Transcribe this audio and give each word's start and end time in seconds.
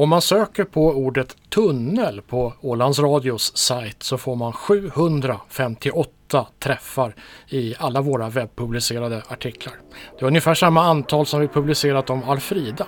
Om 0.00 0.08
man 0.08 0.22
söker 0.22 0.64
på 0.64 0.86
ordet 0.86 1.36
tunnel 1.50 2.22
på 2.22 2.52
Ålands 2.60 2.98
Radios 2.98 3.56
sajt 3.56 4.02
så 4.02 4.18
får 4.18 4.36
man 4.36 4.52
758 4.52 6.46
träffar 6.58 7.14
i 7.48 7.74
alla 7.78 8.00
våra 8.00 8.28
webbpublicerade 8.28 9.22
artiklar. 9.28 9.74
Det 10.18 10.24
är 10.24 10.26
ungefär 10.26 10.54
samma 10.54 10.82
antal 10.82 11.26
som 11.26 11.40
vi 11.40 11.48
publicerat 11.48 12.10
om 12.10 12.22
Alfrida. 12.24 12.86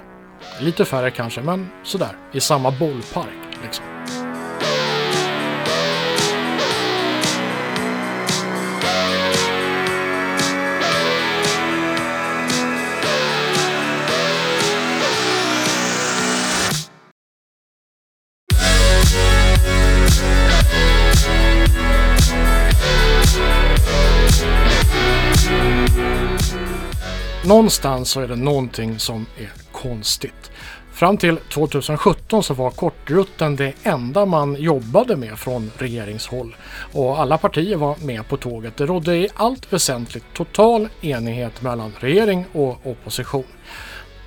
Lite 0.61 0.85
färre 0.85 1.11
kanske, 1.11 1.41
men 1.41 1.69
sådär, 1.83 2.17
i 2.33 2.41
samma 2.41 2.71
bollpark 2.71 3.59
liksom. 3.65 4.02
Någonstans 27.53 28.11
så 28.11 28.21
är 28.21 28.29
det 28.29 28.37
någonting 28.37 28.99
som 28.99 29.27
är 29.39 29.51
konstigt. 29.73 30.51
Fram 30.93 31.17
till 31.17 31.37
2017 31.37 32.43
så 32.43 32.55
var 32.55 32.71
kortrutten 32.71 33.57
det 33.57 33.73
enda 33.83 34.27
man 34.27 34.55
jobbade 34.55 35.17
med 35.17 35.39
från 35.39 35.71
regeringshåll 35.79 36.57
och 36.93 37.21
alla 37.21 37.39
partier 37.39 37.77
var 37.77 37.97
med 38.07 38.29
på 38.29 38.37
tåget. 38.37 38.77
Det 38.77 38.87
rådde 38.87 39.17
i 39.17 39.29
allt 39.35 39.73
väsentligt 39.73 40.25
total 40.35 40.89
enighet 41.01 41.63
mellan 41.63 41.93
regering 42.01 42.45
och 42.53 42.87
opposition. 42.87 43.45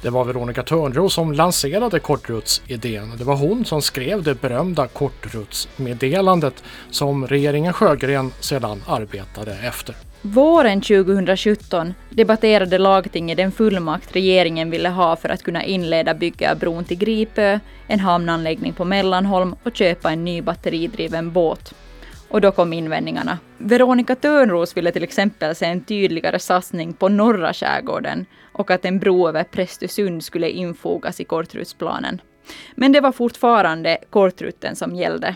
Det 0.02 0.10
var 0.10 0.26
Veronica 0.26 0.64
Törnros 0.64 1.14
som 1.14 1.34
lanserade 1.34 2.00
kortrutsidén. 2.00 3.18
Det 3.18 3.24
var 3.24 3.36
hon 3.36 3.66
som 3.66 3.82
skrev 3.82 4.24
det 4.24 4.42
berömda 4.42 4.88
kortrutsmeddelandet 4.88 6.64
som 6.92 7.28
regeringen 7.28 7.74
Sjögren 7.74 8.32
sedan 8.40 8.84
arbetade 8.88 9.58
efter. 9.64 9.96
Våren 10.22 10.82
2017 10.82 11.94
debatterade 12.10 12.78
lagtinget 12.78 13.38
den 13.38 13.52
fullmakt 13.52 14.16
regeringen 14.16 14.72
ville 14.72 14.90
ha 14.90 15.16
för 15.16 15.30
att 15.30 15.44
kunna 15.44 15.64
inleda 15.64 16.14
bygga 16.14 16.52
av 16.52 16.60
bron 16.60 16.84
till 16.84 16.98
Gripö, 16.98 17.60
en 17.88 18.00
hamnanläggning 18.00 18.74
på 18.74 18.86
Mellanholm 18.86 19.56
och 19.64 19.76
köpa 19.76 20.12
en 20.12 20.26
ny 20.26 20.42
batteridriven 20.42 21.32
båt. 21.32 21.74
Och 22.30 22.42
då 22.42 22.52
kom 22.52 22.74
invändningarna. 22.74 23.40
Veronica 23.58 24.16
Törnros 24.16 24.78
ville 24.78 24.92
till 24.92 25.04
exempel 25.04 25.56
se 25.56 25.66
en 25.66 25.84
tydligare 25.84 26.40
satsning 26.40 26.94
på 26.94 27.10
norra 27.10 27.54
skärgården 27.54 28.26
och 28.56 28.72
att 28.72 28.86
en 28.86 29.00
bro 29.00 29.28
över 29.28 29.44
Prästösund 29.44 30.24
skulle 30.24 30.50
infogas 30.50 31.20
i 31.20 31.24
kortrutsplanen. 31.24 32.22
Men 32.76 32.92
det 32.92 33.02
var 33.02 33.12
fortfarande 33.12 33.98
kortrutten 34.10 34.76
som 34.76 34.96
gällde. 34.96 35.36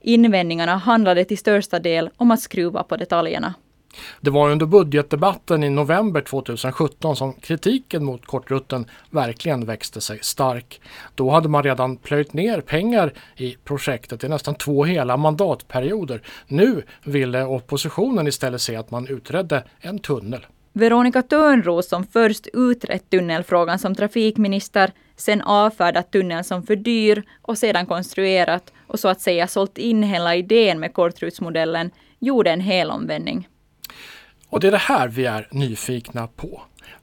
Invändningarna 0.00 0.76
handlade 0.76 1.24
till 1.24 1.38
största 1.38 1.78
del 1.78 2.10
om 2.16 2.30
att 2.30 2.40
skruva 2.40 2.82
på 2.82 2.96
detaljerna. 2.96 3.54
Det 4.20 4.30
var 4.30 4.50
under 4.50 4.66
budgetdebatten 4.66 5.64
i 5.64 5.70
november 5.70 6.20
2017 6.20 7.16
som 7.16 7.32
kritiken 7.32 8.04
mot 8.04 8.26
kortrutten 8.26 8.86
verkligen 9.10 9.66
växte 9.66 10.00
sig 10.00 10.18
stark. 10.22 10.80
Då 11.14 11.30
hade 11.30 11.48
man 11.48 11.62
redan 11.62 11.96
plöjt 11.96 12.32
ner 12.32 12.60
pengar 12.60 13.12
i 13.36 13.56
projektet 13.64 14.24
i 14.24 14.28
nästan 14.28 14.54
två 14.54 14.84
hela 14.84 15.16
mandatperioder. 15.16 16.22
Nu 16.46 16.82
ville 17.04 17.44
oppositionen 17.44 18.26
istället 18.26 18.60
se 18.60 18.76
att 18.76 18.90
man 18.90 19.06
utredde 19.06 19.64
en 19.80 19.98
tunnel. 19.98 20.46
Veronica 20.72 21.22
Törnros 21.22 21.88
som 21.88 22.04
först 22.04 22.46
utrett 22.52 23.10
tunnelfrågan 23.10 23.78
som 23.78 23.94
trafikminister, 23.94 24.92
sen 25.16 25.42
avfärdat 25.42 26.10
tunneln 26.10 26.44
som 26.44 26.62
för 26.62 26.76
dyr 26.76 27.22
och 27.42 27.58
sedan 27.58 27.86
konstruerat 27.86 28.72
och 28.86 29.00
så 29.00 29.08
att 29.08 29.20
säga 29.20 29.46
sålt 29.46 29.78
in 29.78 30.02
hela 30.02 30.36
idén 30.36 30.80
med 30.80 30.94
kortrutsmodellen, 30.94 31.90
gjorde 32.18 32.50
en 32.50 32.60
helomvändning. 32.60 33.48
Och 34.48 34.60
det 34.60 34.66
är 34.66 34.72
det 34.72 34.78
här 34.78 35.08
vi 35.08 35.26
är 35.26 35.48
nyfikna 35.50 36.26
på. 36.26 36.62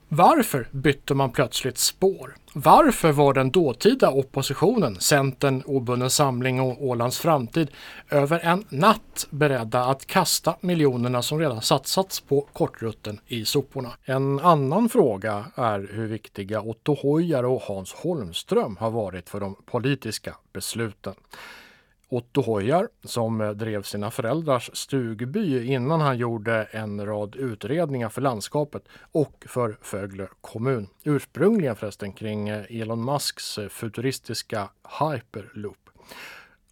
Varför 0.10 0.68
bytte 0.72 1.14
man 1.14 1.32
plötsligt 1.32 1.78
spår? 1.78 2.36
Varför 2.54 3.12
var 3.12 3.34
den 3.34 3.52
dåtida 3.52 4.10
oppositionen, 4.10 5.00
Centern, 5.00 5.64
Obunden 5.66 6.10
Samling 6.10 6.62
och 6.62 6.86
Ålands 6.86 7.20
Framtid 7.20 7.72
över 8.10 8.40
en 8.40 8.66
natt 8.70 9.28
beredda 9.30 9.86
att 9.86 10.06
kasta 10.06 10.56
miljonerna 10.62 11.22
som 11.22 11.40
redan 11.40 11.62
satsats 11.62 12.20
på 12.22 12.42
kortrutten 12.54 13.20
i 13.28 13.46
soporna? 13.46 13.92
En 14.04 14.40
annan 14.40 14.90
fråga 14.90 15.46
är 15.56 15.90
hur 15.94 16.08
viktiga 16.08 16.62
Otto 16.62 16.96
Hojar 16.96 17.44
och 17.44 17.62
Hans 17.62 17.94
Holmström 17.94 18.78
har 18.78 18.92
varit 18.92 19.30
för 19.30 19.40
de 19.40 19.56
politiska 19.66 20.36
besluten. 20.54 21.14
Otto 22.10 22.42
Hojar 22.42 22.90
som 23.04 23.42
eh, 23.42 23.50
drev 23.50 23.84
sina 23.84 24.12
föräldrars 24.12 24.70
stugby 24.74 25.74
innan 25.74 26.02
han 26.02 26.18
gjorde 26.18 26.64
en 26.64 27.06
rad 27.06 27.36
utredningar 27.36 28.10
för 28.10 28.22
landskapet 28.22 28.84
och 29.12 29.46
för 29.48 29.78
Fögle 29.82 30.28
kommun. 30.42 30.88
Ursprungligen 31.04 31.76
förresten 31.76 32.14
kring 32.14 32.50
eh, 32.50 32.82
Elon 32.82 33.06
Musks 33.06 33.58
eh, 33.58 33.68
futuristiska 33.68 34.70
Hyperloop. 35.00 35.90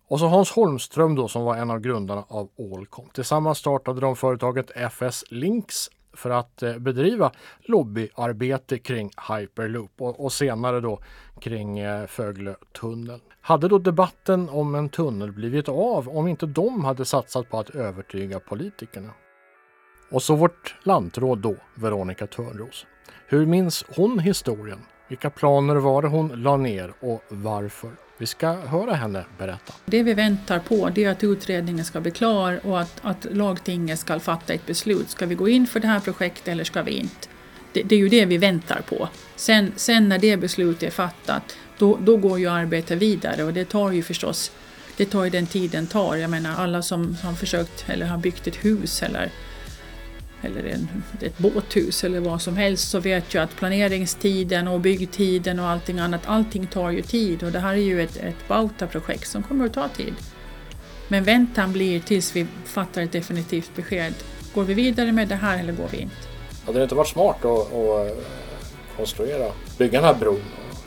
Och 0.08 0.20
så 0.20 0.28
Hans 0.28 0.52
Holmström 0.52 1.16
då 1.16 1.28
som 1.28 1.44
var 1.44 1.56
en 1.56 1.72
av 1.72 1.80
grundarna 1.80 2.26
av 2.28 2.50
Allcom. 2.60 3.10
Tillsammans 3.14 3.58
startade 3.58 4.02
de 4.02 4.16
företaget 4.16 4.72
FS 4.92 5.24
Links 5.30 5.90
för 6.14 6.30
att 6.30 6.64
bedriva 6.80 7.32
lobbyarbete 7.60 8.78
kring 8.78 9.12
Hyperloop 9.30 10.02
och, 10.02 10.26
och 10.26 10.34
senare 10.34 10.80
då 10.80 11.00
kring 11.44 11.80
eh, 11.80 12.08
Fögletunneln. 12.08 13.22
Hade 13.42 13.68
då 13.68 13.78
debatten 13.78 14.50
om 14.50 14.76
en 14.76 14.90
tunnel 14.90 15.32
blivit 15.32 15.70
av 15.70 16.10
om 16.10 16.28
inte 16.28 16.46
de 16.46 16.86
hade 16.86 17.06
satsat 17.06 17.50
på 17.50 17.60
att 17.60 17.70
övertyga 17.70 18.40
politikerna? 18.40 19.10
Och 20.12 20.24
så 20.24 20.36
vårt 20.36 20.76
lantråd 20.84 21.40
då, 21.40 21.56
Veronica 21.76 22.28
Törnros. 22.28 22.86
Hur 23.28 23.46
minns 23.46 23.86
hon 23.96 24.20
historien? 24.20 24.80
Vilka 25.08 25.30
planer 25.30 25.76
var 25.76 26.02
det 26.02 26.08
hon 26.08 26.28
la 26.28 26.58
ner 26.58 26.94
och 27.00 27.24
varför? 27.30 27.92
Vi 28.18 28.26
ska 28.26 28.52
höra 28.52 28.94
henne 28.94 29.26
berätta. 29.38 29.74
Det 29.86 30.04
vi 30.04 30.14
väntar 30.14 30.60
på 30.60 30.90
det 30.90 31.04
är 31.04 31.12
att 31.12 31.24
utredningen 31.24 31.86
ska 31.86 32.02
bli 32.02 32.12
klar 32.12 32.60
och 32.64 32.80
att, 32.80 33.00
att 33.02 33.26
lagtinget 33.32 34.00
ska 34.00 34.20
fatta 34.20 34.54
ett 34.54 34.66
beslut. 34.66 35.10
Ska 35.10 35.26
vi 35.26 35.36
gå 35.36 35.50
in 35.50 35.68
för 35.68 35.80
det 35.80 35.88
här 35.88 36.00
projektet 36.00 36.48
eller 36.48 36.64
ska 36.64 36.82
vi 36.82 36.92
inte? 36.92 37.28
Det, 37.74 37.84
det 37.84 37.96
är 37.96 38.00
ju 38.00 38.10
det 38.10 38.26
vi 38.26 38.38
väntar 38.38 38.82
på. 38.90 39.10
Sen, 39.36 39.72
sen 39.76 40.10
när 40.10 40.20
det 40.20 40.38
beslutet 40.38 40.84
är 40.84 40.92
fattat 40.92 41.58
då, 41.78 41.98
då 42.02 42.18
går 42.18 42.40
ju 42.40 42.48
arbetet 42.48 42.98
vidare 42.98 43.44
och 43.44 43.54
det 43.54 43.66
tar 43.66 43.92
ju 43.92 44.04
förstås 44.04 44.52
det 44.98 45.06
tar 45.06 45.24
ju 45.24 45.30
den 45.30 45.48
tiden 45.48 45.88
tar. 45.88 46.16
Jag 46.16 46.30
menar 46.30 46.56
alla 46.56 46.82
som 46.82 47.18
har 47.24 47.34
försökt 47.34 47.86
eller 47.88 48.06
har 48.06 48.18
byggt 48.18 48.48
ett 48.48 48.66
hus 48.66 49.04
eller, 49.04 49.32
eller 50.42 50.64
en, 50.64 51.04
ett 51.22 51.38
båthus 51.38 52.04
eller 52.04 52.20
vad 52.20 52.42
som 52.42 52.58
helst 52.58 52.90
så 52.90 53.00
vet 53.00 53.36
ju 53.36 53.40
att 53.40 53.56
planeringstiden 53.56 54.68
och 54.68 54.80
byggtiden 54.80 55.60
och 55.60 55.68
allting 55.68 56.00
annat, 56.00 56.22
allting 56.26 56.68
tar 56.68 56.90
ju 56.90 57.02
tid 57.02 57.44
och 57.44 57.52
det 57.52 57.60
här 57.60 57.74
är 57.74 57.78
ju 57.78 58.02
ett, 58.02 58.18
ett 58.18 58.48
Bauta-projekt 58.48 59.28
som 59.28 59.44
kommer 59.44 59.66
att 59.66 59.74
ta 59.74 59.88
tid. 59.88 60.14
Men 61.08 61.24
väntan 61.24 61.74
blir 61.74 62.00
tills 62.00 62.36
vi 62.36 62.48
fattar 62.66 63.02
ett 63.02 63.12
definitivt 63.12 63.76
besked. 63.76 64.14
Går 64.54 64.64
vi 64.64 64.74
vidare 64.74 65.12
med 65.12 65.28
det 65.28 65.36
här 65.36 65.60
eller 65.60 65.74
går 65.74 65.88
vi 65.92 65.98
inte? 65.98 66.33
Hade 66.66 66.80
det 66.80 66.84
inte 66.84 66.96
varit 66.96 67.08
smart 67.08 67.46
att, 67.46 67.74
att 67.74 68.08
eh, 68.08 68.18
konstruera, 68.98 69.52
bygga 69.78 70.02
den 70.02 70.08
här 70.08 70.20
bron 70.20 70.42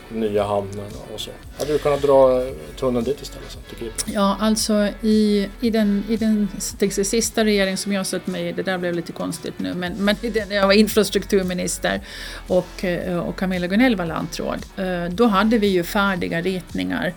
nya 0.09 0.45
hamnen 0.45 0.91
och 1.15 1.21
så. 1.21 1.31
Hade 1.59 1.73
du 1.73 1.79
kunnat 1.79 2.03
dra 2.03 2.43
tunneln 2.77 3.05
dit 3.05 3.23
istället? 3.23 3.51
Så, 3.51 3.59
tycker 3.71 3.93
Ja, 4.15 4.37
alltså 4.41 4.89
i, 5.03 5.49
i 5.61 5.71
den, 5.71 6.05
i 6.09 6.17
den 6.17 6.49
sista 6.91 7.45
regeringen 7.45 7.77
som 7.77 7.93
jag 7.93 8.07
satt 8.07 8.27
med 8.27 8.49
i, 8.49 8.53
det 8.53 8.63
där 8.63 8.79
blev 8.79 8.95
lite 8.95 9.13
konstigt 9.13 9.59
nu, 9.59 9.75
men, 9.75 9.93
men 9.93 10.17
när 10.23 10.57
jag 10.57 10.67
var 10.67 10.75
infrastrukturminister 10.75 12.01
och, 12.49 12.85
eh, 12.85 13.19
och 13.19 13.37
Camilla 13.37 13.67
Gunell 13.67 13.97
var 13.97 14.07
lantråd, 14.07 14.67
eh, 14.77 15.05
då 15.05 15.27
hade 15.27 15.59
vi 15.59 15.67
ju 15.67 15.85
färdiga 15.85 16.41
ritningar 16.41 17.15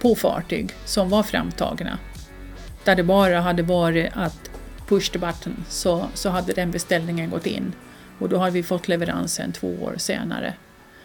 på 0.00 0.14
fartyg 0.14 0.74
som 0.84 1.08
var 1.08 1.22
framtagna. 1.22 1.98
Där 2.84 2.94
det 2.94 3.02
bara 3.02 3.40
hade 3.40 3.62
varit 3.62 4.10
att 4.14 4.50
push 4.88 5.12
the 5.12 5.18
button 5.18 5.64
så, 5.68 6.06
så 6.14 6.28
hade 6.28 6.52
den 6.52 6.70
beställningen 6.70 7.30
gått 7.30 7.46
in. 7.46 7.72
Och 8.18 8.28
då 8.28 8.38
hade 8.38 8.52
vi 8.52 8.62
fått 8.62 8.88
leveransen 8.88 9.52
två 9.52 9.68
år 9.68 9.94
senare 9.96 10.54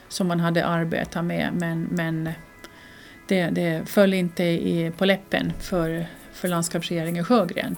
som 0.07 0.27
man 0.27 0.39
hade 0.39 0.65
arbetat 0.65 1.25
med 1.25 1.53
men, 1.53 1.87
men 1.91 2.29
det, 3.27 3.49
det 3.49 3.89
föll 3.89 4.13
inte 4.13 4.43
i, 4.43 4.91
på 4.97 5.05
läppen 5.05 5.53
för, 5.59 6.05
för 6.33 6.47
landskapsregeringen 6.47 7.25
Sjögren. 7.25 7.75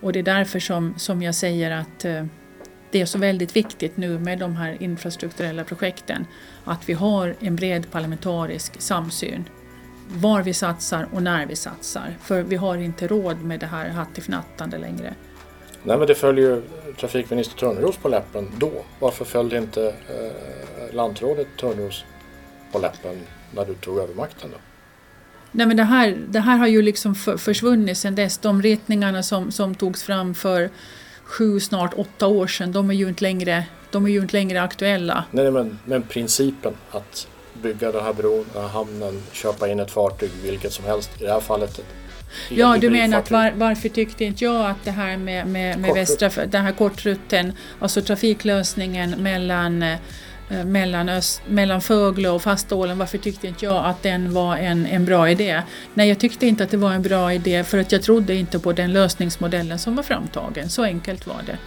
Och 0.00 0.12
det 0.12 0.18
är 0.18 0.22
därför 0.22 0.60
som, 0.60 0.94
som 0.96 1.22
jag 1.22 1.34
säger 1.34 1.70
att 1.70 2.04
eh, 2.04 2.26
det 2.90 3.00
är 3.00 3.06
så 3.06 3.18
väldigt 3.18 3.56
viktigt 3.56 3.96
nu 3.96 4.18
med 4.18 4.38
de 4.38 4.56
här 4.56 4.82
infrastrukturella 4.82 5.64
projekten 5.64 6.26
att 6.64 6.88
vi 6.88 6.92
har 6.92 7.34
en 7.40 7.56
bred 7.56 7.90
parlamentarisk 7.90 8.80
samsyn. 8.80 9.44
Var 10.08 10.42
vi 10.42 10.54
satsar 10.54 11.08
och 11.12 11.22
när 11.22 11.46
vi 11.46 11.56
satsar. 11.56 12.16
För 12.20 12.42
vi 12.42 12.56
har 12.56 12.76
inte 12.76 13.06
råd 13.06 13.42
med 13.42 13.60
det 13.60 13.66
här 13.66 13.88
hattifnattande 13.88 14.78
längre. 14.78 15.14
Nej 15.86 15.98
men 15.98 16.06
det 16.06 16.14
följer 16.14 16.50
ju 16.50 16.62
trafikminister 17.00 17.56
Törnros 17.58 17.96
på 17.96 18.08
läppen 18.08 18.50
då. 18.58 18.72
Varför 18.98 19.24
följde 19.24 19.58
inte 19.58 19.86
eh, 19.86 20.94
lantrådet 20.94 21.46
Törnros 21.60 22.04
på 22.72 22.78
läppen 22.78 23.20
när 23.54 23.64
du 23.64 23.74
tog 23.74 23.98
över 23.98 24.14
makten 24.14 24.50
då? 24.52 24.58
Nej, 25.52 25.66
men 25.66 25.76
det, 25.76 25.82
här, 25.82 26.18
det 26.28 26.40
här 26.40 26.56
har 26.56 26.66
ju 26.66 26.82
liksom 26.82 27.14
för, 27.14 27.36
försvunnit 27.36 27.98
sedan 27.98 28.14
dess. 28.14 28.38
De 28.38 28.62
ritningarna 28.62 29.22
som, 29.22 29.52
som 29.52 29.74
togs 29.74 30.02
fram 30.02 30.34
för 30.34 30.70
sju, 31.24 31.60
snart 31.60 31.94
åtta 31.96 32.26
år 32.26 32.46
sedan, 32.46 32.72
de 32.72 32.90
är 32.90 32.94
ju 32.94 33.08
inte 33.08 33.22
längre, 33.22 33.64
de 33.90 34.06
är 34.06 34.10
ju 34.10 34.20
inte 34.20 34.36
längre 34.36 34.62
aktuella. 34.62 35.24
Nej, 35.30 35.50
men, 35.50 35.78
men 35.84 36.02
principen 36.02 36.72
att 36.90 37.28
bygga 37.62 37.92
den 37.92 38.04
här 38.04 38.12
bron, 38.12 38.44
den 38.52 38.62
här 38.62 38.68
hamnen, 38.68 39.22
köpa 39.32 39.68
in 39.68 39.80
ett 39.80 39.90
fartyg, 39.90 40.30
vilket 40.42 40.72
som 40.72 40.84
helst, 40.84 41.10
i 41.20 41.24
det 41.24 41.32
här 41.32 41.40
fallet 41.40 41.80
Ja, 42.48 42.76
du 42.80 42.90
menar 42.90 43.18
att 43.18 43.30
var, 43.30 43.52
varför 43.56 43.88
tyckte 43.88 44.24
inte 44.24 44.44
jag 44.44 44.70
att 44.70 44.84
det 44.84 44.90
här 44.90 45.16
med, 45.16 45.46
med, 45.46 45.78
med 45.78 45.94
västra, 45.94 46.46
den 46.46 46.64
här 46.64 46.72
kortrutten, 46.72 47.52
alltså 47.80 48.02
trafiklösningen 48.02 49.10
mellan 49.10 49.82
eh, 49.82 49.98
mellan, 50.64 51.08
öst, 51.08 51.42
mellan 51.48 51.80
Fögle 51.80 52.28
och 52.28 52.42
Fastålen, 52.42 52.98
varför 52.98 53.18
tyckte 53.18 53.46
inte 53.46 53.64
jag 53.64 53.84
att 53.84 54.02
den 54.02 54.32
var 54.32 54.56
en, 54.56 54.86
en 54.86 55.04
bra 55.04 55.30
idé? 55.30 55.62
Nej, 55.94 56.08
jag 56.08 56.18
tyckte 56.18 56.46
inte 56.46 56.64
att 56.64 56.70
det 56.70 56.76
var 56.76 56.92
en 56.92 57.02
bra 57.02 57.32
idé 57.32 57.64
för 57.64 57.78
att 57.78 57.92
jag 57.92 58.02
trodde 58.02 58.34
inte 58.34 58.58
på 58.58 58.72
den 58.72 58.92
lösningsmodellen 58.92 59.78
som 59.78 59.96
var 59.96 60.02
framtagen. 60.02 60.68
Så 60.68 60.82
enkelt 60.82 61.26
var 61.26 61.40
det. 61.46 61.58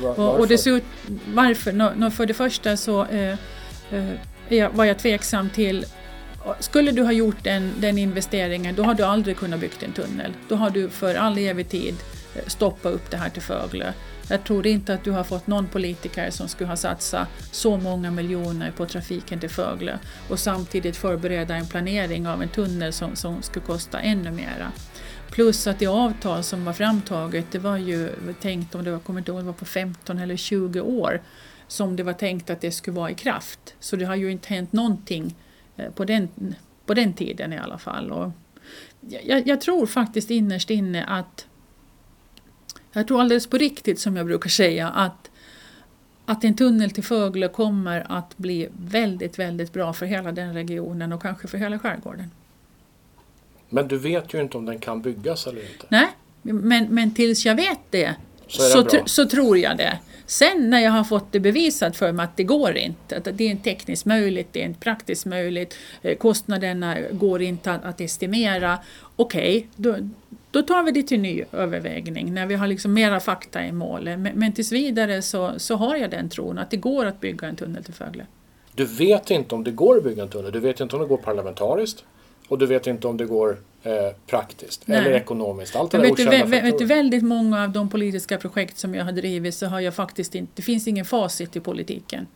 Var, 0.00 0.20
och, 0.20 0.40
och 0.40 0.48
dessutom, 0.48 0.88
varför? 1.26 1.72
Nå, 1.72 2.10
för 2.10 2.26
det 2.26 2.34
första 2.34 2.76
så 2.76 3.06
eh, 3.06 3.34
eh, 4.48 4.70
var 4.70 4.84
jag 4.84 4.98
tveksam 4.98 5.50
till 5.50 5.86
skulle 6.60 6.90
du 6.90 7.02
ha 7.02 7.12
gjort 7.12 7.44
den, 7.44 7.72
den 7.78 7.98
investeringen, 7.98 8.74
då 8.74 8.82
har 8.82 8.94
du 8.94 9.02
aldrig 9.02 9.36
kunnat 9.36 9.60
bygga 9.60 9.74
en 9.86 9.92
tunnel. 9.92 10.32
Då 10.48 10.54
har 10.54 10.70
du 10.70 10.88
för 10.88 11.14
all 11.14 11.38
evig 11.38 11.68
tid 11.68 11.94
eh, 12.34 12.42
stoppat 12.46 12.92
upp 12.92 13.10
det 13.10 13.16
här 13.16 13.30
till 13.30 13.42
Föglö. 13.42 13.92
Jag 14.28 14.44
tror 14.44 14.66
inte 14.66 14.94
att 14.94 15.04
du 15.04 15.10
har 15.10 15.24
fått 15.24 15.46
någon 15.46 15.66
politiker 15.66 16.30
som 16.30 16.48
skulle 16.48 16.68
ha 16.68 16.76
satsat 16.76 17.28
så 17.52 17.76
många 17.76 18.10
miljoner 18.10 18.70
på 18.70 18.86
trafiken 18.86 19.40
till 19.40 19.50
Föglö 19.50 19.98
och 20.28 20.38
samtidigt 20.38 20.96
förbereda 20.96 21.54
en 21.54 21.66
planering 21.66 22.26
av 22.26 22.42
en 22.42 22.48
tunnel 22.48 22.92
som, 22.92 23.16
som 23.16 23.42
skulle 23.42 23.66
kosta 23.66 24.00
ännu 24.00 24.30
mera. 24.30 24.72
Plus 25.30 25.66
att 25.66 25.78
det 25.78 25.86
avtal 25.86 26.42
som 26.42 26.64
var 26.64 26.72
framtaget, 26.72 27.46
det 27.50 27.58
var 27.58 27.76
ju 27.76 28.10
tänkt, 28.40 28.74
om 28.74 28.84
det 28.84 28.90
var, 28.90 28.98
kommer 28.98 29.20
inte 29.20 29.30
ihåg, 29.30 29.40
det 29.40 29.46
var 29.46 29.52
på 29.52 29.64
15 29.64 30.18
eller 30.18 30.36
20 30.36 30.80
år 30.80 31.22
som 31.68 31.96
det 31.96 32.02
var 32.02 32.12
tänkt 32.12 32.50
att 32.50 32.60
det 32.60 32.70
skulle 32.70 32.96
vara 32.96 33.10
i 33.10 33.14
kraft. 33.14 33.74
Så 33.80 33.96
det 33.96 34.04
har 34.04 34.14
ju 34.14 34.30
inte 34.30 34.48
hänt 34.48 34.72
någonting 34.72 35.34
på 35.94 36.04
den, 36.04 36.28
på 36.86 36.94
den 36.94 37.12
tiden 37.12 37.52
i 37.52 37.58
alla 37.58 37.78
fall. 37.78 38.12
Och 38.12 38.30
jag, 39.24 39.46
jag 39.48 39.60
tror 39.60 39.86
faktiskt 39.86 40.30
innerst 40.30 40.70
inne 40.70 41.04
att 41.04 41.46
jag 42.92 43.08
tror 43.08 43.20
alldeles 43.20 43.46
på 43.46 43.58
riktigt 43.58 44.00
som 44.00 44.16
jag 44.16 44.26
brukar 44.26 44.50
säga 44.50 44.88
att, 44.88 45.30
att 46.24 46.44
en 46.44 46.56
tunnel 46.56 46.90
till 46.90 47.04
Fögle 47.04 47.48
kommer 47.48 48.06
att 48.08 48.38
bli 48.38 48.68
väldigt, 48.72 49.38
väldigt 49.38 49.72
bra 49.72 49.92
för 49.92 50.06
hela 50.06 50.32
den 50.32 50.54
regionen 50.54 51.12
och 51.12 51.22
kanske 51.22 51.48
för 51.48 51.58
hela 51.58 51.78
skärgården. 51.78 52.30
Men 53.68 53.88
du 53.88 53.98
vet 53.98 54.34
ju 54.34 54.40
inte 54.40 54.58
om 54.58 54.66
den 54.66 54.78
kan 54.78 55.02
byggas 55.02 55.46
eller 55.46 55.72
inte. 55.72 55.86
Nej, 55.88 56.08
men, 56.42 56.86
men 56.94 57.14
tills 57.14 57.46
jag 57.46 57.54
vet 57.54 57.80
det 57.90 58.14
så, 58.46 58.62
så, 58.62 58.82
tr 58.82 58.96
så, 59.06 59.28
tror 59.28 59.58
jag 59.58 59.76
det. 59.76 59.98
Sen 60.26 60.70
när 60.70 60.80
jag 60.80 60.90
har 60.90 61.04
fått 61.04 61.32
det 61.32 61.40
bevisat 61.40 61.96
för 61.96 62.12
mig 62.12 62.24
att 62.24 62.36
det 62.36 62.44
går 62.44 62.76
inte, 62.76 63.16
att 63.16 63.24
det 63.24 63.44
är 63.44 63.50
inte 63.50 63.64
tekniskt 63.64 64.06
möjligt, 64.06 64.48
det 64.52 64.60
är 64.60 64.64
inte 64.64 64.80
praktiskt 64.80 65.26
möjligt, 65.26 65.76
eh, 66.02 66.16
kostnaderna 66.16 66.96
går 67.10 67.42
inte 67.42 67.72
att, 67.72 67.84
att 67.84 68.00
estimera, 68.00 68.78
okej, 69.16 69.56
okay, 69.56 69.68
då, 69.76 69.96
då 70.50 70.62
tar 70.62 70.82
vi 70.82 70.92
det 70.92 71.02
till 71.02 71.20
ny 71.20 71.44
övervägning 71.52 72.34
när 72.34 72.46
vi 72.46 72.54
har 72.54 72.66
liksom 72.66 72.94
mera 72.94 73.20
fakta 73.20 73.64
i 73.64 73.72
målet. 73.72 74.18
Men, 74.18 74.32
men 74.34 74.52
tills 74.52 74.72
vidare 74.72 75.22
så, 75.22 75.52
så 75.56 75.76
har 75.76 75.96
jag 75.96 76.10
den 76.10 76.28
tron 76.28 76.58
att 76.58 76.70
det 76.70 76.76
går 76.76 77.06
att 77.06 77.20
bygga 77.20 77.48
en 77.48 77.56
tunnel 77.56 77.84
till 77.84 77.94
Fögle. 77.94 78.26
Du 78.74 78.84
vet 78.84 79.30
inte 79.30 79.54
om 79.54 79.64
det 79.64 79.70
går 79.70 79.96
att 79.96 80.04
bygga 80.04 80.22
en 80.22 80.28
tunnel, 80.28 80.52
du 80.52 80.60
vet 80.60 80.80
inte 80.80 80.96
om 80.96 81.02
det 81.02 81.08
går 81.08 81.16
parlamentariskt 81.16 82.04
och 82.48 82.58
du 82.58 82.66
vet 82.66 82.86
inte 82.86 83.08
om 83.08 83.16
det 83.16 83.24
går 83.24 83.58
eh, 83.82 83.92
praktiskt 84.26 84.82
Nej. 84.86 84.98
eller 84.98 85.12
ekonomiskt. 85.12 85.76
Allt 85.76 85.90
det 85.90 85.98
vet, 85.98 86.16
du, 86.16 86.24
vet, 86.24 86.78
du, 86.78 86.84
väldigt 86.84 87.22
många 87.22 87.64
av 87.64 87.70
de 87.70 87.88
politiska 87.88 88.38
projekt 88.38 88.78
som 88.78 88.94
jag 88.94 89.04
har 89.04 89.12
drivit 89.12 89.54
så 89.54 89.66
har 89.66 89.80
jag 89.80 89.94
faktiskt 89.94 90.34
inte, 90.34 90.52
det 90.54 90.62
finns 90.62 90.88
ingen 90.88 91.04
facit 91.04 91.56
i 91.56 91.60
politiken. 91.60 92.26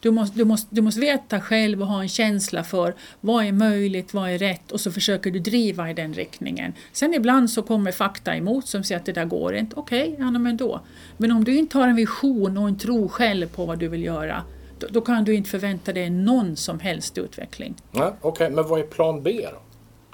Du 0.00 0.10
måste, 0.10 0.38
du, 0.38 0.44
måste, 0.44 0.74
du 0.74 0.82
måste 0.82 1.00
veta 1.00 1.40
själv 1.40 1.82
och 1.82 1.86
ha 1.86 2.02
en 2.02 2.08
känsla 2.08 2.64
för 2.64 2.94
vad 3.20 3.44
är 3.44 3.52
möjligt, 3.52 4.14
vad 4.14 4.30
är 4.30 4.38
rätt 4.38 4.72
och 4.72 4.80
så 4.80 4.92
försöker 4.92 5.30
du 5.30 5.38
driva 5.38 5.90
i 5.90 5.94
den 5.94 6.14
riktningen. 6.14 6.72
Sen 6.92 7.14
ibland 7.14 7.50
så 7.50 7.62
kommer 7.62 7.92
fakta 7.92 8.36
emot 8.36 8.68
som 8.68 8.84
säger 8.84 9.00
att 9.00 9.06
det 9.06 9.12
där 9.12 9.24
går 9.24 9.54
inte. 9.54 9.76
Okej, 9.76 10.12
okay, 10.12 10.24
ja, 10.24 10.30
men 10.30 10.56
då. 10.56 10.80
Men 11.16 11.32
om 11.32 11.44
du 11.44 11.56
inte 11.56 11.78
har 11.78 11.88
en 11.88 11.96
vision 11.96 12.58
och 12.58 12.68
en 12.68 12.78
tro 12.78 13.08
själv 13.08 13.48
på 13.48 13.66
vad 13.66 13.78
du 13.78 13.88
vill 13.88 14.04
göra 14.04 14.44
då, 14.90 15.00
kan 15.00 15.24
du 15.24 15.34
inte 15.34 15.50
förvänta 15.50 15.92
dig 15.92 16.10
någon 16.10 16.56
som 16.56 16.80
helst 16.80 17.18
utveckling. 17.18 17.74
Okej, 17.92 18.12
okay, 18.22 18.50
men 18.50 18.68
vad 18.68 18.80
är 18.80 18.84
plan 18.84 19.22
B 19.22 19.48
då? 19.52 19.58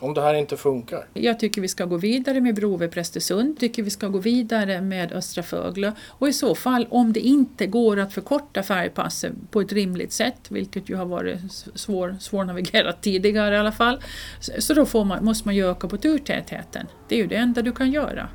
Om 0.01 0.15
det 0.15 0.21
här 0.21 0.35
inte 0.35 0.57
funkar? 0.57 1.07
Jag 1.15 1.39
tycker 1.39 1.61
vi 1.61 1.69
ska 1.69 1.85
gå 1.85 1.97
vidare 1.97 2.41
med 2.41 2.55
bro 2.55 2.77
vid 2.77 2.91
Prästesund. 2.91 3.61
Tycker 3.61 3.83
vi 3.83 3.91
ska 3.91 4.09
gå 4.09 4.19
vidare 4.19 4.81
med 4.81 5.13
Östra 5.13 5.43
Fögle. 5.43 5.93
Och 6.09 6.29
i 6.29 6.33
så 6.33 6.55
fall, 6.55 6.87
om 6.91 7.13
det 7.13 7.21
inte 7.21 7.67
går 7.67 7.99
att 7.99 8.13
förkorta 8.13 8.63
färgpasset 8.63 9.33
på 9.51 9.61
ett 9.61 9.73
rimligt 9.73 10.13
sätt, 10.13 10.51
vilket 10.51 10.89
ju 10.89 10.97
har 10.97 11.07
varit 11.07 11.39
svår, 11.75 12.17
svårnavigerat 12.21 12.97
tidigare 13.03 13.55
i 13.55 13.59
alla 13.59 13.73
fall, 13.73 14.01
så 14.59 14.75
då 14.75 15.05
man, 15.05 15.25
måste 15.25 15.49
man 15.49 15.57
ju 15.57 15.71
öka 15.71 15.89
på 15.89 15.97
turtätheten. 15.97 16.87
Det 17.09 17.15
är 17.15 17.19
ju 17.19 17.27
det 17.27 17.37
enda 17.37 17.63
du 17.63 17.73
kan 17.73 17.93
göra. 17.93 18.29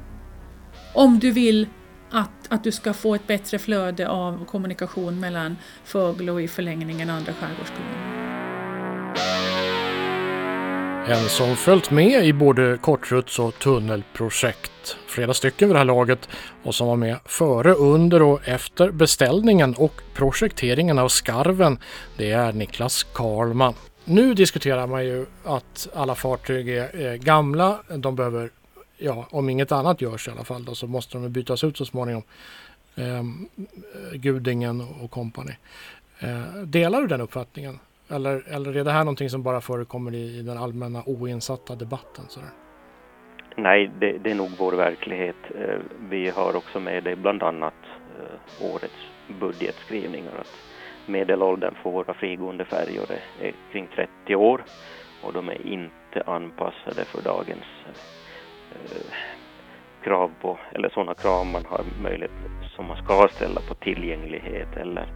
Om 0.94 1.20
du 1.20 1.32
vill 1.32 1.68
att, 2.14 2.30
att 2.50 2.64
du 2.64 2.72
ska 2.72 2.94
få 2.94 3.16
ett 3.16 3.28
bättre 3.28 3.60
flöde 3.60 4.10
av 4.10 4.46
kommunikation 4.46 5.20
mellan 5.20 5.58
Fögle 5.84 6.32
och 6.32 6.42
i 6.42 6.48
förlängningen 6.48 7.10
andra 7.10 7.34
skärgårdskommuner. 7.34 8.24
En 11.08 11.30
som 11.30 11.56
följt 11.56 11.92
med 11.92 12.26
i 12.26 12.34
både 12.34 12.78
kortruts 12.82 13.40
och 13.40 13.60
tunnelprojekt, 13.60 14.98
flera 15.08 15.34
stycken 15.34 15.68
vid 15.68 15.76
det 15.76 15.80
här 15.80 15.86
laget, 15.86 16.30
och 16.64 16.76
som 16.76 16.88
var 16.88 16.96
med 16.96 17.18
före, 17.26 17.74
under 17.74 18.22
och 18.22 18.48
efter 18.48 18.92
beställningen 18.92 19.76
och 19.78 20.02
projekteringen 20.14 21.00
av 21.00 21.08
skarven, 21.08 21.78
det 22.18 22.32
är 22.32 22.54
Niklas 22.54 23.04
Karlman. 23.04 23.74
Nu 24.06 24.34
diskuterar 24.34 24.88
man 24.88 25.06
ju 25.06 25.26
att 25.44 25.88
alla 25.96 26.16
fartyg 26.16 26.70
är, 26.70 27.16
gamla, 27.16 27.80
de 27.96 28.16
behöver, 28.16 28.50
ja 29.04 29.28
om 29.32 29.50
inget 29.50 29.72
annat 29.72 30.02
görs 30.02 30.28
i 30.28 30.32
alla 30.32 30.44
fall 30.44 30.66
då, 30.66 30.76
så 30.76 30.88
måste 30.88 31.18
de 31.18 31.30
bytas 31.30 31.64
ut 31.64 31.78
så 31.78 31.86
småningom. 31.86 32.24
Ehm, 32.96 33.50
eh, 33.58 34.18
Gudingen 34.18 34.82
och 35.02 35.12
kompani. 35.12 35.58
Eh, 36.20 36.62
delar 36.64 37.02
du 37.02 37.08
den 37.08 37.22
uppfattningen? 37.22 37.80
Eller, 38.10 38.44
eller 38.48 38.78
är 38.78 38.84
det 38.84 38.92
här 38.92 39.04
någonting 39.04 39.30
som 39.30 39.44
bara 39.44 39.62
förekommer 39.62 40.14
i, 40.14 40.40
i 40.40 40.42
den 40.42 40.58
allmänna 40.58 41.04
oinsatta 41.06 41.76
debatten? 41.76 42.26
Sådär? 42.28 42.50
Nej, 43.56 43.92
det, 44.00 44.18
det, 44.18 44.32
är 44.32 44.36
nog 44.36 44.52
vår 44.58 44.72
verklighet. 44.72 45.36
Eh, 45.56 45.80
vi 46.10 46.30
har 46.30 46.56
också 46.56 46.80
med 46.80 47.04
det 47.04 47.16
bland 47.16 47.44
annat 47.44 47.74
eh, 48.20 48.74
årets 48.74 49.08
budgetskrivningar 49.40 50.40
att 50.40 50.56
medelåldern 51.06 51.76
för 51.84 51.90
våra 51.92 52.14
frigående 52.14 52.66
färjor 52.66 53.06
är, 53.12 53.48
är 53.48 53.54
kring 53.72 53.88
30 53.96 54.36
år 54.36 54.64
och 55.24 55.34
de 55.34 55.50
är 55.50 55.68
inte 55.68 56.24
anpassade 56.26 57.06
för 57.06 57.22
dagens 57.22 57.66
eh, 57.86 57.94
Eh, 58.74 59.14
krav 60.04 60.32
på, 60.42 60.60
eller 60.72 60.90
sådana 60.90 61.14
krav 61.14 61.46
man 61.46 61.66
har 61.66 61.84
möjlighet 62.02 62.32
som 62.76 62.88
man 62.88 62.98
ska 62.98 63.28
ställa 63.32 63.62
på 63.68 63.74
tillgänglighet 63.74 64.78
eller, 64.78 65.08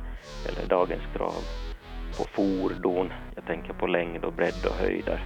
eller 0.47 0.69
dagens 0.69 1.03
krav 1.15 1.43
på 2.17 2.23
fordon, 2.23 3.13
jag 3.35 3.45
tänker 3.45 3.73
på 3.73 3.87
längd 3.87 4.25
och 4.25 4.33
bredd 4.33 4.65
och 4.69 4.75
höjder. 4.75 5.21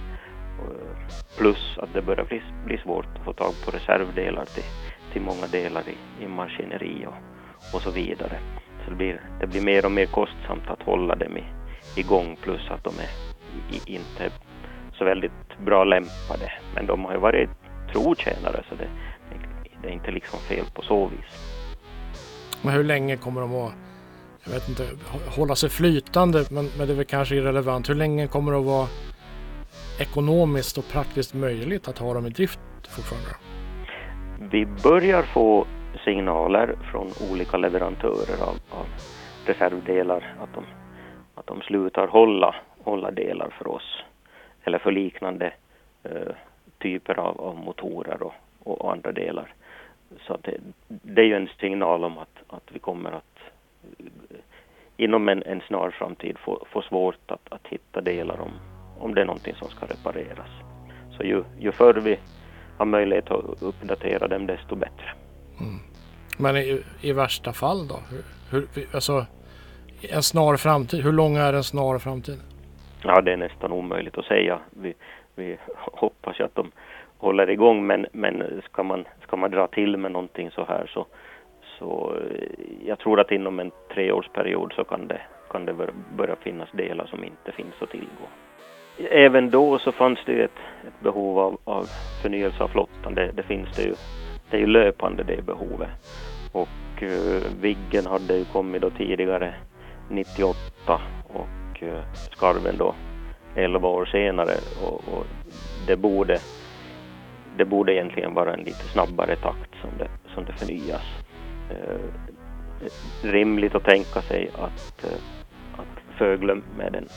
Eh, 0.58 1.36
plus 1.38 1.78
att 1.78 1.94
det 1.94 2.02
börjar 2.02 2.24
bli, 2.24 2.42
bli 2.66 2.78
svårt 2.78 3.06
att 3.18 3.24
få 3.24 3.32
tag 3.32 3.52
på 3.64 3.70
reservdelar 3.70 4.44
till, 4.44 4.64
till 5.12 5.22
många 5.22 5.46
delar 5.52 5.82
i, 5.88 6.24
i 6.24 6.28
maskineri 6.28 7.06
och, 7.06 7.14
och 7.74 7.82
så 7.82 7.90
vidare. 7.90 8.38
Så 8.84 8.90
det 8.90 8.96
blir, 8.96 9.20
det 9.40 9.46
blir 9.46 9.62
mer 9.62 9.84
och 9.84 9.92
mer 9.92 10.06
kostsamt 10.06 10.68
att 10.70 10.82
hålla 10.82 11.14
dem 11.14 11.36
i, 11.36 11.44
igång 12.00 12.36
plus 12.42 12.70
att 12.70 12.84
de 12.84 12.90
är 12.90 13.10
i, 13.76 13.94
inte 13.94 14.30
så 14.98 15.04
väldigt 15.04 15.58
bra 15.64 15.84
lämpade. 15.84 16.52
Men 16.74 16.86
de 16.86 17.04
har 17.04 17.12
ju 17.12 17.18
varit 17.18 17.50
trotjänare 17.92 18.64
så 18.68 18.74
det, 18.74 18.88
det 19.82 19.88
är 19.88 19.92
inte 19.92 20.10
liksom 20.10 20.38
fel 20.38 20.64
på 20.74 20.82
så 20.82 21.06
vis. 21.06 21.58
Men 22.62 22.74
hur 22.74 22.84
länge 22.84 23.16
kommer 23.16 23.40
de 23.40 23.54
att 23.54 23.72
jag 24.44 24.52
vet 24.52 24.68
inte, 24.68 24.82
hålla 25.36 25.54
sig 25.54 25.70
flytande, 25.70 26.44
men, 26.50 26.68
men 26.78 26.86
det 26.86 26.92
är 26.92 26.96
väl 26.96 27.04
kanske 27.04 27.34
irrelevant. 27.34 27.88
Hur 27.88 27.94
länge 27.94 28.26
kommer 28.26 28.52
det 28.52 28.58
att 28.58 28.64
vara 28.64 28.86
ekonomiskt 30.00 30.78
och 30.78 30.88
praktiskt 30.92 31.34
möjligt 31.34 31.88
att 31.88 31.98
ha 31.98 32.14
dem 32.14 32.26
i 32.26 32.30
drift 32.30 32.60
fortfarande? 32.82 33.30
Vi 34.50 34.66
börjar 34.66 35.22
få 35.22 35.66
signaler 36.04 36.76
från 36.90 37.10
olika 37.30 37.56
leverantörer 37.56 38.42
av, 38.42 38.56
av 38.70 38.86
reservdelar 39.46 40.34
att 40.42 40.54
de, 40.54 40.64
att 41.34 41.46
de 41.46 41.60
slutar 41.60 42.06
hålla, 42.06 42.54
hålla 42.84 43.10
delar 43.10 43.54
för 43.58 43.68
oss 43.68 44.02
eller 44.64 44.78
för 44.78 44.92
liknande 44.92 45.52
uh, 46.06 46.32
typer 46.82 47.18
av, 47.18 47.40
av 47.40 47.56
motorer 47.56 48.22
och, 48.22 48.34
och, 48.64 48.92
andra 48.92 49.12
delar. 49.12 49.54
Så 50.26 50.36
det, 50.42 50.56
det, 50.88 51.22
är 51.22 51.26
ju 51.26 51.36
en 51.36 51.48
signal 51.60 52.04
om 52.04 52.18
att, 52.18 52.38
att 52.46 52.72
vi 52.72 52.78
kommer 52.78 53.12
att 53.12 53.38
inom 54.96 55.28
en, 55.28 55.42
en 55.42 55.60
snar 55.60 55.90
framtid 55.90 56.38
få, 56.38 56.66
få 56.70 56.82
svårt 56.82 57.30
att, 57.30 57.52
att 57.52 57.66
hitta 57.66 58.00
delar 58.00 58.40
om, 58.40 58.50
om 58.98 59.14
det 59.14 59.20
är 59.20 59.24
någonting 59.24 59.54
som 59.54 59.68
ska 59.68 59.86
repareras. 59.86 60.48
Så 61.10 61.16
Så 61.16 61.22
ju, 61.24 61.44
ju 61.58 61.72
förr 61.72 61.94
vi 61.94 62.18
har 62.78 62.86
möjlighet 62.86 63.30
att 63.30 63.62
uppdatera 63.62 64.28
dem 64.28 64.46
desto 64.46 64.76
bättre. 64.76 65.14
Mm. 65.60 65.80
Men 66.38 66.56
i, 66.56 66.82
i, 67.00 67.12
värsta 67.12 67.52
fall 67.52 67.88
då? 67.88 67.98
Hur, 68.50 68.66
hur, 68.74 68.86
alltså, 68.94 69.26
en 70.10 70.22
snar 70.22 70.56
framtid, 70.56 71.04
hur 71.04 71.12
lång 71.12 71.36
är 71.36 71.52
en 71.52 71.64
snar 71.64 71.98
framtid? 71.98 72.40
Ja, 73.02 73.20
det 73.20 73.32
är 73.32 73.36
nästan 73.36 73.72
omöjligt 73.72 74.18
att 74.18 74.24
säga. 74.24 74.60
Vi, 74.70 74.94
vi 75.34 75.56
hoppas 75.76 76.40
ju 76.40 76.44
att 76.44 76.54
de 76.54 76.70
håller 77.18 77.50
igång 77.50 77.86
men, 77.86 78.06
men 78.12 78.62
ska, 78.64 78.82
man, 78.82 79.04
ska 79.22 79.36
man 79.36 79.50
dra 79.50 79.66
till 79.66 79.96
med 79.96 80.12
någonting 80.12 80.50
så 80.50 80.64
här 80.64 80.86
så, 80.86 81.06
så 81.78 82.14
eh, 82.16 82.86
jag 82.86 82.98
tror 82.98 83.20
att 83.20 83.32
inom 83.32 83.60
en 83.60 83.70
treårsperiod 83.94 84.72
så 84.72 84.84
kan 84.84 85.08
det, 85.08 85.20
kan 85.50 85.64
det 85.64 85.74
börja 86.16 86.36
finnas 86.36 86.68
delar 86.72 87.06
som 87.06 87.24
inte 87.24 87.52
finns 87.52 87.74
att 87.80 87.90
tillgå. 87.90 88.26
Även 89.10 89.50
då 89.50 89.78
så 89.78 89.92
fanns 89.92 90.18
det 90.26 90.32
ju 90.32 90.44
ett, 90.44 90.58
ett 90.86 91.00
behov 91.00 91.38
av, 91.38 91.58
av 91.64 91.86
förnyelse 92.22 92.62
av 92.62 92.68
flottan. 92.68 93.14
Det, 93.14 93.32
det, 93.32 93.42
finns 93.42 93.76
det 93.76 93.82
ju. 93.82 93.94
Det 94.50 94.56
är 94.56 94.60
ju 94.60 94.66
löpande 94.66 95.22
det 95.22 95.46
behovet. 95.46 95.88
Och 96.52 97.02
uh, 97.02 97.42
Viggen 97.60 98.06
hade 98.06 98.36
ju 98.36 98.44
kommit 98.44 98.82
då 98.82 98.90
tidigare 98.90 99.54
98 100.10 100.56
och 101.34 101.82
uh, 101.82 102.02
Skarven 102.14 102.76
då 102.78 102.94
11 103.56 103.88
år 103.88 104.04
senare 104.04 104.54
och, 104.82 104.94
och, 104.94 105.26
det 105.86 105.96
borde 105.96 106.38
det 107.56 107.64
borde 107.64 107.94
egentligen 107.94 108.34
vara 108.34 108.54
en 108.54 108.60
lite 108.60 108.88
snabbare 108.92 109.36
takt 109.36 109.70
som 109.80 109.90
det, 109.98 110.08
som 110.34 110.44
det 110.44 110.52
förnyas. 110.52 111.02
Eh, 111.70 112.00
rimligt 113.22 113.74
att 113.74 113.84
tänka 113.84 114.22
sig 114.22 114.50
att, 114.54 115.04
uh, 115.04 115.18
att 115.72 116.18
Fögle 116.18 116.54
med 116.76 116.92
den 116.92 117.08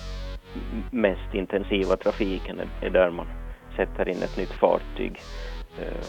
mest 0.92 1.34
intensiva 1.34 1.96
trafiken 1.96 2.60
är, 2.60 2.88
är 2.88 2.90
där 2.90 3.12
man 3.12 3.28
sätter 3.76 4.10
in 4.10 4.24
ett 4.24 4.38
nytt 4.38 4.52
fartyg. 4.52 5.22
Eh, 5.80 6.06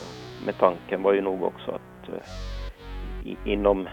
med 0.46 0.58
tanken 0.58 1.02
var 1.02 1.12
ju 1.12 1.20
nog 1.20 1.42
också 1.42 1.70
att 1.70 2.08
eh, 2.08 3.28
i, 3.30 3.52
inom 3.52 3.88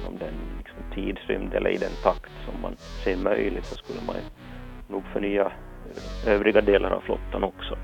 inom 0.00 0.18
den 0.18 0.34
liksom, 0.58 0.78
tidsrymd 0.94 1.54
eller 1.54 1.70
i 1.70 1.76
den 1.76 1.92
takt 2.02 2.32
som 2.44 2.62
man 2.62 2.76
ser 2.76 3.16
möjligt 3.16 3.64
så 3.64 3.74
skulle 3.74 4.00
man 4.06 4.16
nog 4.88 5.02
förnya 5.12 5.52
eh, 6.26 6.32
övriga 6.32 6.60
delar 6.60 6.90
av 6.90 7.00
flottan 7.00 7.44
också. 7.44 7.76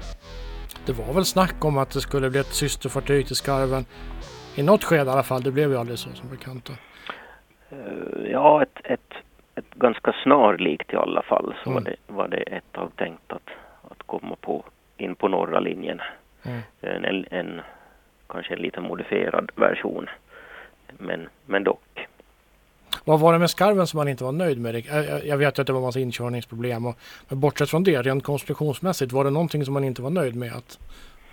Det 0.87 0.93
var 0.93 1.15
väl 1.15 1.25
snack 1.25 1.65
om 1.65 1.79
att 1.79 1.91
det 1.91 2.01
skulle 2.01 2.31
bli 2.31 2.41
ett 2.41 2.55
systerfartyg 2.55 3.27
till 3.27 3.37
Skarven 3.37 3.85
i 4.57 4.63
något 4.63 4.85
skede 4.85 5.05
i 5.05 5.13
alla 5.13 5.23
fall. 5.23 5.43
Det 5.43 5.51
blev 5.51 5.71
ju 5.71 5.77
aldrig 5.77 5.99
så 5.99 6.11
som 6.11 6.29
bekant. 6.31 6.71
Uh, 7.73 8.31
ja, 8.31 8.63
ett, 8.63 8.79
ett, 8.85 9.15
ett 9.55 9.75
ganska 9.75 10.15
snarlikt 10.23 10.93
i 10.93 10.97
alla 10.97 11.23
fall 11.23 11.55
så 11.65 11.71
mm. 11.71 11.85
var, 11.85 11.91
det, 11.91 11.97
var 12.07 12.29
det 12.29 12.43
ett 12.43 12.73
tag 12.73 12.91
tänkt 12.97 13.33
att, 13.33 13.49
att 13.91 14.03
komma 14.07 14.37
på 14.41 14.65
in 14.97 15.15
på 15.15 15.29
norra 15.29 15.61
linjen. 15.61 16.01
Mm. 16.43 16.61
En, 16.81 17.05
en, 17.05 17.27
en, 17.31 17.61
kanske 18.27 18.55
en 18.55 18.61
lite 18.61 18.81
modifierad 18.81 19.51
version 19.55 20.09
men, 20.99 21.29
men 21.47 21.65
dock. 21.65 22.09
Vad 23.05 23.21
var 23.21 23.33
det 23.33 23.39
med 23.39 23.51
skarven 23.51 23.87
som 23.87 23.99
man 23.99 24.09
inte 24.09 24.25
var 24.25 24.33
nöjd 24.33 24.61
med? 24.61 24.75
Jag 25.25 25.37
vet 25.37 25.59
ju 25.59 25.61
att 25.61 25.67
det 25.67 25.73
var 25.73 25.81
massa 25.81 26.01
inkörningsproblem. 26.01 26.87
Och, 26.87 26.97
men 27.29 27.41
bortsett 27.41 27.71
från 27.71 27.85
det, 27.85 28.03
rent 28.03 28.25
konstruktionsmässigt, 28.25 29.13
var 29.13 29.25
det 29.25 29.31
någonting 29.31 29.65
som 29.65 29.75
man 29.75 29.85
inte 29.85 30.03
var 30.03 30.11
nöjd 30.11 30.37
med? 30.37 30.53
Att 30.53 30.79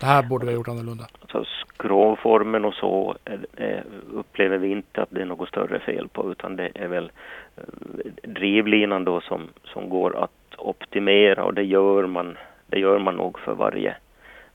det 0.00 0.06
här 0.06 0.22
borde 0.22 0.46
vi 0.46 0.52
ha 0.52 0.56
gjort 0.56 0.68
annorlunda? 0.68 1.06
Alltså, 1.20 1.44
skrovformen 1.78 2.64
och 2.64 2.74
så 2.74 3.16
eh, 3.24 3.66
eh, 3.66 3.82
upplever 4.14 4.58
vi 4.58 4.68
inte 4.68 5.02
att 5.02 5.10
det 5.10 5.20
är 5.20 5.24
något 5.24 5.48
större 5.48 5.78
fel 5.78 6.08
på 6.08 6.32
utan 6.32 6.56
det 6.56 6.70
är 6.74 6.88
väl 6.88 7.10
eh, 7.56 8.12
drivlinan 8.22 9.04
då 9.04 9.20
som, 9.20 9.48
som 9.64 9.88
går 9.88 10.24
att 10.24 10.58
optimera 10.58 11.44
och 11.44 11.54
det 11.54 11.62
gör 11.62 12.06
man, 12.06 12.36
det 12.66 12.78
gör 12.78 12.98
man 12.98 13.16
nog 13.16 13.38
för 13.38 13.54
varje, 13.54 13.96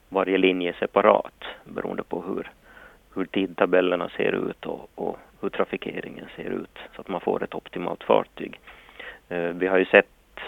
varje 0.09 0.37
linje 0.37 0.73
separat 0.79 1.43
beroende 1.63 2.03
på 2.03 2.23
hur, 2.27 2.51
hur 3.15 3.25
tidtabellerna 3.25 4.09
ser 4.09 4.49
ut 4.49 4.65
och, 4.65 4.89
och, 4.95 5.19
hur 5.43 5.49
trafikeringen 5.49 6.25
ser 6.35 6.49
ut 6.49 6.79
så 6.95 7.01
att 7.01 7.07
man 7.07 7.21
får 7.21 7.43
ett 7.43 7.55
optimalt 7.55 8.03
fartyg. 8.03 8.59
Eh, 9.29 9.49
vi 9.49 9.67
har 9.67 9.77
ju 9.77 9.85
sett, 9.85 10.39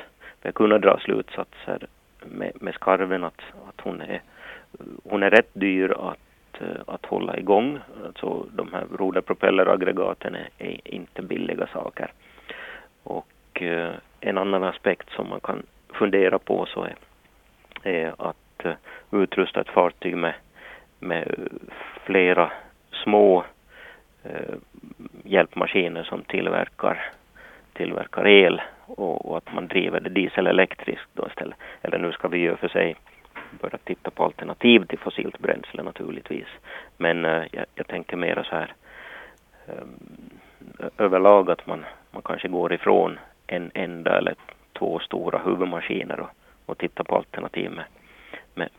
vi 0.42 0.48
har 0.48 0.52
kunnat 0.52 0.82
dra 0.82 1.00
slutsatser 1.00 1.88
med, 2.20 2.52
med 2.62 2.74
skarven 2.74 3.24
att, 3.24 3.42
att 3.70 3.82
hon, 3.82 4.02
är, 4.02 4.22
hon 5.04 5.24
är 5.24 5.30
rätt 5.30 5.50
dyr 5.54 5.92
att, 5.92 6.62
eh, 6.62 6.82
att 6.88 7.06
hålla 7.06 7.38
igång. 7.38 7.80
Alltså 8.06 8.46
de 8.52 8.74
här 8.74 8.86
roderpropelleraggregaten 8.98 10.36
är, 10.36 10.50
är 10.58 10.80
inte 10.84 11.22
billiga 11.22 11.68
saker. 11.68 12.12
Och 13.04 13.62
eh, 13.62 13.94
en 14.20 14.38
annan 14.38 14.64
aspekt 14.64 15.10
som 15.10 15.30
man 15.30 15.40
kan 15.40 15.64
fundera 15.94 16.40
på 16.40 16.66
så 16.66 16.84
är, 16.84 16.96
är 17.84 18.14
att 18.18 18.66
eh, 18.66 18.74
utrusta 19.12 19.62
ett 19.62 19.70
fartyg 19.70 20.18
med 20.18 20.34
med 21.00 21.50
flera 22.06 22.52
små 23.04 23.44
Eh, 24.30 24.56
hjälpmaskiner 25.24 26.04
som 26.04 26.22
tillverkar, 26.22 27.10
tillverkar 27.74 28.28
el 28.28 28.62
och, 28.86 29.26
och, 29.26 29.38
att 29.38 29.54
man 29.54 29.68
driver 29.68 30.00
det 30.00 30.10
dieselelektriskt 30.10 31.10
då 31.14 31.28
istället. 31.28 31.58
Eller 31.82 31.98
nu 31.98 32.12
ska 32.12 32.28
vi 32.28 32.38
ju 32.38 32.56
för 32.56 32.68
sig 32.68 32.96
börja 33.62 33.78
titta 33.78 34.12
på 34.12 34.24
alternativ 34.24 34.86
till 34.86 35.00
fossilt 35.00 35.40
bränsle 35.40 35.84
naturligtvis. 35.84 36.48
Men 36.98 37.26
eh, 37.26 37.44
jag, 37.52 37.66
jag, 37.76 37.88
tänker 37.88 38.18
mera 38.18 38.44
så 38.44 38.56
här 38.56 38.74
eh, 39.68 40.88
överlag 40.98 41.52
att 41.52 41.68
man, 41.68 41.86
man 42.12 42.22
kanske 42.22 42.48
går 42.48 42.74
ifrån 42.74 43.20
en 43.48 43.72
enda 43.74 44.18
eller 44.18 44.36
två 44.74 45.00
stora 45.00 45.38
huvudmaskiner 45.38 46.20
och, 46.20 46.30
och 46.66 46.78
tittar 46.78 47.04
på 47.04 47.16
alternativ 47.16 47.72
med, 47.72 47.86
med 48.54 48.70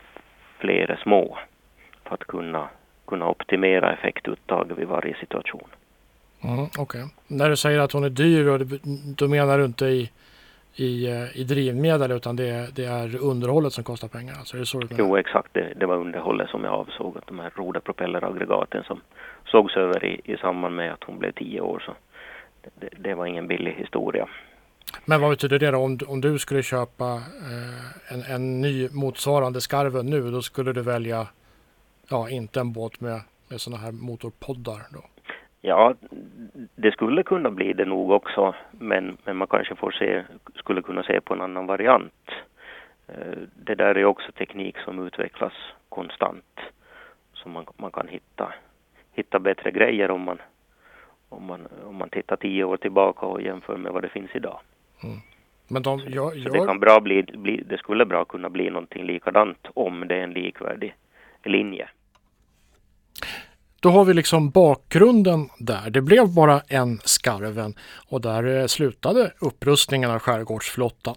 flera 0.58 0.96
små 0.96 1.38
för 2.04 2.14
att 2.14 2.24
kunna, 2.24 2.68
kunna 3.06 3.28
optimera 3.28 3.92
effektuttag 3.92 4.72
vid 4.76 4.88
varje 4.88 5.16
situation. 5.16 5.68
Mm, 6.44 6.64
Okej. 6.64 6.82
Okay. 6.82 7.04
När 7.26 7.50
du 7.50 7.56
säger 7.56 7.80
att 7.80 7.92
hon 7.92 8.04
är 8.04 8.10
dyr, 8.10 8.66
då 9.16 9.28
menar 9.28 9.58
du 9.58 9.64
inte 9.64 9.86
i, 9.86 10.10
i, 10.74 11.06
eh, 11.06 11.40
i 11.40 11.44
drivmedel 11.44 12.10
utan 12.12 12.36
det 12.36 12.48
är, 12.48 12.66
det 12.74 12.84
är 12.84 13.22
underhållet 13.22 13.72
som 13.72 13.84
kostar 13.84 14.08
pengar? 14.08 14.34
Alltså, 14.38 14.56
är 14.56 14.60
det 14.60 14.66
så 14.66 14.80
du 14.80 14.88
Jo, 14.98 15.16
exakt. 15.16 15.54
Det, 15.54 15.72
det, 15.76 15.86
var 15.86 15.96
underhållet 15.96 16.50
som 16.50 16.64
jag 16.64 16.72
avsåg. 16.72 17.18
Att 17.18 17.26
de 17.26 17.38
här 17.38 17.52
roderpropelleraggregaten 17.54 18.84
som 18.84 19.00
sågs 19.46 19.76
över 19.76 20.04
i, 20.04 20.20
i 20.24 20.36
samband 20.36 20.76
med 20.76 20.92
att 20.92 21.04
hon 21.04 21.18
blev 21.18 21.32
tio 21.32 21.60
år. 21.60 21.82
Så 21.86 21.92
det, 22.80 22.88
det 22.98 23.14
var 23.14 23.26
ingen 23.26 23.46
billig 23.46 23.72
historia. 23.72 24.28
Men 25.04 25.20
vad 25.20 25.30
betyder 25.30 25.58
det 25.58 25.70
då? 25.70 25.78
Om, 25.78 25.98
om 26.08 26.20
du 26.20 26.38
skulle 26.38 26.62
köpa 26.62 27.12
eh, 27.14 28.14
en, 28.14 28.34
en 28.34 28.60
ny 28.60 28.88
motsvarande 28.92 29.60
skarven 29.60 30.06
nu, 30.06 30.30
då 30.30 30.42
skulle 30.42 30.72
du 30.72 30.82
välja 30.82 31.26
ja, 32.08 32.30
inte 32.30 32.60
en 32.60 32.72
båt 32.72 33.00
med, 33.00 33.20
med 33.48 33.60
sådana 33.60 33.82
här 33.82 33.92
motorpoddar 33.92 34.80
då? 34.92 35.00
Ja, 35.60 35.94
det 36.76 36.92
skulle 36.92 37.22
kunna 37.22 37.50
bli 37.50 37.72
det 37.72 37.84
nog 37.84 38.10
också, 38.10 38.54
men, 38.70 39.16
men 39.24 39.36
man 39.36 39.48
kanske 39.48 39.74
får 39.74 39.90
se, 39.90 40.24
skulle 40.54 40.82
kunna 40.82 41.02
se 41.02 41.20
på 41.20 41.34
en 41.34 41.40
annan 41.40 41.66
variant. 41.66 42.30
Eh, 43.08 43.38
det 43.54 43.74
där 43.74 43.94
är 43.98 44.04
också 44.04 44.32
teknik 44.32 44.78
som 44.78 45.06
utvecklas 45.06 45.52
konstant. 45.88 46.60
Så 47.32 47.48
man, 47.48 47.66
man 47.76 47.90
kan 47.90 48.08
hitta, 48.08 48.52
hitta 49.12 49.38
bättre 49.38 49.70
grejer 49.70 50.10
om 50.10 50.20
man, 50.20 50.38
om, 51.28 51.44
man, 51.44 51.68
om 51.84 51.94
man 51.96 52.08
tittar 52.08 52.36
tio 52.36 52.64
år 52.64 52.76
tillbaka 52.76 53.26
och 53.26 53.42
jämför 53.42 53.76
med 53.76 53.92
vad 53.92 54.02
det 54.02 54.08
finns 54.08 54.30
idag. 54.34 54.60
Mm. 55.04 55.16
Men 55.68 55.82
de, 55.82 56.00
jag, 56.08 56.36
jag... 56.36 56.42
Så 56.42 56.48
det, 56.48 56.66
kan 56.66 56.80
bra 56.80 57.00
bli, 57.00 57.22
bli, 57.22 57.62
det 57.68 57.78
skulle 57.78 58.06
bra 58.06 58.24
kunna 58.24 58.50
bli 58.50 58.70
någonting 58.70 59.04
likadant 59.04 59.66
om 59.74 60.08
det 60.08 60.14
är 60.14 60.22
en 60.22 60.32
likvärdig 60.32 60.94
linje. 61.44 61.88
Då 63.80 63.90
har 63.90 64.04
vi 64.04 64.14
liksom 64.14 64.50
bakgrunden 64.50 65.48
där. 65.58 65.90
Det 65.90 66.00
blev 66.00 66.34
bara 66.34 66.60
en 66.68 67.00
Skarven 67.04 67.74
och 68.08 68.20
där 68.20 68.60
eh, 68.60 68.66
slutade 68.66 69.32
upprustningen 69.38 70.10
av 70.10 70.18
skärgårdsflottan. 70.18 71.16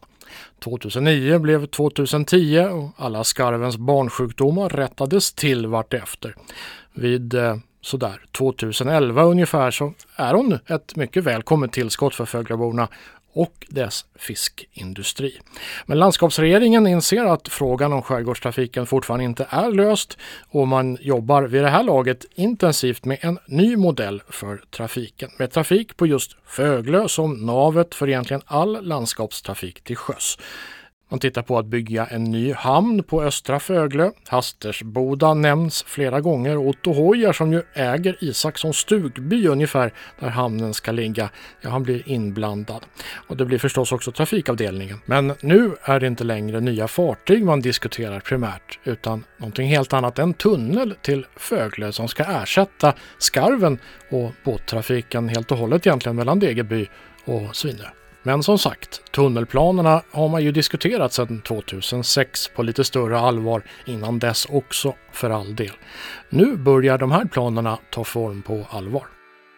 2009 0.63 1.39
blev 1.39 1.65
2010 1.65 2.59
och 2.59 2.89
alla 2.97 3.23
Skarvens 3.23 3.77
barnsjukdomar 3.77 4.69
rättades 4.69 5.33
till 5.33 5.67
vartefter. 5.67 6.35
Vid 6.93 7.33
eh, 7.33 7.55
sådär 7.81 8.21
2011 8.31 9.23
ungefär 9.23 9.71
så 9.71 9.93
är 10.15 10.33
hon 10.33 10.59
ett 10.65 10.95
mycket 10.95 11.23
välkommet 11.23 11.71
tillskott 11.71 12.15
för 12.15 12.25
Föglaborna 12.25 12.87
och 13.33 13.67
dess 13.69 14.05
fiskindustri. 14.15 15.39
Men 15.86 16.00
landskapsregeringen 16.00 16.88
inser 16.88 17.25
att 17.25 17.48
frågan 17.48 17.93
om 17.93 18.01
skärgårdstrafiken 18.01 18.86
fortfarande 18.86 19.25
inte 19.25 19.48
är 19.50 19.71
löst 19.71 20.17
och 20.50 20.67
man 20.67 20.98
jobbar 21.01 21.43
vid 21.43 21.63
det 21.63 21.69
här 21.69 21.83
laget 21.83 22.25
intensivt 22.36 23.05
med 23.05 23.17
en 23.21 23.39
ny 23.48 23.77
modell 23.77 24.21
för 24.29 24.62
trafiken 24.71 25.29
med 25.39 25.51
trafik 25.51 25.98
på 25.98 26.07
just 26.07 26.36
Föglö 26.45 27.07
som 27.07 27.45
navet 27.45 27.95
för 27.95 28.09
egentligen 28.09 28.41
all 28.45 28.86
landskapstrafik 28.86 29.83
till 29.83 29.98
sjöss. 29.98 30.38
Man 31.11 31.19
tittar 31.19 31.41
på 31.41 31.57
att 31.57 31.65
bygga 31.65 32.05
en 32.05 32.23
ny 32.23 32.53
hamn 32.53 33.03
på 33.03 33.23
Östra 33.23 33.59
Föglö. 33.59 34.11
Hastersboda 34.27 35.33
nämns 35.33 35.83
flera 35.83 36.21
gånger 36.21 36.57
och 36.57 36.67
Otto 36.67 36.93
Hoyer 36.93 37.33
som 37.33 37.53
ju 37.53 37.61
äger 37.73 38.23
Isakssons 38.23 38.77
stugby 38.77 39.47
ungefär 39.47 39.93
där 40.19 40.29
hamnen 40.29 40.73
ska 40.73 40.91
ligga, 40.91 41.29
ja 41.61 41.69
han 41.69 41.83
blir 41.83 42.09
inblandad. 42.09 42.85
Och 43.27 43.37
det 43.37 43.45
blir 43.45 43.57
förstås 43.57 43.91
också 43.91 44.11
trafikavdelningen. 44.11 45.01
Men 45.05 45.33
nu 45.41 45.75
är 45.83 45.99
det 45.99 46.07
inte 46.07 46.23
längre 46.23 46.59
nya 46.59 46.87
fartyg 46.87 47.45
man 47.45 47.61
diskuterar 47.61 48.19
primärt 48.19 48.79
utan 48.83 49.23
någonting 49.37 49.67
helt 49.67 49.93
annat, 49.93 50.19
en 50.19 50.33
tunnel 50.33 50.95
till 51.01 51.25
Föglö 51.35 51.91
som 51.91 52.07
ska 52.07 52.23
ersätta 52.23 52.93
skarven 53.17 53.77
och 54.11 54.31
båttrafiken 54.43 55.29
helt 55.29 55.51
och 55.51 55.57
hållet 55.57 55.87
egentligen 55.87 56.15
mellan 56.15 56.39
Degerby 56.39 56.87
och 57.25 57.55
Svinö. 57.55 57.85
Men 58.23 58.43
som 58.43 58.57
sagt, 58.57 59.11
tunnelplanerna 59.11 60.01
har 60.11 60.29
man 60.29 60.43
ju 60.43 60.51
diskuterat 60.51 61.13
sedan 61.13 61.41
2006 61.41 62.47
på 62.55 62.63
lite 62.63 62.83
större 62.83 63.19
allvar 63.19 63.63
innan 63.85 64.19
dess 64.19 64.45
också 64.49 64.93
för 65.11 65.29
all 65.29 65.55
del. 65.55 65.71
Nu 66.29 66.55
börjar 66.57 66.97
de 66.97 67.11
här 67.11 67.25
planerna 67.25 67.77
ta 67.91 68.03
form 68.03 68.41
på 68.41 68.67
allvar. 68.69 69.03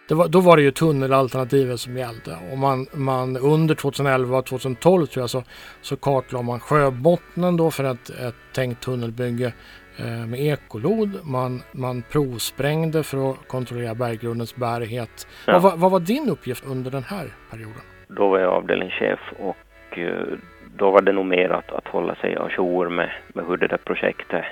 Var, 0.09 0.27
då 0.27 0.39
var 0.39 0.57
det 0.57 0.63
ju 0.63 0.71
tunnelalternativet 0.71 1.79
som 1.79 1.97
gällde 1.97 2.37
och 2.51 2.57
man, 2.57 2.87
man 2.93 3.37
under 3.37 3.75
2011 3.75 4.37
och 4.37 4.45
2012 4.45 5.07
tror 5.07 5.23
jag 5.23 5.29
så, 5.29 5.43
så 5.81 5.95
kartlade 5.95 6.45
man 6.45 6.59
sjöbottnen 6.59 7.57
då 7.57 7.71
för 7.71 7.83
ett, 7.83 8.09
ett 8.09 8.35
tänkt 8.53 8.83
tunnelbygge 8.83 9.53
eh, 9.97 10.05
med 10.05 10.39
ekolod. 10.39 11.19
Man, 11.23 11.61
man 11.71 12.03
provsprängde 12.11 13.03
för 13.03 13.31
att 13.31 13.47
kontrollera 13.47 13.95
berggrundens 13.95 14.55
bärighet. 14.55 15.27
Ja. 15.45 15.59
Vad, 15.59 15.79
vad 15.79 15.91
var 15.91 15.99
din 15.99 16.29
uppgift 16.29 16.63
under 16.65 16.91
den 16.91 17.03
här 17.03 17.35
perioden? 17.51 17.90
Då 18.15 18.29
var 18.29 18.39
jag 18.39 18.53
avdelningschef 18.53 19.19
och 19.39 19.97
eh, 19.97 20.37
då 20.75 20.91
var 20.91 21.01
det 21.01 21.11
nog 21.11 21.25
mer 21.25 21.49
att, 21.49 21.71
att 21.71 21.87
hålla 21.87 22.15
sig 22.15 22.35
ajour 22.35 22.89
med, 22.89 23.11
med 23.27 23.45
hur 23.45 23.57
det 23.57 23.67
där 23.67 23.77
projektet 23.77 24.45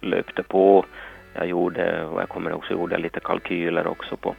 löpte 0.00 0.42
på. 0.42 0.84
Jag 1.34 1.46
gjorde, 1.46 2.04
och 2.04 2.20
jag 2.20 2.28
kommer 2.28 2.52
också 2.52 2.72
gjorde 2.72 2.98
lite 2.98 3.20
kalkyler 3.20 3.86
också 3.86 4.16
på, 4.16 4.34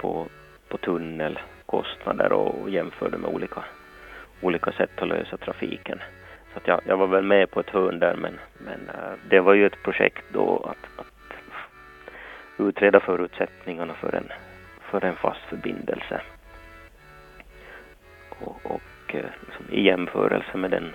på, 0.00 0.26
på 0.68 0.76
tunnelkostnader 0.76 2.32
och 2.32 2.70
jämförde 2.70 3.18
med 3.18 3.30
olika, 3.30 3.64
olika 4.40 4.72
sätt 4.72 5.02
att 5.02 5.08
lösa 5.08 5.36
trafiken. 5.36 5.98
Så 6.52 6.58
att 6.58 6.68
jag, 6.68 6.80
jag 6.86 6.96
var 6.96 7.06
väl 7.06 7.24
med 7.24 7.50
på 7.50 7.60
ett 7.60 7.70
hörn 7.70 7.98
där 7.98 8.16
men, 8.16 8.38
men 8.58 8.88
eh, 8.88 9.12
det 9.28 9.40
var 9.40 9.54
ju 9.54 9.66
ett 9.66 9.82
projekt 9.82 10.24
då 10.32 10.56
att, 10.56 11.00
att 11.00 11.36
utreda 12.58 13.00
förutsättningarna 13.00 13.94
för 13.94 14.14
en, 14.14 14.28
för 14.90 15.04
en 15.04 15.16
fast 15.16 15.40
förbindelse 15.40 16.20
och, 18.40 18.60
och 18.62 19.14
eh, 19.14 19.24
liksom, 19.46 19.74
i 19.74 19.82
jämförelse 19.82 20.56
med 20.56 20.70
den, 20.70 20.94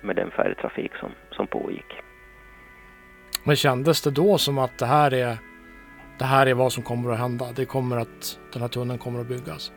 med 0.00 0.16
den 0.16 0.30
färjetrafik 0.30 0.94
som, 1.00 1.10
som 1.30 1.46
pågick. 1.46 1.92
Men 3.44 3.56
kändes 3.56 4.02
det 4.02 4.10
då 4.10 4.38
som 4.38 4.58
att 4.58 4.78
det 4.78 4.86
här 4.86 5.14
är 5.14 5.38
det 6.18 6.24
här 6.24 6.46
är 6.46 6.54
vad 6.54 6.72
som 6.72 6.82
kommer 6.82 7.12
att 7.12 7.18
hända? 7.18 7.44
Det 7.56 7.64
kommer 7.64 7.96
att 7.96 8.40
den 8.52 8.62
här 8.62 8.68
tunneln 8.68 8.98
kommer 8.98 9.20
att 9.20 9.28
byggas? 9.28 9.72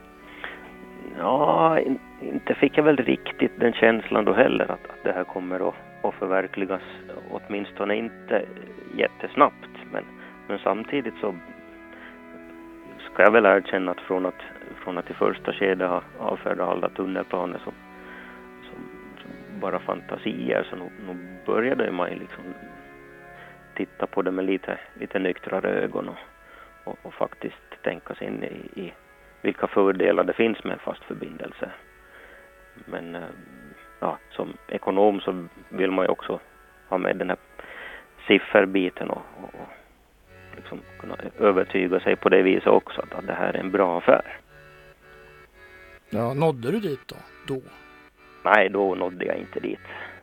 Ja, 1.18 1.80
inte 2.22 2.54
fick 2.54 2.78
jag 2.78 2.84
väl 2.84 2.98
riktigt 2.98 3.60
den 3.60 3.74
känslan 3.74 4.26
då 4.26 4.34
heller 4.34 4.66
att, 4.72 4.90
att 4.90 5.04
det 5.04 5.12
här 5.12 5.24
kommer 5.24 5.70
att, 5.70 5.76
att 6.02 6.14
förverkligas. 6.14 6.82
Åtminstone 7.32 7.96
inte 7.96 8.46
jättesnabbt. 8.96 9.74
Men, 9.92 10.04
men 10.48 10.60
samtidigt 10.60 11.14
så 11.22 11.36
ska 13.12 13.24
jag 13.24 13.32
väl 13.32 13.46
erkänna 13.46 13.92
att 13.92 14.02
från 14.02 14.26
att 14.26 14.42
från 14.76 14.98
att 14.98 15.10
i 15.10 15.14
första 15.14 15.54
skedet 15.54 15.90
ha 15.90 16.02
avfärdat 16.20 16.70
alla 16.70 16.90
tunnelplaner 16.90 17.60
som, 17.64 17.74
som, 18.64 18.80
som 19.22 19.60
bara 19.60 19.80
fantasier 19.80 20.68
så 20.70 20.76
nog, 20.76 20.92
nog 21.08 21.18
började 21.46 21.92
man 21.92 22.10
liksom 22.10 22.44
titta 23.76 24.08
på 24.08 24.22
det 24.22 24.32
med 24.32 24.46
lite, 24.46 24.80
lite 24.94 25.20
nyktrare 25.20 25.70
ögon 25.70 26.10
och, 26.10 26.18
och, 26.84 26.98
och 27.02 27.14
faktiskt 27.14 27.84
tänka 27.84 28.16
sig 28.16 28.28
in 28.28 28.44
i, 28.44 28.82
i, 28.82 28.94
vilka 29.42 29.68
fördelar 29.68 30.24
det 30.24 30.34
finns 30.34 30.64
med 30.64 30.74
en 30.74 30.80
fast 30.80 31.04
förbindelse. 31.04 31.72
Men 32.86 33.16
eh, 33.16 33.22
ja, 34.00 34.18
som 34.30 34.54
ekonom 34.68 35.20
så 35.20 35.48
vill 35.70 35.92
man 35.92 36.06
ju 36.06 36.10
också 36.10 36.40
ha 36.90 36.98
med 36.98 37.16
den 37.16 37.30
här 37.30 37.38
sifferbiten 38.28 39.10
och, 39.10 39.22
och, 39.38 39.62
och 39.62 39.70
liksom 40.56 40.82
kunna 41.00 41.16
övertyga 41.40 42.00
sig 42.00 42.16
på 42.16 42.30
det 42.30 42.42
viset 42.42 42.68
också 42.68 43.02
att, 43.02 43.14
att 43.14 43.28
det 43.28 43.34
här 43.34 43.54
är 43.54 43.60
en 43.60 43.72
bra 43.72 43.98
affär. 43.98 44.38
Ja, 46.10 46.34
nådde 46.34 46.72
du 46.72 46.80
dit 46.80 47.08
då? 47.08 47.16
då? 47.48 47.62
Nej, 48.44 48.70
då 48.70 48.96
nådde 48.96 49.26
jag 49.26 49.38
inte 49.38 49.60
dit 49.60 49.80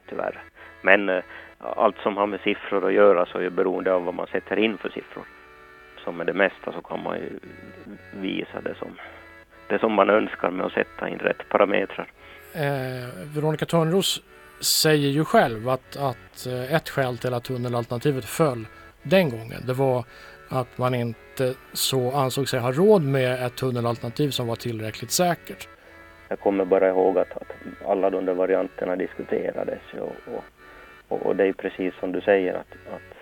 tyvärr. 0.09 0.42
Men 0.83 1.09
eh, 1.09 1.23
allt 1.59 1.97
som 2.03 2.16
har 2.16 2.27
med 2.27 2.40
siffror 2.40 2.87
att 2.87 2.92
göra 2.92 3.27
så 3.27 3.38
är 3.38 3.51
beroende 3.51 3.92
av 3.92 4.05
vad 4.05 4.14
man 4.14 4.27
sätter 4.27 4.59
in 4.59 4.79
för 4.79 4.88
siffror. 4.88 5.25
Som 6.05 6.16
med 6.16 6.27
det 6.27 6.33
mesta 6.33 6.73
så 6.73 6.81
kan 6.81 7.03
man 7.03 7.16
ju 7.16 7.38
visa 8.12 8.61
det 8.61 8.75
som, 8.79 8.88
det 9.68 9.79
som 9.79 9.92
man 9.92 10.11
önskar 10.11 10.51
med 10.51 10.66
att 10.66 10.73
sätta 10.73 11.09
in 11.09 11.18
rätt 11.18 11.49
parametrar. 11.49 12.07
Eh, 12.53 13.35
Veronica 13.35 13.66
Törnros 13.66 14.23
säger 14.61 15.09
ju 15.09 15.25
själv 15.25 15.68
att, 15.68 15.97
att 15.97 16.47
eh, 16.47 16.75
ett 16.75 16.88
skäl 16.88 17.18
till 17.18 17.35
att 17.35 17.44
tunnelalternativet 17.44 18.25
föll 18.25 18.66
den 19.03 19.31
gången 19.31 19.66
det 19.66 19.73
var 19.73 20.05
att 20.49 20.79
man 20.79 20.94
inte 20.94 21.55
så 21.73 22.12
ansåg 22.12 22.49
sig 22.49 22.61
ha 22.61 22.73
råd 22.73 23.03
med 23.03 23.47
ett 23.47 23.57
tunnelalternativ 23.57 24.31
som 24.31 24.47
var 24.47 24.57
tillräckligt 24.57 25.11
säkert. 25.11 25.68
Jag 26.29 26.41
kommer 26.41 26.65
bara 26.65 26.89
ihåg 26.89 27.19
att, 27.19 27.37
att 27.37 27.53
alla 27.87 28.11
de 28.11 28.25
där 28.25 28.35
varianterna 28.35 28.97
diskuterades 28.97 29.81
och, 30.01 30.35
och, 31.09 31.27
och, 31.27 31.37
det 31.37 31.47
är 31.47 31.53
precis 31.53 31.95
som 31.95 32.13
du 32.13 32.21
säger 32.21 32.55
att, 32.55 32.93
att 32.95 33.15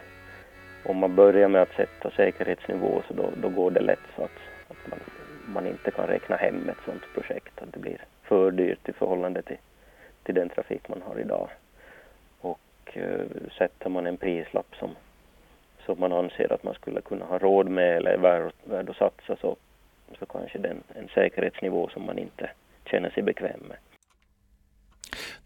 om 0.85 0.97
man 0.97 1.17
börjar 1.17 1.49
med 1.49 1.63
att 1.63 1.77
sätta 1.77 2.11
säkerhetsnivå 2.11 3.03
så 3.09 3.15
då, 3.15 3.31
då 3.37 3.49
går 3.49 3.71
det 3.71 3.81
lätt 3.81 4.07
så 4.17 4.23
att, 4.23 4.39
att 4.69 4.91
man, 4.91 4.99
man, 5.47 5.67
inte 5.67 5.91
kan 5.91 6.07
räkna 6.07 6.37
hem 6.37 6.69
ett 6.69 6.85
sådant 6.85 7.03
projekt. 7.15 7.63
Att 7.63 7.73
det 7.73 7.79
blir 7.79 7.99
för 8.23 8.51
dyrt 8.51 8.89
i 8.89 8.93
förhållande 8.93 9.43
till, 9.43 9.59
till 10.23 10.35
den 10.35 10.49
trafik 10.49 10.89
man 10.89 11.03
har 11.03 11.21
idag. 11.21 11.49
Och 12.41 12.61
eh, 12.93 13.27
sätter 13.59 13.91
man 13.91 14.07
en 14.07 14.17
prislapp 14.17 14.75
som, 14.79 14.91
som 15.87 16.01
man 16.01 16.13
anser 16.13 16.53
att 16.53 16.63
man 16.63 16.75
skulle 16.75 17.01
kunna 17.01 17.25
ha 17.25 17.39
råd 17.39 17.69
med 17.69 17.97
eller 17.97 18.11
är 18.11 18.19
värd, 18.19 18.53
värd 18.65 18.91
att 18.91 18.97
satsa 18.97 19.37
så, 19.37 19.57
så 20.19 20.27
kanske 20.27 20.59
det 20.59 20.69
är 20.69 20.77
en 20.95 21.09
säkerhetsnivå 21.09 21.89
som 21.89 22.07
man 22.07 22.19
inte 22.19 22.51
känner 22.91 23.11
sig 23.11 23.23
bekväm 23.23 23.61
med. 23.69 23.77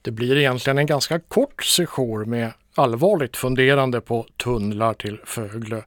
Det 0.02 0.10
blir 0.10 0.36
egentligen 0.36 0.78
en 0.78 0.86
ganska 0.86 1.20
kort 1.20 1.64
sejour 1.64 2.24
med 2.24 2.52
allvarligt 2.74 3.36
funderande 3.36 4.00
på 4.00 4.26
tunnlar 4.36 4.94
till 4.94 5.20
Föglö. 5.24 5.82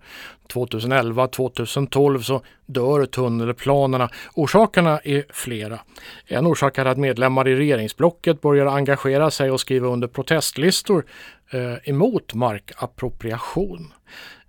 2011-2012 0.53 2.19
så 2.21 2.41
dör 2.65 3.05
tunnelplanerna. 3.05 4.09
Orsakerna 4.33 4.99
är 5.03 5.25
flera. 5.29 5.79
En 6.25 6.45
orsak 6.45 6.77
är 6.77 6.85
att 6.85 6.97
medlemmar 6.97 7.47
i 7.47 7.55
regeringsblocket 7.55 8.41
börjar 8.41 8.65
engagera 8.65 9.31
sig 9.31 9.51
och 9.51 9.59
skriva 9.59 9.87
under 9.87 10.07
protestlistor 10.07 11.05
eh, 11.51 11.89
emot 11.89 12.33
markappropriation. 12.33 13.93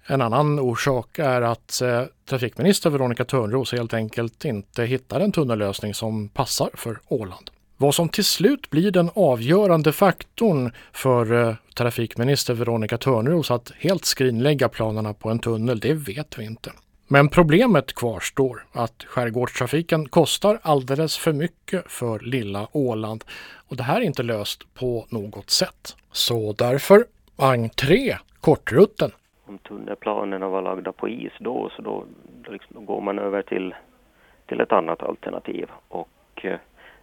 En 0.07 0.23
annan 0.23 0.59
orsak 0.59 1.19
är 1.19 1.43
att 1.43 1.83
eh, 1.83 2.03
trafikminister 2.29 2.91
Veronica 2.91 3.25
Törnros 3.25 3.73
helt 3.73 3.95
enkelt 3.95 4.45
inte 4.45 4.85
hittar 4.85 5.21
en 5.21 5.33
tunnellösning 5.33 5.95
som 5.95 6.29
passar 6.29 6.71
för 6.75 7.01
Åland. 7.09 7.51
Vad 7.77 7.95
som 7.95 8.09
till 8.09 8.25
slut 8.25 8.71
blir 8.71 8.91
den 8.91 9.11
avgörande 9.15 9.93
faktorn 9.93 10.73
för 10.93 11.49
eh, 11.49 11.55
trafikminister 11.75 12.55
Veronica 12.55 12.99
Törnros 12.99 13.51
att 13.51 13.73
helt 13.79 14.05
skrinlägga 14.05 14.69
planerna 14.69 15.15
på 15.15 15.31
en 15.31 15.39
tunnel, 15.39 15.81
det 15.81 15.95
vet 15.95 16.39
vi 16.39 16.45
inte. 16.45 16.73
Men 17.09 17.29
problemet 17.29 17.93
kvarstår 17.95 18.67
att 18.73 19.05
skärgårdstrafiken 19.07 20.09
kostar 20.09 20.59
alldeles 20.63 21.17
för 21.17 21.33
mycket 21.33 21.91
för 21.93 22.19
lilla 22.19 22.69
Åland 22.73 23.25
och 23.69 23.77
det 23.77 23.83
här 23.83 23.97
är 23.97 24.05
inte 24.05 24.23
löst 24.23 24.75
på 24.75 25.07
något 25.09 25.51
sätt. 25.51 25.97
Så 26.13 26.53
därför 26.53 27.05
entré 27.37 28.17
kortrutten 28.41 29.11
om 29.51 29.59
tunnelplanerna 29.59 30.49
var 30.49 30.63
lagda 30.63 30.93
på 30.93 31.09
is 31.09 31.33
då 31.39 31.71
så 31.71 31.83
då, 31.83 32.05
då, 32.45 32.53
liksom, 32.53 32.75
då 32.75 32.81
går 32.81 33.01
man 33.01 33.19
över 33.19 33.43
till, 33.43 33.75
till 34.47 34.61
ett 34.61 34.73
annat 34.73 35.03
alternativ. 35.03 35.71
Och 35.89 36.45
eh, 36.45 36.59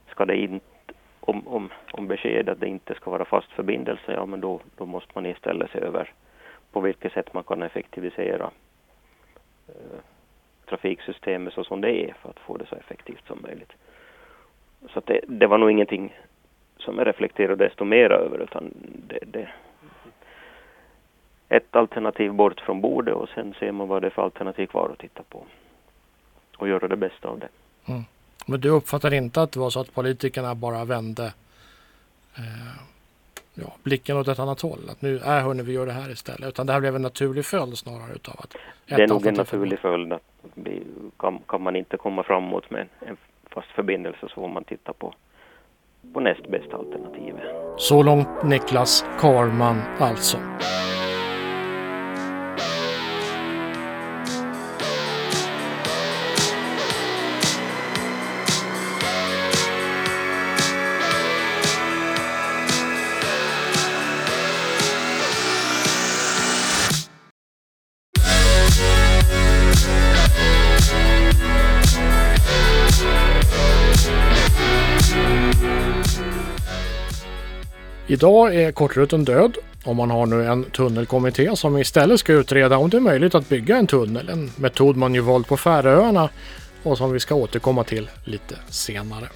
ska 0.09 0.25
det 0.25 0.37
inte, 0.37 0.93
om, 1.19 1.47
om, 1.47 1.69
om 1.91 2.07
beskedet 2.07 2.53
att 2.53 2.59
det 2.59 2.67
inte 2.67 2.93
ska 2.93 3.11
vara 3.11 3.25
fast 3.25 3.51
förbindelse, 3.51 4.13
ja 4.13 4.25
men 4.25 4.41
då, 4.41 4.59
då 4.77 4.85
måste 4.85 5.11
man 5.15 5.25
istället 5.25 5.71
se 5.71 5.79
över 5.79 6.13
på 6.71 6.79
vilket 6.79 7.13
sätt 7.13 7.33
man 7.33 7.43
kan 7.43 7.63
effektivisera 7.63 8.51
eh, 9.67 9.99
trafiksystemet 10.69 11.53
så 11.53 11.63
som 11.63 11.81
det 11.81 12.09
är 12.09 12.13
för 12.13 12.29
att 12.29 12.39
få 12.39 12.57
det 12.57 12.65
så 12.65 12.75
effektivt 12.75 13.27
som 13.27 13.41
möjligt. 13.41 13.73
Så 14.89 15.01
det, 15.05 15.21
det 15.27 15.47
var 15.47 15.57
nog 15.57 15.71
ingenting 15.71 16.17
som 16.77 16.97
jag 16.97 17.07
reflekterade 17.07 17.65
desto 17.65 17.85
mer 17.85 18.11
över 18.11 18.39
utan 18.39 18.73
det, 19.07 19.19
det, 19.25 19.49
ett 21.49 21.75
alternativ 21.75 22.33
bort 22.33 22.59
från 22.59 22.81
bordet 22.81 23.15
och 23.15 23.29
sen 23.29 23.53
ser 23.59 23.71
man 23.71 23.87
vad 23.87 24.01
det 24.01 24.07
är 24.07 24.09
för 24.09 24.21
alternativ 24.21 24.67
kvar 24.67 24.89
att 24.93 24.99
titta 24.99 25.23
på. 25.23 25.43
Och 26.57 26.67
göra 26.67 26.87
det 26.87 26.97
bästa 26.97 27.27
av 27.27 27.39
det. 27.39 27.47
Mm. 27.85 28.03
Men 28.45 28.61
du 28.61 28.69
uppfattar 28.69 29.13
inte 29.13 29.41
att 29.41 29.51
det 29.51 29.59
var 29.59 29.69
så 29.69 29.79
att 29.79 29.93
politikerna 29.93 30.55
bara 30.55 30.85
vände, 30.85 31.33
eh, 32.37 32.81
ja, 33.53 33.73
blicken 33.83 34.17
åt 34.17 34.27
ett 34.27 34.39
annat 34.39 34.61
håll. 34.61 34.89
Att 34.89 35.01
nu, 35.01 35.19
är 35.19 35.37
äh, 35.37 35.43
hörni, 35.43 35.63
vi 35.63 35.73
gör 35.73 35.85
det 35.85 35.91
här 35.91 36.11
istället. 36.11 36.49
Utan 36.49 36.67
det 36.67 36.73
här 36.73 36.79
blev 36.79 36.95
en 36.95 37.01
naturlig 37.01 37.45
följd 37.45 37.77
snarare 37.77 38.13
utav 38.15 38.35
att... 38.37 38.55
Det 38.85 39.03
är 39.03 39.07
nog 39.07 39.25
en 39.25 39.33
naturlig 39.33 39.79
följd. 39.79 40.13
Att 40.13 40.21
vi, 40.53 40.83
kan, 41.17 41.39
kan 41.47 41.61
man 41.61 41.75
inte 41.75 41.97
komma 41.97 42.23
framåt 42.23 42.69
med 42.69 42.81
en, 42.81 43.07
en 43.07 43.17
fast 43.49 43.67
förbindelse 43.67 44.19
så 44.21 44.27
får 44.27 44.47
man 44.47 44.63
titta 44.63 44.93
på, 44.93 45.13
på 46.13 46.19
näst 46.19 46.47
bästa 46.47 46.77
alternativet. 46.77 47.43
Så 47.77 48.03
långt 48.03 48.43
Niklas 48.43 49.05
Karman 49.19 49.81
alltså. 49.99 50.37
Idag 78.09 78.55
är 78.55 78.71
kortruten 78.71 79.25
död 79.25 79.57
och 79.85 79.95
man 79.95 80.11
har 80.11 80.25
nu 80.25 80.45
en 80.45 80.63
tunnelkommitté 80.63 81.55
som 81.55 81.77
istället 81.77 82.19
ska 82.19 82.33
utreda 82.33 82.77
om 82.77 82.89
det 82.89 82.97
är 82.97 83.01
möjligt 83.01 83.35
att 83.35 83.49
bygga 83.49 83.77
en 83.77 83.87
tunnel. 83.87 84.29
En 84.29 84.51
metod 84.55 84.97
man 84.97 85.13
ju 85.13 85.21
valt 85.21 85.47
på 85.47 85.57
Färöarna 85.57 86.29
och 86.83 86.97
som 86.97 87.11
vi 87.11 87.19
ska 87.19 87.35
återkomma 87.35 87.83
till 87.83 88.09
lite 88.23 88.55
senare. 88.69 89.29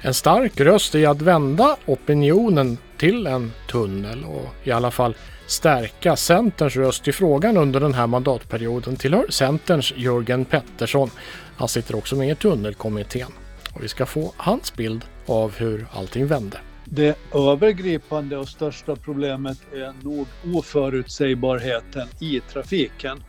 En 0.00 0.14
stark 0.14 0.60
röst 0.60 0.94
i 0.94 1.06
att 1.06 1.22
vända 1.22 1.76
opinionen 1.86 2.78
till 2.98 3.26
en 3.26 3.52
tunnel 3.70 4.24
och 4.24 4.66
i 4.66 4.70
alla 4.70 4.90
fall 4.90 5.14
stärka 5.46 6.16
Centerns 6.16 6.76
röst 6.76 7.08
i 7.08 7.12
frågan 7.12 7.56
under 7.56 7.80
den 7.80 7.94
här 7.94 8.06
mandatperioden 8.06 8.96
tillhör 8.96 9.26
Centerns 9.28 9.92
Jörgen 9.96 10.44
Pettersson. 10.44 11.10
Han 11.56 11.68
sitter 11.68 11.96
också 11.96 12.16
med 12.16 12.30
i 12.30 12.34
tunnelkommittén 12.34 13.32
och 13.74 13.82
vi 13.84 13.88
ska 13.88 14.06
få 14.06 14.32
hans 14.36 14.74
bild 14.74 15.04
av 15.26 15.56
hur 15.56 15.86
allting 15.92 16.26
vände. 16.26 16.58
Det 16.94 17.16
övergripande 17.34 18.38
och 18.38 18.48
största 18.48 18.96
problemet 18.96 19.58
är 19.72 20.04
nog 20.04 20.28
oförutsägbarheten 20.56 22.08
i 22.20 22.40
trafiken. 22.40 23.24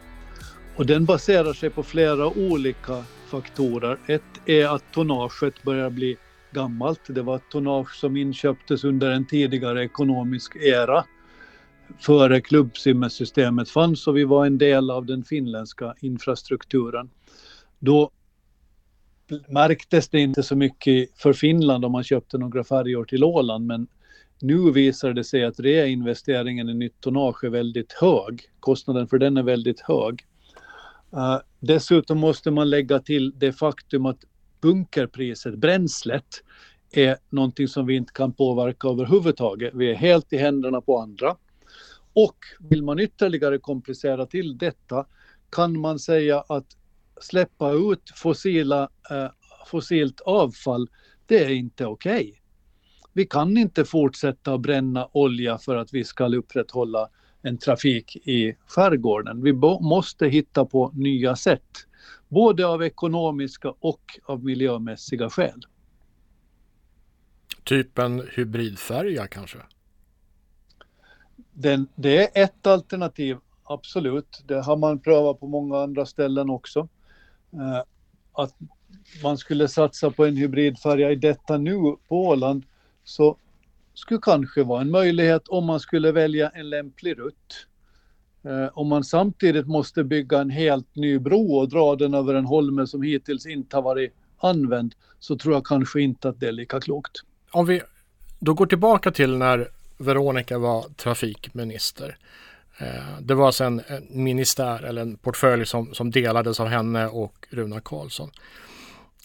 Och 0.73 0.85
den 0.85 1.05
baserar 1.05 1.53
sig 1.53 1.69
på 1.69 1.83
flera 1.83 2.27
olika 2.27 3.07
faktorer. 3.31 3.99
Ett 4.07 4.37
är 4.45 4.75
att 4.75 4.91
tonnaget 4.91 5.63
börjar 5.63 5.89
bli 5.89 6.17
gammalt. 6.51 6.99
Det 7.07 7.21
var 7.21 7.35
ett 7.35 7.49
tonnage 7.49 7.95
som 7.95 8.17
inköptes 8.17 8.83
under 8.83 9.11
en 9.11 9.27
tidigare 9.27 9.83
ekonomisk 9.83 10.55
era 10.55 11.05
före 11.99 12.41
klubbsimmesystemet 12.41 13.69
fanns 13.69 14.07
och 14.07 14.17
vi 14.17 14.23
var 14.23 14.45
en 14.45 14.57
del 14.57 14.91
av 14.91 15.05
den 15.05 15.23
finländska 15.23 15.93
infrastrukturen. 16.01 17.09
Då 17.79 18.11
märktes 19.47 20.09
det 20.09 20.19
inte 20.19 20.43
så 20.43 20.55
mycket 20.55 21.09
för 21.17 21.33
Finland 21.33 21.85
om 21.85 21.91
man 21.91 22.03
köpte 22.03 22.37
några 22.37 22.63
färjor 22.63 23.05
till 23.05 23.23
Åland 23.23 23.65
men 23.65 23.87
nu 24.41 24.71
visar 24.71 25.13
det 25.13 25.23
sig 25.23 25.43
att 25.43 25.59
reinvesteringen 25.59 26.69
i 26.69 26.73
nytt 26.73 27.01
tonnage 27.01 27.43
är 27.43 27.49
väldigt 27.49 27.91
hög. 27.91 28.41
Kostnaden 28.59 29.07
för 29.07 29.17
den 29.17 29.37
är 29.37 29.43
väldigt 29.43 29.79
hög. 29.79 30.25
Uh, 31.13 31.37
dessutom 31.59 32.19
måste 32.19 32.51
man 32.51 32.69
lägga 32.69 32.99
till 32.99 33.33
det 33.39 33.53
faktum 33.53 34.05
att 34.05 34.19
bunkerpriset, 34.61 35.55
bränslet, 35.55 36.43
är 36.91 37.17
någonting 37.29 37.67
som 37.67 37.85
vi 37.85 37.95
inte 37.95 38.13
kan 38.13 38.33
påverka 38.33 38.87
överhuvudtaget. 38.87 39.73
Vi 39.73 39.91
är 39.91 39.95
helt 39.95 40.33
i 40.33 40.37
händerna 40.37 40.81
på 40.81 40.99
andra. 40.99 41.35
Och 42.13 42.37
vill 42.59 42.83
man 42.83 42.99
ytterligare 42.99 43.57
komplicera 43.57 44.25
till 44.25 44.57
detta 44.57 45.05
kan 45.49 45.79
man 45.79 45.99
säga 45.99 46.43
att 46.49 46.77
släppa 47.21 47.71
ut 47.71 48.11
fossila, 48.15 48.89
eh, 49.11 49.27
fossilt 49.67 50.21
avfall, 50.21 50.89
det 51.25 51.43
är 51.43 51.49
inte 51.49 51.85
okej. 51.85 52.27
Okay. 52.27 52.33
Vi 53.13 53.25
kan 53.25 53.57
inte 53.57 53.85
fortsätta 53.85 54.53
att 54.53 54.61
bränna 54.61 55.07
olja 55.11 55.57
för 55.57 55.75
att 55.75 55.93
vi 55.93 56.03
ska 56.03 56.27
upprätthålla 56.35 57.09
en 57.41 57.57
trafik 57.57 58.15
i 58.15 58.55
skärgården. 58.67 59.43
Vi 59.43 59.53
måste 59.81 60.27
hitta 60.27 60.65
på 60.65 60.91
nya 60.93 61.35
sätt, 61.35 61.87
både 62.27 62.67
av 62.67 62.83
ekonomiska 62.83 63.73
och 63.79 64.19
av 64.25 64.43
miljömässiga 64.43 65.29
skäl. 65.29 65.61
Typ 67.63 67.97
en 67.97 68.27
hybridfärja 68.35 69.27
kanske? 69.27 69.57
Den, 71.53 71.87
det 71.95 72.37
är 72.37 72.43
ett 72.43 72.67
alternativ, 72.67 73.37
absolut. 73.63 74.43
Det 74.47 74.61
har 74.61 74.77
man 74.77 74.99
prövat 74.99 75.39
på 75.39 75.47
många 75.47 75.77
andra 75.77 76.05
ställen 76.05 76.49
också. 76.49 76.89
Eh, 77.53 77.83
att 78.33 78.55
man 79.23 79.37
skulle 79.37 79.67
satsa 79.67 80.11
på 80.11 80.25
en 80.25 80.37
hybridfärja 80.37 81.11
i 81.11 81.15
detta 81.15 81.57
nu 81.57 81.75
på 82.07 82.27
Åland 82.27 82.63
så 83.03 83.37
skulle 83.93 84.19
kanske 84.21 84.63
vara 84.63 84.81
en 84.81 84.91
möjlighet 84.91 85.47
om 85.47 85.65
man 85.65 85.79
skulle 85.79 86.11
välja 86.11 86.49
en 86.49 86.69
lämplig 86.69 87.19
rutt. 87.19 87.67
Eh, 88.43 88.69
om 88.73 88.87
man 88.87 89.03
samtidigt 89.03 89.67
måste 89.67 90.03
bygga 90.03 90.39
en 90.39 90.49
helt 90.49 90.95
ny 90.95 91.19
bro 91.19 91.55
och 91.55 91.69
dra 91.69 91.95
den 91.95 92.13
över 92.13 92.33
en 92.33 92.45
holme 92.45 92.87
som 92.87 93.01
hittills 93.01 93.45
inte 93.45 93.77
har 93.77 93.83
varit 93.83 94.13
använd 94.37 94.95
så 95.19 95.37
tror 95.37 95.53
jag 95.53 95.65
kanske 95.65 96.01
inte 96.01 96.29
att 96.29 96.39
det 96.39 96.47
är 96.47 96.51
lika 96.51 96.79
klokt. 96.79 97.11
Om 97.51 97.65
vi 97.65 97.81
då 98.39 98.53
går 98.53 98.65
tillbaka 98.65 99.11
till 99.11 99.37
när 99.37 99.67
Veronica 99.97 100.57
var 100.57 100.81
trafikminister. 100.81 102.17
Eh, 102.77 103.19
det 103.21 103.35
var 103.35 103.51
sen 103.51 103.81
en 103.87 104.07
ministär 104.09 104.83
eller 104.83 105.01
en 105.01 105.17
portfölj 105.17 105.65
som, 105.65 105.93
som 105.93 106.11
delades 106.11 106.59
av 106.59 106.67
henne 106.67 107.07
och 107.07 107.47
Runa 107.49 107.79
Karlsson. 107.79 108.31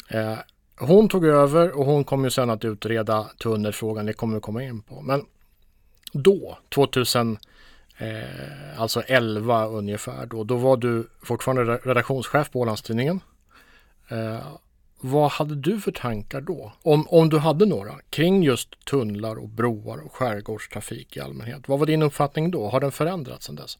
Eh, 0.09 0.39
hon 0.77 1.09
tog 1.09 1.27
över 1.27 1.79
och 1.79 1.85
hon 1.85 2.05
kommer 2.05 2.25
ju 2.25 2.31
sen 2.31 2.51
att 2.51 2.65
utreda 2.65 3.25
tunnelfrågan, 3.25 4.07
det 4.07 4.13
kommer 4.13 4.35
vi 4.35 4.41
komma 4.41 4.63
in 4.63 4.83
på. 4.83 5.01
Men 5.01 5.25
då, 6.13 6.59
2000, 6.75 7.39
eh, 7.99 8.81
alltså 8.81 9.01
11 9.01 9.67
ungefär 9.67 10.27
då, 10.27 10.45
då 10.45 10.57
var 10.57 10.77
du 10.77 11.09
fortfarande 11.23 11.77
redaktionschef 11.77 12.51
på 12.51 12.61
Ålandstidningen. 12.61 13.21
Eh, 14.09 14.47
vad 15.01 15.31
hade 15.31 15.55
du 15.55 15.81
för 15.81 15.93
tankar 15.93 16.41
då? 16.41 16.73
Om, 16.83 17.07
om 17.09 17.29
du 17.29 17.39
hade 17.39 17.67
några 17.67 17.93
kring 18.11 18.43
just 18.43 18.85
tunnlar 18.85 19.37
och 19.37 19.49
broar 19.49 19.99
och 19.99 20.13
skärgårdstrafik 20.13 21.17
i 21.17 21.21
allmänhet. 21.21 21.69
Vad 21.69 21.79
var 21.79 21.87
din 21.87 22.03
uppfattning 22.03 22.51
då? 22.51 22.69
Har 22.69 22.81
den 22.81 22.93
förändrats 22.93 23.47
sedan 23.47 23.57
dess? 23.57 23.79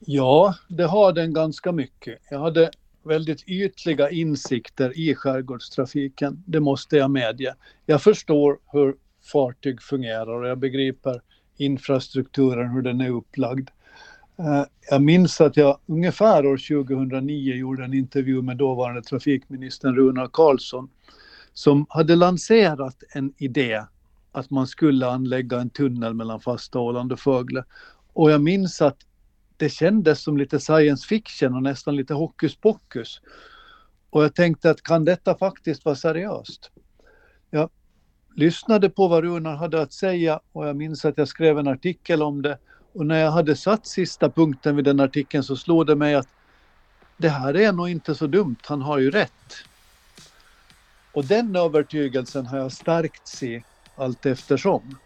Ja, 0.00 0.54
det 0.68 0.84
har 0.84 1.12
den 1.12 1.34
ganska 1.34 1.72
mycket. 1.72 2.18
Jag 2.30 2.38
hade 2.38 2.70
väldigt 3.02 3.48
ytliga 3.48 4.10
insikter 4.10 4.98
i 4.98 5.14
skärgårdstrafiken, 5.14 6.42
det 6.46 6.60
måste 6.60 6.96
jag 6.96 7.10
medge. 7.10 7.54
Jag 7.86 8.02
förstår 8.02 8.58
hur 8.72 8.96
fartyg 9.32 9.82
fungerar 9.82 10.28
och 10.28 10.48
jag 10.48 10.58
begriper 10.58 11.22
infrastrukturen, 11.56 12.70
hur 12.70 12.82
den 12.82 13.00
är 13.00 13.10
upplagd. 13.10 13.68
Eh, 14.38 14.64
jag 14.90 15.02
minns 15.02 15.40
att 15.40 15.56
jag 15.56 15.78
ungefär 15.86 16.46
år 16.46 16.84
2009 16.84 17.54
gjorde 17.54 17.84
en 17.84 17.94
intervju 17.94 18.42
med 18.42 18.56
dåvarande 18.56 19.02
trafikministern 19.02 19.96
Runar 19.96 20.28
Karlsson 20.32 20.90
som 21.52 21.86
hade 21.88 22.16
lanserat 22.16 23.02
en 23.14 23.32
idé 23.36 23.84
att 24.32 24.50
man 24.50 24.66
skulle 24.66 25.06
anlägga 25.06 25.60
en 25.60 25.70
tunnel 25.70 26.14
mellan 26.14 26.40
fasta 26.40 26.78
Åland 26.78 27.12
och 27.12 27.20
Fögle. 27.20 27.64
Och 28.12 28.30
jag 28.30 28.40
minns 28.40 28.82
att 28.82 28.96
det 29.56 29.68
kändes 29.68 30.22
som 30.22 30.36
lite 30.38 30.60
science 30.60 31.08
fiction 31.08 31.54
och 31.54 31.62
nästan 31.62 31.96
lite 31.96 32.14
hokus 32.14 32.56
pokus. 32.56 33.20
Och 34.10 34.24
jag 34.24 34.34
tänkte 34.34 34.70
att 34.70 34.82
kan 34.82 35.04
detta 35.04 35.34
faktiskt 35.34 35.84
vara 35.84 35.96
seriöst? 35.96 36.70
Jag 37.50 37.70
lyssnade 38.36 38.90
på 38.90 39.08
vad 39.08 39.24
Runar 39.24 39.56
hade 39.56 39.82
att 39.82 39.92
säga 39.92 40.40
och 40.52 40.68
jag 40.68 40.76
minns 40.76 41.04
att 41.04 41.18
jag 41.18 41.28
skrev 41.28 41.58
en 41.58 41.68
artikel 41.68 42.22
om 42.22 42.42
det 42.42 42.58
och 42.98 43.06
när 43.06 43.20
jag 43.20 43.30
hade 43.30 43.56
satt 43.56 43.86
sista 43.86 44.30
punkten 44.30 44.76
vid 44.76 44.84
den 44.84 45.00
artikeln 45.00 45.44
så 45.44 45.56
slog 45.56 45.86
det 45.86 45.96
mig 45.96 46.14
att 46.14 46.28
det 47.16 47.28
här 47.28 47.56
är 47.56 47.72
nog 47.72 47.88
inte 47.88 48.14
så 48.14 48.26
dumt, 48.26 48.56
han 48.62 48.82
har 48.82 48.98
ju 48.98 49.10
rätt. 49.10 49.54
Och 51.12 51.24
den 51.24 51.56
övertygelsen 51.56 52.46
har 52.46 52.58
jag 52.58 52.72
stärkts 52.72 53.42
i 53.42 53.64
allt 53.96 54.26
eftersom. 54.26 54.98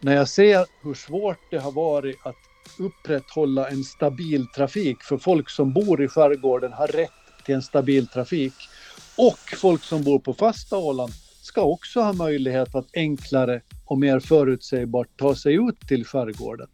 När 0.00 0.16
jag 0.16 0.28
ser 0.28 0.66
hur 0.82 0.94
svårt 0.94 1.38
det 1.50 1.58
har 1.58 1.72
varit 1.72 2.26
att 2.26 2.36
upprätthålla 2.78 3.68
en 3.68 3.84
stabil 3.84 4.46
trafik, 4.46 5.02
för 5.02 5.18
folk 5.18 5.50
som 5.50 5.72
bor 5.72 6.02
i 6.02 6.08
skärgården 6.08 6.72
har 6.72 6.86
rätt 6.86 7.10
till 7.44 7.54
en 7.54 7.62
stabil 7.62 8.06
trafik. 8.06 8.54
Och 9.16 9.58
folk 9.58 9.82
som 9.82 10.02
bor 10.02 10.18
på 10.18 10.34
fasta 10.34 10.76
Åland 10.76 11.12
ska 11.42 11.62
också 11.62 12.00
ha 12.00 12.12
möjlighet 12.12 12.74
att 12.74 12.88
enklare 12.94 13.60
och 13.84 13.98
mer 13.98 14.20
förutsägbart 14.20 15.08
ta 15.16 15.34
sig 15.34 15.54
ut 15.54 15.80
till 15.88 16.04
skärgården. 16.04 16.68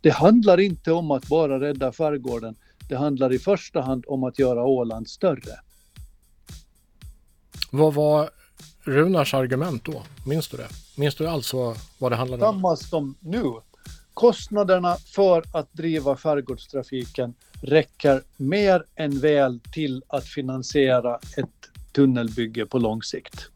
Det 0.00 0.10
handlar 0.10 0.60
inte 0.60 0.92
om 0.92 1.10
att 1.10 1.26
bara 1.26 1.60
rädda 1.60 1.92
skärgården. 1.92 2.54
Det 2.88 2.96
handlar 2.96 3.32
i 3.32 3.38
första 3.38 3.80
hand 3.80 4.04
om 4.08 4.24
att 4.24 4.38
göra 4.38 4.64
Åland 4.64 5.08
större. 5.08 5.60
Vad 7.70 7.94
var 7.94 8.30
Runars 8.84 9.34
argument 9.34 9.84
då? 9.84 10.02
Minns 10.26 10.48
du 10.48 10.56
det? 10.56 10.68
Minns 10.96 11.14
du 11.14 11.24
vad, 11.24 11.76
vad 11.98 12.12
det 12.12 12.16
handlade 12.16 12.44
om? 12.46 12.54
Samma 12.54 12.76
som 12.76 13.14
nu. 13.20 13.44
Kostnaderna 14.14 14.96
för 14.96 15.44
att 15.52 15.72
driva 15.72 16.16
skärgårdstrafiken 16.16 17.34
räcker 17.62 18.22
mer 18.36 18.84
än 18.94 19.18
väl 19.18 19.60
till 19.72 20.02
att 20.08 20.24
finansiera 20.24 21.14
ett 21.36 21.48
tunnelbygge 21.92 22.66
på 22.66 22.78
lång 22.78 23.02
sikt. 23.02 23.48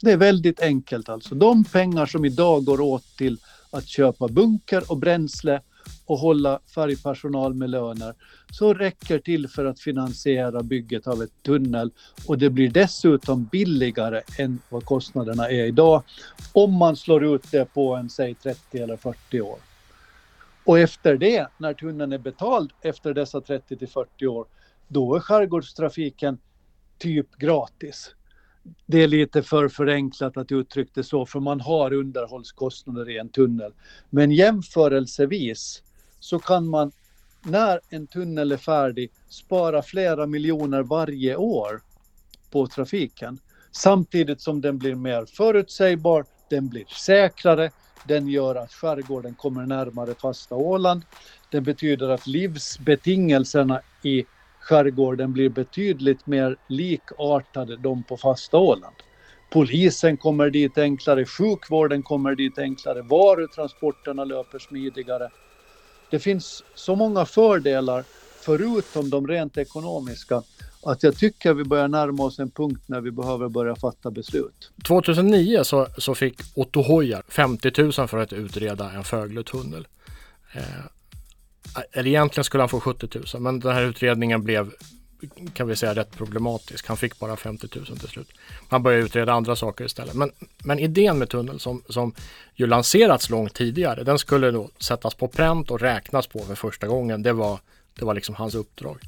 Det 0.00 0.12
är 0.12 0.16
väldigt 0.16 0.60
enkelt 0.60 1.08
alltså. 1.08 1.34
De 1.34 1.64
pengar 1.64 2.06
som 2.06 2.24
idag 2.24 2.64
går 2.64 2.80
åt 2.80 3.16
till 3.16 3.38
att 3.70 3.86
köpa 3.86 4.28
bunker 4.28 4.90
och 4.90 4.96
bränsle 4.96 5.60
och 6.06 6.18
hålla 6.18 6.60
färgpersonal 6.74 7.54
med 7.54 7.70
löner 7.70 8.14
så 8.52 8.74
räcker 8.74 9.18
till 9.18 9.48
för 9.48 9.64
att 9.64 9.80
finansiera 9.80 10.62
bygget 10.62 11.06
av 11.06 11.22
ett 11.22 11.42
tunnel 11.42 11.90
och 12.26 12.38
det 12.38 12.50
blir 12.50 12.70
dessutom 12.70 13.44
billigare 13.44 14.22
än 14.38 14.58
vad 14.68 14.84
kostnaderna 14.84 15.50
är 15.50 15.64
idag 15.64 16.02
om 16.52 16.72
man 16.72 16.96
slår 16.96 17.24
ut 17.34 17.50
det 17.50 17.64
på 17.74 17.94
en 17.94 18.10
säg 18.10 18.34
30 18.34 18.78
eller 18.78 18.96
40 18.96 19.40
år. 19.40 19.58
Och 20.64 20.78
efter 20.78 21.16
det, 21.16 21.46
när 21.58 21.74
tunneln 21.74 22.12
är 22.12 22.18
betald 22.18 22.72
efter 22.82 23.14
dessa 23.14 23.40
30 23.40 23.76
till 23.76 23.88
40 23.88 24.26
år, 24.26 24.46
då 24.88 25.16
är 25.16 25.20
skärgårdstrafiken 25.20 26.38
typ 26.98 27.36
gratis. 27.36 28.14
Det 28.86 29.02
är 29.02 29.08
lite 29.08 29.42
för 29.42 29.68
förenklat 29.68 30.36
att 30.36 30.52
uttrycka 30.52 30.90
det 30.94 31.04
så, 31.04 31.26
för 31.26 31.40
man 31.40 31.60
har 31.60 31.92
underhållskostnader 31.92 33.10
i 33.10 33.18
en 33.18 33.28
tunnel. 33.28 33.72
Men 34.10 34.30
jämförelsevis 34.30 35.82
så 36.20 36.38
kan 36.38 36.68
man 36.68 36.92
när 37.42 37.80
en 37.90 38.06
tunnel 38.06 38.52
är 38.52 38.56
färdig 38.56 39.10
spara 39.28 39.82
flera 39.82 40.26
miljoner 40.26 40.82
varje 40.82 41.36
år 41.36 41.80
på 42.50 42.66
trafiken. 42.66 43.38
Samtidigt 43.72 44.40
som 44.40 44.60
den 44.60 44.78
blir 44.78 44.94
mer 44.94 45.24
förutsägbar, 45.24 46.24
den 46.50 46.68
blir 46.68 46.84
säkrare, 46.84 47.70
den 48.06 48.28
gör 48.28 48.54
att 48.54 48.72
skärgården 48.72 49.34
kommer 49.34 49.66
närmare 49.66 50.14
fasta 50.14 50.54
Åland. 50.54 51.02
Det 51.50 51.60
betyder 51.60 52.08
att 52.08 52.26
livsbetingelserna 52.26 53.80
i 54.02 54.24
skärgården 54.68 55.32
blir 55.32 55.48
betydligt 55.48 56.26
mer 56.26 56.56
likartade 56.68 57.76
de 57.76 58.02
på 58.02 58.16
fasta 58.16 58.56
Åland. 58.56 58.96
Polisen 59.50 60.16
kommer 60.16 60.50
dit 60.50 60.78
enklare, 60.78 61.24
sjukvården 61.24 62.02
kommer 62.02 62.34
dit 62.34 62.58
enklare, 62.58 63.02
varutransporterna 63.02 64.24
löper 64.24 64.58
smidigare. 64.58 65.28
Det 66.10 66.18
finns 66.18 66.64
så 66.74 66.96
många 66.96 67.24
fördelar 67.24 68.04
förutom 68.40 69.10
de 69.10 69.26
rent 69.26 69.58
ekonomiska 69.58 70.42
att 70.82 71.02
jag 71.02 71.16
tycker 71.16 71.54
vi 71.54 71.64
börjar 71.64 71.88
närma 71.88 72.24
oss 72.24 72.38
en 72.38 72.50
punkt 72.50 72.82
när 72.86 73.00
vi 73.00 73.10
behöver 73.10 73.48
börja 73.48 73.76
fatta 73.76 74.10
beslut. 74.10 74.70
2009 74.86 75.64
så, 75.64 75.86
så 75.98 76.14
fick 76.14 76.40
Otto 76.54 76.82
Hojar 76.82 77.22
50 77.28 77.82
000 77.82 77.92
för 77.92 78.18
att 78.18 78.32
utreda 78.32 78.90
en 78.90 79.04
Fögletunnel. 79.04 79.86
Eh, 80.52 80.62
eller 81.92 82.06
egentligen 82.06 82.44
skulle 82.44 82.62
han 82.62 82.68
få 82.68 82.80
70 82.80 83.08
000 83.34 83.42
men 83.42 83.60
den 83.60 83.74
här 83.74 83.82
utredningen 83.82 84.44
blev 84.44 84.70
kan 85.52 85.68
vi 85.68 85.76
säga 85.76 85.94
rätt 85.94 86.16
problematisk. 86.16 86.86
Han 86.86 86.96
fick 86.96 87.18
bara 87.18 87.36
50 87.36 87.68
000 87.76 87.86
till 87.86 88.08
slut. 88.08 88.28
Han 88.68 88.82
började 88.82 89.04
utreda 89.04 89.32
andra 89.32 89.56
saker 89.56 89.84
istället. 89.84 90.14
Men, 90.14 90.30
men 90.64 90.78
idén 90.78 91.18
med 91.18 91.28
tunneln 91.28 91.58
som, 91.58 91.82
som 91.88 92.14
ju 92.54 92.66
lanserats 92.66 93.30
långt 93.30 93.54
tidigare, 93.54 94.04
den 94.04 94.18
skulle 94.18 94.50
då 94.50 94.70
sättas 94.78 95.14
på 95.14 95.28
pränt 95.28 95.70
och 95.70 95.80
räknas 95.80 96.26
på 96.26 96.38
för 96.38 96.54
första 96.54 96.86
gången. 96.86 97.22
Det 97.22 97.32
var, 97.32 97.58
det 97.94 98.04
var 98.04 98.14
liksom 98.14 98.34
hans 98.34 98.54
uppdrag. 98.54 98.98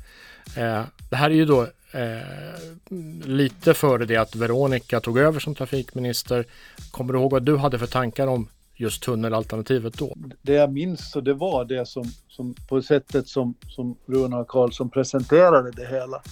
Eh, 0.56 0.83
det 1.11 1.16
här 1.16 1.30
är 1.30 1.35
ju 1.35 1.44
då 1.44 1.62
eh, 1.92 3.24
lite 3.24 3.74
före 3.74 4.04
det 4.04 4.16
att 4.16 4.37
Veronica 4.37 5.00
tog 5.00 5.18
över 5.18 5.40
som 5.40 5.54
trafikminister. 5.54 6.44
Kommer 6.90 7.12
du 7.12 7.18
ihåg 7.18 7.30
vad 7.30 7.42
du 7.42 7.56
hade 7.56 7.78
för 7.78 7.87
tankar 7.87 8.26
om 8.26 8.48
just 8.81 9.03
tunnelalternativet 9.03 9.99
då? 9.99 10.16
Det 10.43 10.53
jag 10.53 10.73
minns 10.73 11.11
så 11.11 11.21
det 11.21 11.35
var 11.35 11.64
det 11.64 11.87
som, 11.87 12.05
som 12.29 12.55
på 12.69 12.83
sättet 12.83 13.29
som, 13.29 13.55
som 13.69 13.97
Runar 14.07 14.45
Karlsson 14.45 14.90
presenterade 14.90 15.71
det 15.71 15.87
hela. 15.87 16.23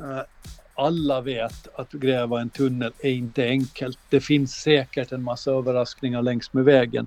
Eh, 0.00 0.22
alla 0.74 1.20
vet 1.20 1.68
att 1.74 1.92
gräva 1.92 2.40
en 2.40 2.50
tunnel 2.50 2.92
är 2.98 3.10
inte 3.10 3.44
enkelt. 3.44 3.98
Det 4.10 4.20
finns 4.20 4.52
säkert 4.52 5.12
en 5.12 5.22
massa 5.22 5.50
överraskningar 5.50 6.22
längs 6.22 6.52
med 6.52 6.64
vägen. 6.64 7.06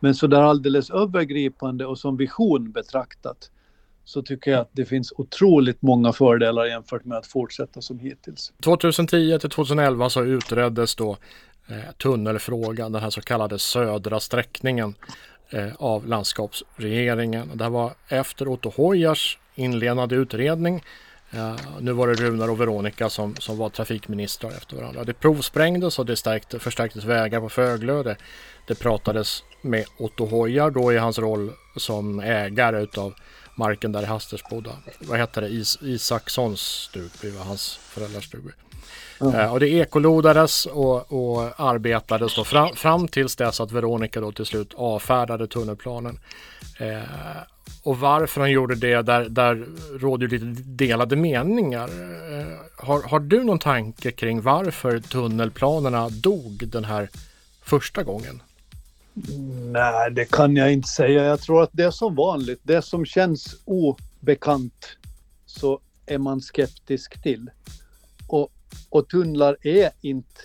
Men 0.00 0.14
så 0.14 0.26
där 0.26 0.42
alldeles 0.42 0.90
övergripande 0.90 1.86
och 1.86 1.98
som 1.98 2.16
vision 2.16 2.72
betraktat 2.72 3.50
så 4.04 4.22
tycker 4.22 4.50
jag 4.50 4.60
att 4.60 4.70
det 4.72 4.84
finns 4.84 5.12
otroligt 5.16 5.82
många 5.82 6.12
fördelar 6.12 6.64
jämfört 6.64 7.04
med 7.04 7.18
att 7.18 7.26
fortsätta 7.26 7.80
som 7.80 7.98
hittills. 7.98 8.52
2010 8.64 9.38
till 9.38 9.50
2011 9.50 10.10
så 10.10 10.24
utreddes 10.24 10.94
då 10.94 11.16
eh, 11.68 11.92
tunnelfrågan, 11.98 12.92
den 12.92 13.02
här 13.02 13.10
så 13.10 13.20
kallade 13.20 13.58
södra 13.58 14.20
sträckningen 14.20 14.94
eh, 15.50 15.68
av 15.78 16.06
landskapsregeringen. 16.06 17.50
Det 17.54 17.64
här 17.64 17.70
var 17.70 17.92
efter 18.08 18.48
Otto 18.48 18.72
Hojars 18.76 19.38
inledande 19.54 20.16
utredning. 20.16 20.84
Eh, 21.30 21.56
nu 21.80 21.92
var 21.92 22.08
det 22.08 22.14
Runar 22.14 22.50
och 22.50 22.60
Veronica 22.60 23.10
som, 23.10 23.36
som 23.36 23.58
var 23.58 23.68
trafikministrar 23.68 24.50
efter 24.50 24.76
varandra. 24.76 25.04
Det 25.04 25.14
provsprängdes 25.14 25.98
och 25.98 26.06
det 26.06 26.16
stärkte, 26.16 26.58
förstärktes 26.58 27.04
vägar 27.04 27.40
på 27.40 27.48
Föglö. 27.48 28.02
Det, 28.02 28.16
det 28.66 28.74
pratades 28.74 29.44
med 29.62 29.84
Otto 29.98 30.26
Hojar 30.26 30.70
då 30.70 30.92
i 30.92 30.98
hans 30.98 31.18
roll 31.18 31.52
som 31.76 32.20
ägare 32.20 32.82
utav 32.82 33.14
marken 33.56 33.92
där 33.92 34.02
i 34.02 34.06
Hastersboda. 34.06 34.70
Vad 35.00 35.18
hette 35.18 35.40
det? 35.40 35.48
Is 35.48 35.78
Isakssons 35.82 36.60
stugby 36.60 37.30
var 37.30 37.44
hans 37.44 37.76
föräldrars 37.76 38.24
stugby. 38.24 38.50
Mm. 39.20 39.50
Och 39.50 39.60
det 39.60 39.68
ekolodades 39.68 40.66
och, 40.66 41.12
och 41.12 41.60
arbetades 41.60 42.34
då 42.34 42.44
fram, 42.44 42.76
fram 42.76 43.08
tills 43.08 43.36
dess 43.36 43.60
att 43.60 43.72
Veronica 43.72 44.20
då 44.20 44.32
till 44.32 44.46
slut 44.46 44.74
avfärdade 44.74 45.46
tunnelplanen. 45.46 46.18
Uh, 46.80 47.02
och 47.82 47.98
varför 47.98 48.40
han 48.40 48.50
gjorde 48.50 48.74
det, 48.74 49.02
där, 49.02 49.28
där 49.28 49.66
råder 49.98 50.28
lite 50.28 50.44
delade 50.62 51.16
meningar. 51.16 51.88
Uh, 51.88 52.56
har, 52.76 53.02
har 53.02 53.20
du 53.20 53.44
någon 53.44 53.58
tanke 53.58 54.10
kring 54.10 54.42
varför 54.42 54.98
tunnelplanerna 54.98 56.08
dog 56.08 56.68
den 56.68 56.84
här 56.84 57.08
första 57.62 58.02
gången? 58.02 58.42
Nej, 59.72 60.10
det 60.10 60.24
kan 60.24 60.56
jag 60.56 60.72
inte 60.72 60.88
säga. 60.88 61.24
Jag 61.24 61.40
tror 61.40 61.62
att 61.62 61.70
det 61.72 61.84
är 61.84 61.90
som 61.90 62.14
vanligt. 62.14 62.60
Det 62.62 62.82
som 62.82 63.04
känns 63.04 63.56
obekant 63.64 64.86
så 65.46 65.80
är 66.06 66.18
man 66.18 66.40
skeptisk 66.40 67.22
till. 67.22 67.50
Och, 68.90 69.08
tunnlar 69.08 69.56
är 69.62 69.90
inte 70.00 70.40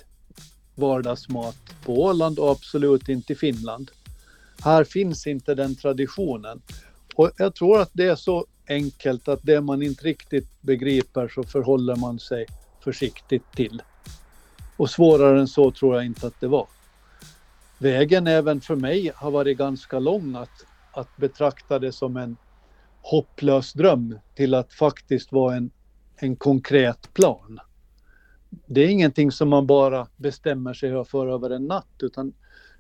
vardagsmat 0.76 1.58
på 1.86 2.04
Åland 2.04 2.40
och 2.40 2.52
absolut 2.52 3.10
inte 3.10 3.34
i 3.34 3.36
Finland. 3.36 3.92
Här 4.64 4.84
finns 4.84 5.28
inte 5.28 5.56
den 5.56 5.76
traditionen. 5.76 6.62
Och 7.16 7.32
jag 7.38 7.56
tror 7.56 7.82
att 7.82 7.90
det 7.94 8.08
är 8.08 8.16
så 8.16 8.46
enkelt 8.70 9.28
att 9.28 9.40
det 9.44 9.62
man 9.62 9.82
inte 9.82 10.04
riktigt 10.04 10.62
begriper 10.62 11.28
så 11.28 11.44
förhåller 11.44 11.96
man 11.96 12.20
sig 12.20 12.46
försiktigt 12.84 13.52
till. 13.56 13.82
Och 14.78 14.90
svårare 14.90 15.40
än 15.40 15.48
så 15.48 15.72
tror 15.72 15.96
jag 15.96 16.06
inte 16.06 16.28
att 16.28 16.40
det 16.40 16.48
var 16.48 16.68
vägen 17.82 18.28
även 18.28 18.62
för 18.62 18.76
mig 18.76 19.12
har 19.16 19.32
varit 19.32 19.58
ganska 19.58 20.00
lång 20.00 20.36
att, 20.36 20.66
att 20.92 21.18
betrakta 21.18 21.80
det 21.80 21.92
som 21.92 22.18
en 22.18 22.38
hopplös 23.02 23.74
dröm 23.74 24.20
till 24.36 24.54
att 24.54 24.74
faktiskt 24.74 25.32
vara 25.32 25.56
en, 25.56 25.72
en 26.16 26.36
konkret 26.36 27.14
plan. 27.14 27.60
Det 28.66 28.82
är 28.82 28.88
ingenting 28.88 29.32
som 29.32 29.50
man 29.50 29.68
bara 29.68 30.08
bestämmer 30.18 30.74
sig 30.74 31.06
för 31.06 31.28
över 31.28 31.50
en 31.50 31.66
natt 31.66 31.96
utan 32.00 32.34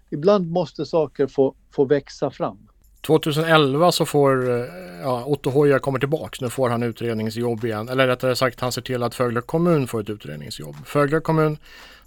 ibland 0.09 0.51
måste 0.51 0.85
saker 0.85 1.27
få, 1.27 1.55
få 1.71 1.85
växa 1.85 2.31
fram. 2.31 2.67
2011 3.01 3.91
så 3.91 4.05
får 4.05 4.49
eh, 4.49 4.65
ja, 5.01 5.25
Otto 5.25 5.49
Hoja 5.49 5.79
kommer 5.79 5.99
tillbaks. 5.99 6.41
Nu 6.41 6.49
får 6.49 6.69
han 6.69 6.83
utredningsjobb 6.83 7.65
igen. 7.65 7.89
Eller 7.89 8.07
rättare 8.07 8.35
sagt 8.35 8.59
han 8.59 8.71
ser 8.71 8.81
till 8.81 9.03
att 9.03 9.15
Fögle 9.15 9.41
kommun 9.41 9.87
får 9.87 10.01
ett 10.01 10.09
utredningsjobb. 10.09 10.75
Fögle 10.85 11.19
kommun 11.19 11.57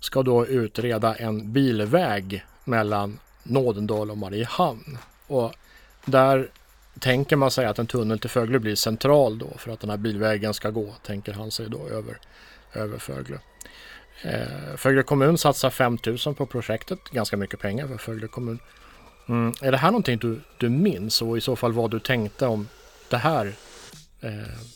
ska 0.01 0.23
då 0.23 0.47
utreda 0.47 1.15
en 1.15 1.53
bilväg 1.53 2.45
mellan 2.65 3.19
Nådendal 3.43 4.11
och 4.11 4.19
Mariehamn. 4.19 4.99
Och 5.27 5.53
där 6.05 6.49
tänker 7.01 7.37
man 7.37 7.51
sig 7.51 7.67
att 7.67 7.79
en 7.79 7.87
tunnel 7.87 8.19
till 8.19 8.31
Fögle 8.31 8.59
blir 8.59 8.75
central 8.75 9.39
då 9.39 9.49
för 9.59 9.71
att 9.71 9.81
den 9.81 9.91
här 9.91 9.97
bilvägen 9.97 10.55
ska 10.55 10.71
gå, 10.71 10.95
tänker 11.07 11.33
han 11.33 11.51
sig 11.51 11.67
då 11.69 11.89
över, 11.89 12.19
över 12.73 12.99
Fögle. 12.99 13.39
Eh, 14.25 14.77
Fögle 14.77 15.03
kommun 15.03 15.39
satsar 15.39 15.71
5 15.71 15.99
000 16.27 16.35
på 16.35 16.47
projektet, 16.47 16.99
ganska 17.11 17.37
mycket 17.37 17.61
pengar 17.61 17.89
för 17.89 17.97
Fögle 17.97 18.27
kommun. 18.27 18.59
Mm. 19.29 19.55
Är 19.63 19.73
det 19.73 19.79
här 19.79 19.91
någonting 19.91 20.19
du, 20.19 20.41
du 20.59 20.69
minns 20.69 21.23
och 21.23 21.39
i 21.39 21.41
så 21.41 21.57
fall 21.57 21.73
vad 21.73 21.91
du 21.91 22.01
tänkte 22.01 22.47
om 22.47 22.69
det 23.11 23.17
här 23.17 23.55
eh, 24.21 24.31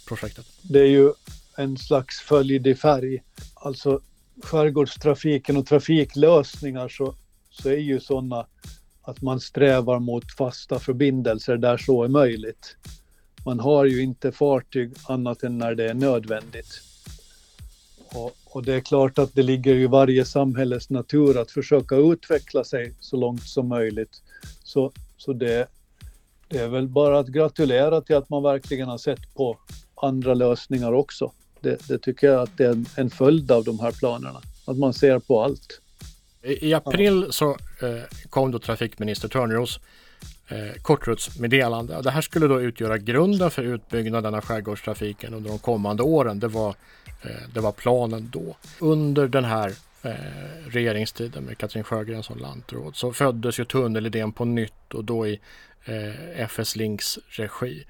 projektet? 0.09 0.47
Det 0.63 0.81
är 0.81 0.87
ju 0.87 1.13
en 1.57 1.79
slags 1.79 2.21
följd 2.21 2.67
i 2.67 2.75
färg. 2.75 3.23
Alltså 3.55 4.01
skärgårdstrafiken 4.43 5.57
och 5.57 5.67
trafiklösningar 5.67 6.89
så 6.89 7.15
så 7.51 7.69
är 7.69 7.77
ju 7.77 8.01
sådana 8.01 8.47
att 9.03 9.23
man 9.23 9.41
strävar 9.41 9.99
mot 9.99 10.33
fasta 10.33 10.79
förbindelser 10.79 11.57
där 11.57 11.77
så 11.77 12.05
är 12.05 12.09
möjligt. 12.09 12.77
Man 13.45 13.61
har 13.61 13.85
ju 13.85 14.03
inte 14.03 14.33
fartyg 14.33 14.93
annat 15.09 15.43
än 15.43 15.59
när 15.59 15.75
det 15.75 15.91
är 15.91 15.95
nödvändigt. 15.95 16.83
Och, 18.13 18.37
och 18.51 18.63
det 18.63 18.75
är 18.75 18.81
klart 18.81 19.19
att 19.19 19.35
det 19.35 19.43
ligger 19.43 19.75
i 19.75 19.87
varje 19.87 20.25
samhälles 20.25 20.91
natur 20.91 21.39
att 21.39 21.51
försöka 21.51 21.97
utveckla 21.97 22.65
sig 22.65 22.95
så 23.01 23.17
långt 23.17 23.43
som 23.43 23.69
möjligt. 23.69 24.23
Så, 24.65 24.93
så 25.17 25.33
det, 25.33 25.69
det 26.49 26.59
är 26.59 26.69
väl 26.69 26.89
bara 26.89 27.19
att 27.19 27.29
gratulera 27.29 28.01
till 28.01 28.17
att 28.17 28.29
man 28.29 28.43
verkligen 28.43 28.89
har 28.89 28.99
sett 28.99 29.35
på 29.35 29.59
andra 29.95 30.35
lösningar 30.35 30.93
också. 30.93 31.33
Det, 31.61 31.89
det 31.89 31.99
tycker 31.99 32.27
jag 32.27 32.43
att 32.43 32.57
det 32.57 32.65
är 32.65 32.71
en, 32.71 32.87
en 32.97 33.11
följd 33.11 33.53
av 33.53 33.65
de 33.65 33.81
här 33.81 33.93
planerna, 33.93 34.41
att 34.65 34.79
man 34.79 34.93
ser 34.93 35.19
på 35.19 35.43
allt. 35.43 35.81
I, 36.43 36.69
i 36.69 36.75
april 36.75 37.27
så 37.31 37.51
eh, 37.51 38.03
kom 38.31 38.51
då 38.51 38.59
trafikminister 38.59 39.29
Törneros 39.29 39.81
eh, 40.49 40.83
kortrutsmeddelande. 40.83 42.03
Det 42.03 42.11
här 42.11 42.21
skulle 42.21 42.47
då 42.47 42.61
utgöra 42.61 42.99
grunden 42.99 43.51
för 43.51 43.63
utbyggnaden 43.63 44.35
av 44.35 44.41
skärgårdstrafiken 44.41 45.35
under 45.35 45.51
de 45.51 45.59
kommande 45.59 46.03
åren. 46.03 46.41
Det 46.41 46.49
var, 46.49 46.75
Eh, 47.23 47.49
det 47.55 47.61
var 47.61 47.73
planen 47.73 48.29
då. 48.33 48.57
Under 48.81 49.29
den 49.29 49.45
här 49.45 49.73
eh, 50.03 50.13
regeringstiden 50.67 51.45
med 51.45 51.59
Katrin 51.59 51.85
Sjögren 51.85 52.23
som 52.23 52.39
lantråd 52.39 52.97
så 52.97 53.13
föddes 53.13 53.61
ju 53.61 53.65
tunnelidén 53.65 54.33
på 54.33 54.45
nytt 54.45 54.95
och 54.95 55.05
då 55.05 55.27
i 55.27 55.41
eh, 55.85 56.41
FS 56.47 56.77
Links 56.77 57.19
regi. 57.29 57.85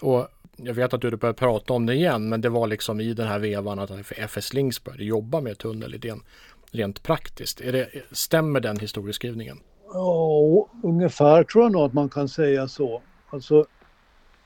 Och 0.00 0.28
jag 0.56 0.74
vet 0.74 0.94
att 0.94 1.00
du 1.00 1.16
började 1.16 1.38
prata 1.38 1.72
om 1.72 1.86
det 1.86 1.94
igen, 1.94 2.28
men 2.28 2.40
det 2.40 2.48
var 2.48 2.66
liksom 2.66 3.00
i 3.00 3.14
den 3.14 3.28
här 3.28 3.38
vevan 3.38 3.78
att 3.78 3.90
FS 4.10 4.52
Links 4.52 4.84
började 4.84 5.04
jobba 5.04 5.40
med 5.40 5.58
tunnelidén 5.58 6.22
rent 6.70 7.02
praktiskt. 7.02 7.60
Är 7.60 7.72
det, 7.72 7.88
stämmer 8.12 8.60
den 8.60 8.78
historieskrivningen? 8.78 9.60
Ja, 9.92 10.68
ungefär 10.82 11.44
tror 11.44 11.64
jag 11.64 11.72
nog 11.72 11.82
att 11.82 11.92
man 11.92 12.08
kan 12.08 12.28
säga 12.28 12.68
så. 12.68 13.02
Alltså 13.30 13.66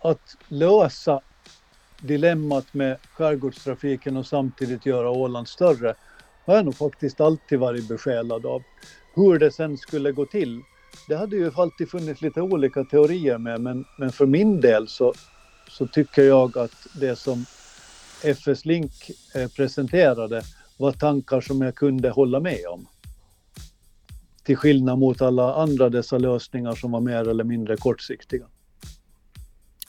att 0.01 0.37
lösa 0.49 1.21
dilemmat 2.07 2.75
med 2.75 2.97
skärgårdstrafiken 3.13 4.17
och 4.17 4.27
samtidigt 4.27 4.87
göra 4.87 5.11
Åland 5.11 5.49
större 5.49 5.95
har 6.45 6.55
jag 6.55 6.65
nog 6.65 6.75
faktiskt 6.75 7.21
alltid 7.21 7.59
varit 7.59 7.89
besjälad 7.89 8.47
av. 8.47 8.63
Hur 9.15 9.39
det 9.39 9.51
sen 9.51 9.79
skulle 9.79 10.13
gå 10.13 10.27
till, 10.27 10.63
det 11.09 11.17
hade 11.17 11.37
ju 11.37 11.51
alltid 11.57 11.91
funnits 11.91 12.23
lite 12.23 12.41
olika 12.41 12.85
teorier 12.85 13.39
med, 13.39 13.61
men, 13.61 13.85
men 13.99 14.13
för 14.13 14.27
min 14.27 14.61
del 14.61 14.89
så, 14.89 15.13
så 15.71 15.87
tycker 15.87 16.23
jag 16.23 16.59
att 16.59 16.87
det 17.01 17.17
som 17.17 17.47
FS 18.23 18.65
Link 18.65 18.93
eh, 19.35 19.49
presenterade 19.49 20.43
var 20.77 20.93
tankar 20.93 21.41
som 21.41 21.63
jag 21.63 21.75
kunde 21.75 22.11
hålla 22.11 22.41
med 22.41 22.67
om. 22.67 22.87
Till 24.43 24.57
skillnad 24.57 24.99
mot 24.99 25.23
alla 25.23 25.55
andra 25.55 25.89
dessa 25.89 26.19
lösningar 26.19 26.75
som 26.75 26.93
var 26.93 27.01
mer 27.01 27.29
eller 27.29 27.45
mindre 27.45 27.77
kortsiktiga. 27.77 28.47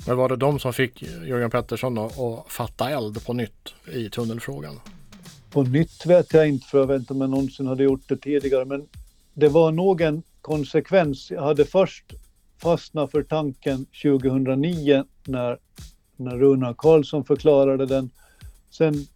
Men 0.07 0.17
var 0.17 0.29
det 0.29 0.35
de 0.35 0.59
som 0.59 0.73
fick 0.73 1.03
Jörgen 1.03 1.49
Pettersson 1.49 1.97
att 1.97 2.11
fatta 2.47 2.89
eld 2.89 3.25
på 3.25 3.33
nytt 3.33 3.73
i 3.93 4.09
tunnelfrågan? 4.09 4.79
På 5.51 5.63
nytt 5.63 6.05
vet 6.05 6.33
jag 6.33 6.49
inte, 6.49 6.67
för 6.67 6.77
jag 6.77 6.87
vet 6.87 6.99
inte 6.99 7.13
om 7.13 7.21
jag 7.21 7.29
någonsin 7.29 7.67
hade 7.67 7.83
gjort 7.83 8.07
det 8.07 8.17
tidigare, 8.17 8.65
men 8.65 8.87
det 9.33 9.49
var 9.49 9.71
nog 9.71 10.01
en 10.01 10.23
konsekvens. 10.41 11.31
Jag 11.31 11.41
hade 11.41 11.65
först 11.65 12.05
fastnat 12.57 13.11
för 13.11 13.23
tanken 13.23 13.85
2009 13.85 15.03
när, 15.25 15.57
när 16.15 16.37
Runar 16.37 16.73
Karlsson 16.73 17.25
förklarade 17.25 17.85
den. 17.85 18.09
Sen 18.69 19.07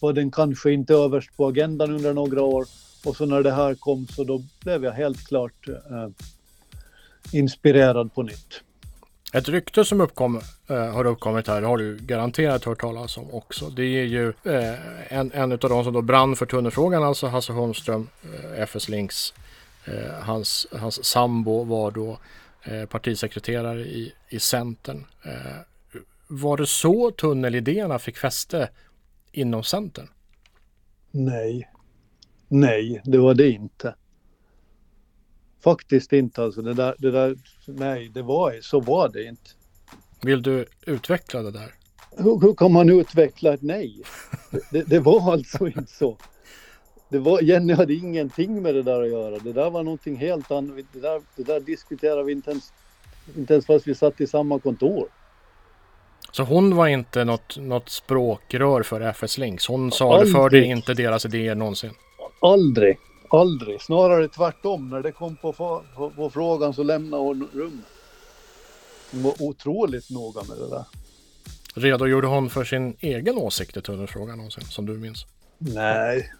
var 0.00 0.12
den 0.12 0.30
kanske 0.30 0.72
inte 0.72 0.94
överst 0.94 1.36
på 1.36 1.46
agendan 1.46 1.90
under 1.90 2.14
några 2.14 2.42
år 2.42 2.64
och 3.04 3.16
så 3.16 3.26
när 3.26 3.42
det 3.42 3.52
här 3.52 3.74
kom 3.74 4.06
så 4.06 4.24
då 4.24 4.42
blev 4.60 4.84
jag 4.84 4.92
helt 4.92 5.26
klart 5.26 5.68
eh, 5.68 6.08
inspirerad 7.32 8.14
på 8.14 8.22
nytt. 8.22 8.62
Ett 9.34 9.48
rykte 9.48 9.84
som 9.84 10.00
uppkom, 10.00 10.40
eh, 10.68 10.92
har 10.92 11.04
uppkommit 11.04 11.48
här 11.48 11.62
har 11.62 11.78
du 11.78 11.96
garanterat 11.96 12.64
hört 12.64 12.80
talas 12.80 13.16
om 13.16 13.34
också. 13.34 13.70
Det 13.70 13.82
är 13.84 14.04
ju 14.04 14.28
eh, 14.28 15.12
en, 15.18 15.32
en 15.32 15.52
av 15.52 15.58
de 15.58 15.84
som 15.84 15.92
då 15.92 16.02
brann 16.02 16.36
för 16.36 16.46
tunnelfrågan, 16.46 17.02
alltså 17.02 17.26
Hasse 17.26 17.52
Holmström, 17.52 18.08
eh, 18.22 18.62
FS 18.62 18.88
Links. 18.88 19.34
Eh, 19.84 20.14
hans, 20.20 20.66
hans 20.72 21.04
sambo 21.04 21.64
var 21.64 21.90
då 21.90 22.18
eh, 22.62 22.84
partisekreterare 22.84 23.80
i, 23.80 24.12
i 24.28 24.40
Centern. 24.40 25.06
Eh, 25.22 25.56
var 26.26 26.56
det 26.56 26.66
så 26.66 27.10
tunnelidéerna 27.10 27.98
fick 27.98 28.16
fäste 28.16 28.68
inom 29.32 29.64
Centern? 29.64 30.08
Nej. 31.10 31.70
Nej, 32.48 33.00
det 33.04 33.18
var 33.18 33.34
det 33.34 33.50
inte. 33.50 33.94
Faktiskt 35.64 36.12
inte 36.12 36.42
alltså. 36.42 36.62
Det 36.62 36.74
där, 36.74 36.94
det 36.98 37.10
där, 37.10 37.36
nej, 37.66 38.10
det 38.14 38.22
var, 38.22 38.60
så 38.60 38.80
var 38.80 39.08
det 39.08 39.24
inte. 39.24 39.50
Vill 40.22 40.42
du 40.42 40.66
utveckla 40.86 41.42
det 41.42 41.50
där? 41.50 41.74
Hur, 42.16 42.40
hur 42.40 42.54
kan 42.54 42.72
man 42.72 42.90
utveckla 42.90 43.54
ett 43.54 43.62
nej? 43.62 44.02
Det, 44.70 44.82
det, 44.82 44.98
var 44.98 45.32
alltså 45.32 45.66
inte 45.66 45.92
så. 45.92 46.16
Det 47.08 47.18
var, 47.18 47.40
Jenny 47.40 47.72
hade 47.72 47.94
ingenting 47.94 48.62
med 48.62 48.74
det 48.74 48.82
där 48.82 49.02
att 49.02 49.08
göra. 49.10 49.38
Det 49.38 49.52
där 49.52 49.70
var 49.70 49.82
någonting 49.82 50.16
helt 50.16 50.50
annat. 50.50 50.76
Det 50.92 51.00
där, 51.00 51.22
det 51.36 51.42
där 51.42 51.60
diskuterade 51.60 52.22
vi 52.22 52.32
inte 52.32 52.50
ens, 52.50 52.72
inte 53.36 53.52
ens 53.52 53.66
fast 53.66 53.86
vi 53.86 53.94
satt 53.94 54.20
i 54.20 54.26
samma 54.26 54.58
kontor. 54.58 55.08
Så 56.32 56.42
hon 56.42 56.76
var 56.76 56.86
inte 56.86 57.24
något, 57.24 57.56
något 57.58 57.88
språkrör 57.88 58.82
för 58.82 59.00
FS 59.00 59.38
Links? 59.38 59.68
Hon 59.68 59.92
saluförde 59.92 60.64
inte 60.64 60.94
deras 60.94 61.24
idéer 61.24 61.54
någonsin? 61.54 61.90
Aldrig, 62.40 62.96
aldrig. 63.40 63.82
Snarare 63.82 64.28
tvärtom. 64.28 64.90
När 64.90 65.02
det 65.02 65.12
kom 65.12 65.36
på, 65.36 65.52
på, 65.52 66.10
på 66.16 66.30
frågan 66.30 66.74
så 66.74 66.82
lämnade 66.82 67.22
hon 67.22 67.48
rummet. 67.52 67.86
Hon 69.10 69.22
var 69.22 69.42
otroligt 69.42 70.10
noga 70.10 70.42
med 70.48 70.56
det 70.58 70.68
där. 70.68 70.84
Redogjorde 71.74 72.26
hon 72.26 72.50
för 72.50 72.64
sin 72.64 72.96
egen 73.00 73.38
åsikt 73.38 73.76
i 73.76 73.80
tunnelfrågan 73.80 74.36
någonsin, 74.36 74.64
som 74.64 74.86
du 74.86 74.98
minns? 74.98 75.26
Nej. 75.58 76.32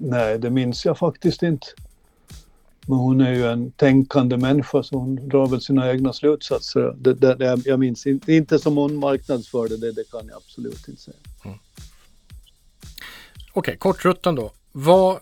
Nej, 0.00 0.38
det 0.38 0.50
minns 0.50 0.84
jag 0.84 0.98
faktiskt 0.98 1.42
inte. 1.42 1.66
Men 2.88 2.98
hon 2.98 3.20
är 3.20 3.32
ju 3.32 3.46
en 3.46 3.70
tänkande 3.70 4.36
människa 4.36 4.82
så 4.82 4.96
hon 4.96 5.28
drar 5.28 5.46
väl 5.46 5.60
sina 5.60 5.90
egna 5.90 6.12
slutsatser. 6.12 6.96
Det, 6.98 7.14
det, 7.14 7.34
det, 7.34 7.62
jag 7.64 7.78
minns 7.78 8.06
inte, 8.06 8.32
inte 8.32 8.58
som 8.58 8.76
hon 8.76 8.96
marknadsförde 8.96 9.76
det, 9.76 9.92
det 9.92 10.10
kan 10.10 10.26
jag 10.26 10.36
absolut 10.36 10.88
inte 10.88 11.02
säga. 11.02 11.16
Mm. 11.44 11.58
Okej, 13.52 13.60
okay, 13.72 13.76
kortrutten 13.76 14.34
då. 14.34 14.52
Vad, 14.72 15.20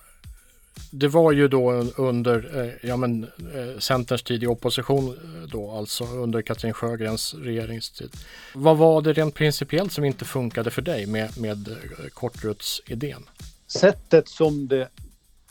det 0.91 1.09
var 1.09 1.33
ju 1.33 1.49
då 1.49 1.73
under 1.97 2.65
eh, 2.65 2.89
ja, 2.89 2.97
men, 2.97 3.25
eh, 3.25 3.79
Centerns 3.79 4.23
tid 4.23 4.43
i 4.43 4.47
opposition 4.47 5.09
eh, 5.09 5.49
då, 5.49 5.71
alltså 5.71 6.05
under 6.05 6.43
Katrin 6.43 6.73
Sjögrens 6.73 7.35
regeringstid. 7.35 8.11
Vad 8.55 8.77
var 8.77 9.03
det 9.03 9.13
rent 9.13 9.35
principiellt 9.35 9.93
som 9.93 10.05
inte 10.05 10.25
funkade 10.25 10.71
för 10.71 10.83
dig 10.83 11.07
med, 11.07 11.39
med 11.39 11.69
eh, 11.69 12.09
kortrutsidén? 12.15 13.25
Sättet 13.67 14.29
som 14.29 14.69
det 14.69 14.89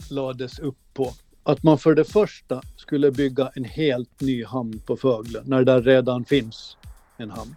lades 0.10 0.60
upp 0.60 0.78
på 0.94 1.14
att 1.44 1.64
man 1.64 1.80
för 1.80 1.96
det 1.96 2.04
första 2.06 2.62
skulle 2.78 3.12
bygga 3.12 3.52
en 3.56 3.66
helt 3.66 4.22
ny 4.22 4.46
hamn 4.46 4.80
på 4.86 4.98
Fögle 4.98 5.42
när 5.46 5.64
det 5.64 5.82
redan 5.82 6.26
finns 6.26 6.78
en 7.18 7.30
hamn. 7.30 7.56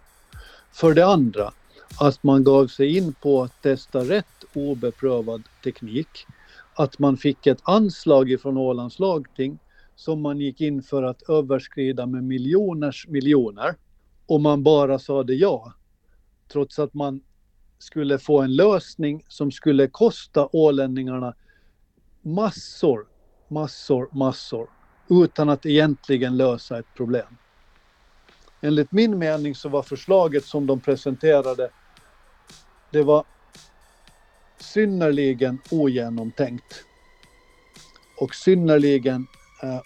För 0.71 0.93
det 0.93 1.05
andra 1.05 1.53
att 1.99 2.23
man 2.23 2.43
gav 2.43 2.67
sig 2.67 2.97
in 2.97 3.13
på 3.13 3.43
att 3.43 3.61
testa 3.61 3.99
rätt 3.99 4.43
obeprövad 4.53 5.43
teknik. 5.63 6.25
Att 6.77 6.99
man 6.99 7.17
fick 7.17 7.47
ett 7.47 7.61
anslag 7.63 8.31
ifrån 8.31 8.57
Ålands 8.57 8.99
lagting 8.99 9.59
som 9.95 10.21
man 10.21 10.39
gick 10.39 10.61
in 10.61 10.83
för 10.83 11.03
att 11.03 11.29
överskrida 11.29 12.05
med 12.05 12.23
miljoners 12.23 13.07
miljoner. 13.07 13.75
Och 14.25 14.41
man 14.41 14.63
bara 14.63 14.99
sade 14.99 15.33
ja. 15.33 15.73
Trots 16.51 16.79
att 16.79 16.93
man 16.93 17.21
skulle 17.77 18.19
få 18.19 18.41
en 18.41 18.55
lösning 18.55 19.25
som 19.27 19.51
skulle 19.51 19.87
kosta 19.87 20.49
ålänningarna 20.51 21.33
massor 22.21 23.07
massor, 23.47 24.09
massor 24.11 24.69
utan 25.09 25.49
att 25.49 25.65
egentligen 25.65 26.37
lösa 26.37 26.79
ett 26.79 26.93
problem. 26.95 27.37
Enligt 28.61 28.91
min 28.91 29.17
mening 29.17 29.55
så 29.55 29.69
var 29.69 29.83
förslaget 29.83 30.45
som 30.45 30.67
de 30.67 30.79
presenterade 30.79 31.69
det 32.91 33.03
var 33.03 33.23
synnerligen 34.59 35.59
ogenomtänkt 35.69 36.83
och 38.17 38.35
synnerligen 38.35 39.27
eh, 39.63 39.81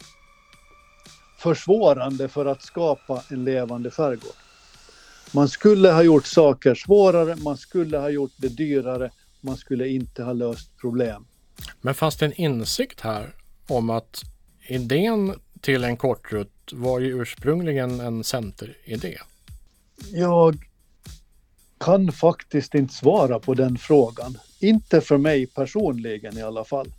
försvårande 1.37 2.27
för 2.27 2.45
att 2.45 2.61
skapa 2.61 3.23
en 3.29 3.43
levande 3.43 3.91
skärgård. 3.91 4.35
Man 5.33 5.49
skulle 5.49 5.91
ha 5.91 6.03
gjort 6.03 6.25
saker 6.25 6.75
svårare, 6.75 7.35
man 7.35 7.57
skulle 7.57 7.97
ha 7.97 8.09
gjort 8.09 8.31
det 8.37 8.49
dyrare, 8.49 9.11
man 9.41 9.57
skulle 9.57 9.87
inte 9.87 10.23
ha 10.23 10.33
löst 10.33 10.77
problem. 10.77 11.25
Men 11.81 11.95
fanns 11.95 12.17
det 12.17 12.25
en 12.25 12.33
insikt 12.33 13.01
här 13.01 13.35
om 13.67 13.89
att 13.89 14.21
idén 14.67 15.35
till 15.61 15.83
en 15.83 15.97
kortrutt 15.97 16.71
var 16.73 16.99
ju 16.99 17.21
ursprungligen 17.21 17.99
en 17.99 18.23
centeridé. 18.23 19.17
Jag 20.11 20.70
kan 21.81 22.11
faktiskt 22.11 22.75
inte 22.75 22.93
svara 22.93 23.39
på 23.39 23.53
den 23.53 23.77
frågan. 23.77 24.37
Inte 24.59 25.01
för 25.01 25.17
mig 25.17 25.47
personligen 25.47 26.37
i 26.37 26.41
alla 26.41 26.63
fall. 26.63 26.93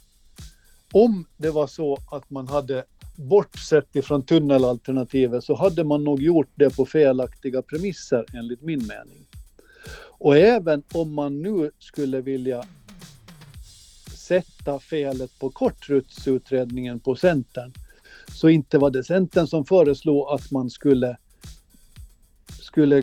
Om 0.92 1.24
det 1.36 1.50
var 1.50 1.66
så 1.66 1.98
att 2.10 2.30
man 2.30 2.48
hade 2.48 2.84
bortsett 3.16 3.96
ifrån 3.96 4.22
tunnelalternativet 4.22 5.44
så 5.44 5.54
hade 5.54 5.84
man 5.84 6.04
nog 6.04 6.22
gjort 6.22 6.50
det 6.54 6.76
på 6.76 6.86
felaktiga 6.86 7.62
premisser 7.62 8.24
enligt 8.34 8.62
min 8.62 8.86
mening. 8.86 9.26
Och 10.18 10.36
även 10.36 10.82
om 10.92 11.14
man 11.14 11.42
nu 11.42 11.70
skulle 11.78 12.20
vilja 12.20 12.64
sätta 14.16 14.78
felet 14.78 15.38
på 15.38 15.50
kortrutsutredningen 15.50 17.00
på 17.00 17.16
Centern 17.16 17.72
så 18.32 18.48
inte 18.48 18.78
var 18.78 18.90
det 18.90 19.04
Centern 19.04 19.46
som 19.46 19.64
föreslog 19.64 20.28
att 20.28 20.50
man 20.50 20.70
skulle, 20.70 21.16
skulle 22.60 23.02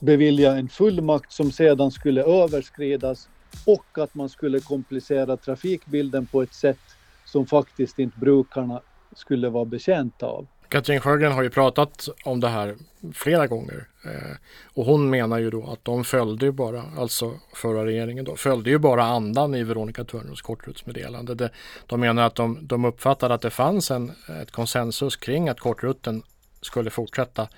bevilja 0.00 0.56
en 0.56 0.68
fullmakt 0.68 1.32
som 1.32 1.52
sedan 1.52 1.90
skulle 1.90 2.22
överskridas 2.22 3.28
och 3.66 3.98
att 3.98 4.14
man 4.14 4.28
skulle 4.28 4.60
komplicera 4.60 5.36
trafikbilden 5.36 6.26
på 6.26 6.42
ett 6.42 6.54
sätt 6.54 6.96
som 7.24 7.46
faktiskt 7.46 7.98
inte 7.98 8.18
brukarna 8.18 8.80
skulle 9.16 9.48
vara 9.48 9.64
betjänta 9.64 10.26
av. 10.26 10.46
Katrin 10.68 11.00
Sjögren 11.00 11.32
har 11.32 11.42
ju 11.42 11.50
pratat 11.50 12.08
om 12.24 12.40
det 12.40 12.48
här 12.48 12.76
flera 13.12 13.46
gånger 13.46 13.88
eh, 14.04 14.36
och 14.74 14.84
hon 14.84 15.10
menar 15.10 15.38
ju 15.38 15.50
då 15.50 15.70
att 15.72 15.84
de 15.84 16.04
följde 16.04 16.46
ju 16.46 16.52
bara, 16.52 16.84
alltså 16.98 17.34
förra 17.54 17.84
regeringen 17.84 18.24
då, 18.24 18.36
följde 18.36 18.70
ju 18.70 18.78
bara 18.78 19.04
andan 19.04 19.54
i 19.54 19.64
Veronica 19.64 20.04
Törnros 20.04 20.42
kortrutsmeddelande. 20.42 21.34
Det, 21.34 21.50
de 21.86 22.00
menar 22.00 22.22
att 22.22 22.34
de, 22.34 22.58
de 22.62 22.84
uppfattade 22.84 23.34
att 23.34 23.40
det 23.40 23.50
fanns 23.50 23.90
en, 23.90 24.12
ett 24.42 24.50
konsensus 24.50 25.16
kring 25.16 25.48
att 25.48 25.60
kortrutten 25.60 26.22
skulle 26.62 26.90
fortsätta 26.90 27.48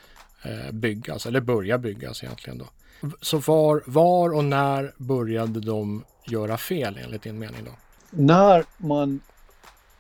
Eh, 0.44 0.72
byggas, 0.72 1.26
eller 1.26 1.40
börja 1.40 1.78
byggas 1.78 2.24
egentligen 2.24 2.58
då. 2.58 2.66
Så 3.20 3.38
var, 3.38 3.82
var 3.86 4.34
och 4.34 4.44
när 4.44 4.92
började 4.96 5.60
de 5.60 6.04
göra 6.26 6.56
fel 6.56 6.98
enligt 7.04 7.22
din 7.22 7.38
mening 7.38 7.64
då? 7.64 7.70
När 8.10 8.64
man 8.76 9.20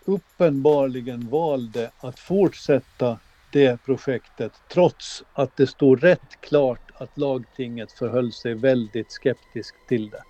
uppenbarligen 0.04 1.28
valde 1.28 1.90
att 2.00 2.18
fortsätta 2.18 3.18
det 3.52 3.82
projektet 3.84 4.52
trots 4.72 5.24
att 5.32 5.56
det 5.56 5.66
stod 5.66 6.02
rätt 6.02 6.40
klart 6.40 6.90
att 6.94 7.18
lagtinget 7.18 7.92
förhöll 7.92 8.32
sig 8.32 8.54
väldigt 8.54 9.12
skeptiskt 9.12 9.76
till 9.88 10.10
det. 10.10 10.22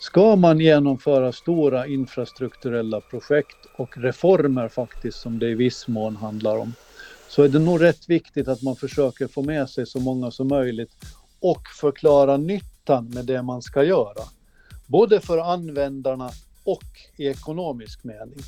Ska 0.00 0.36
man 0.36 0.60
genomföra 0.60 1.32
stora 1.32 1.86
infrastrukturella 1.86 3.00
projekt 3.00 3.66
och 3.76 3.98
reformer 3.98 4.68
faktiskt 4.68 5.18
som 5.18 5.38
det 5.38 5.48
i 5.48 5.54
viss 5.54 5.88
mån 5.88 6.16
handlar 6.16 6.56
om 6.56 6.74
så 7.30 7.42
är 7.42 7.48
det 7.48 7.58
nog 7.58 7.82
rätt 7.82 8.08
viktigt 8.08 8.48
att 8.48 8.62
man 8.62 8.76
försöker 8.76 9.26
få 9.26 9.42
med 9.42 9.70
sig 9.70 9.86
så 9.86 10.00
många 10.00 10.30
som 10.30 10.48
möjligt 10.48 10.90
och 11.40 11.62
förklara 11.80 12.36
nyttan 12.36 13.10
med 13.14 13.26
det 13.26 13.42
man 13.42 13.62
ska 13.62 13.84
göra. 13.84 14.22
Både 14.86 15.20
för 15.20 15.38
användarna 15.38 16.30
och 16.64 16.84
i 17.16 17.26
ekonomisk 17.26 18.04
mening. 18.04 18.38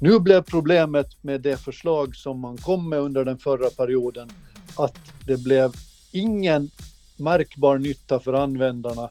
Nu 0.00 0.20
blev 0.20 0.42
problemet 0.42 1.06
med 1.22 1.40
det 1.40 1.56
förslag 1.56 2.16
som 2.16 2.40
man 2.40 2.56
kom 2.56 2.88
med 2.88 2.98
under 2.98 3.24
den 3.24 3.38
förra 3.38 3.70
perioden 3.70 4.30
att 4.76 4.98
det 5.26 5.36
blev 5.36 5.72
ingen 6.12 6.70
märkbar 7.16 7.78
nytta 7.78 8.20
för 8.20 8.32
användarna 8.32 9.10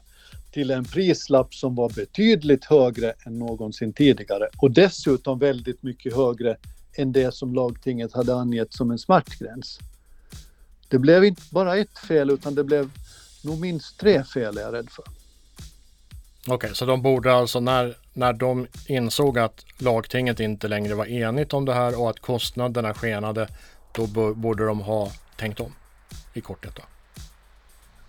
till 0.50 0.70
en 0.70 0.84
prislapp 0.84 1.54
som 1.54 1.74
var 1.74 1.88
betydligt 1.88 2.64
högre 2.64 3.14
än 3.26 3.38
någonsin 3.38 3.92
tidigare 3.92 4.48
och 4.56 4.70
dessutom 4.70 5.38
väldigt 5.38 5.82
mycket 5.82 6.16
högre 6.16 6.56
än 6.98 7.12
det 7.12 7.34
som 7.34 7.54
lagtinget 7.54 8.12
hade 8.12 8.34
angett 8.34 8.72
som 8.72 8.90
en 8.90 8.98
smärtgräns. 8.98 9.78
Det 10.88 10.98
blev 10.98 11.24
inte 11.24 11.42
bara 11.50 11.76
ett 11.76 11.98
fel 11.98 12.30
utan 12.30 12.54
det 12.54 12.64
blev 12.64 12.90
nog 13.44 13.60
minst 13.60 14.00
tre 14.00 14.24
fel 14.24 14.58
är 14.58 14.62
jag 14.62 14.74
rädd 14.74 14.90
för. 14.90 15.04
Okej, 16.40 16.54
okay, 16.54 16.74
så 16.74 16.86
de 16.86 17.02
borde 17.02 17.34
alltså 17.34 17.60
när, 17.60 17.96
när 18.12 18.32
de 18.32 18.66
insåg 18.86 19.38
att 19.38 19.64
lagtinget 19.78 20.40
inte 20.40 20.68
längre 20.68 20.94
var 20.94 21.06
enigt 21.06 21.52
om 21.52 21.64
det 21.64 21.74
här 21.74 22.00
och 22.00 22.10
att 22.10 22.20
kostnaderna 22.20 22.94
skenade, 22.94 23.48
då 23.92 24.06
borde 24.34 24.66
de 24.66 24.80
ha 24.80 25.10
tänkt 25.36 25.60
om 25.60 25.72
i 26.34 26.40
korthet 26.40 26.74
då? 26.76 26.82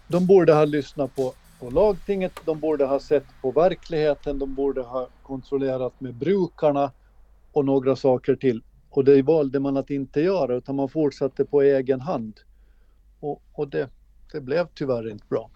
De 0.08 0.26
borde 0.26 0.54
ha 0.54 0.66
lyssnat 0.66 1.16
på, 1.16 1.34
på 1.60 1.70
lagtinget, 1.70 2.40
de 2.46 2.60
borde 2.60 2.86
ha 2.86 3.00
sett 3.00 3.26
på 3.42 3.52
verkligheten, 3.52 4.40
de 4.40 4.56
borde 4.56 4.82
ha 4.82 5.08
kontrollerat 5.24 6.02
med 6.02 6.14
brukarna 6.14 6.92
och 7.52 7.66
några 7.66 7.96
saker 7.96 8.36
till. 8.36 8.62
Och 8.90 9.06
det 9.06 9.22
valde 9.22 9.60
man 9.60 9.78
att 9.78 9.90
inte 9.90 10.22
göra 10.22 10.56
utan 10.56 10.76
man 10.76 10.90
fortsatte 10.90 11.46
på 11.46 11.62
egen 11.62 12.02
hand. 12.02 12.40
Och, 13.20 13.42
och 13.54 13.68
det, 13.68 13.90
det 14.32 14.42
blev 14.42 14.68
tyvärr 14.74 15.10
inte 15.12 15.26
bra. 15.30 15.50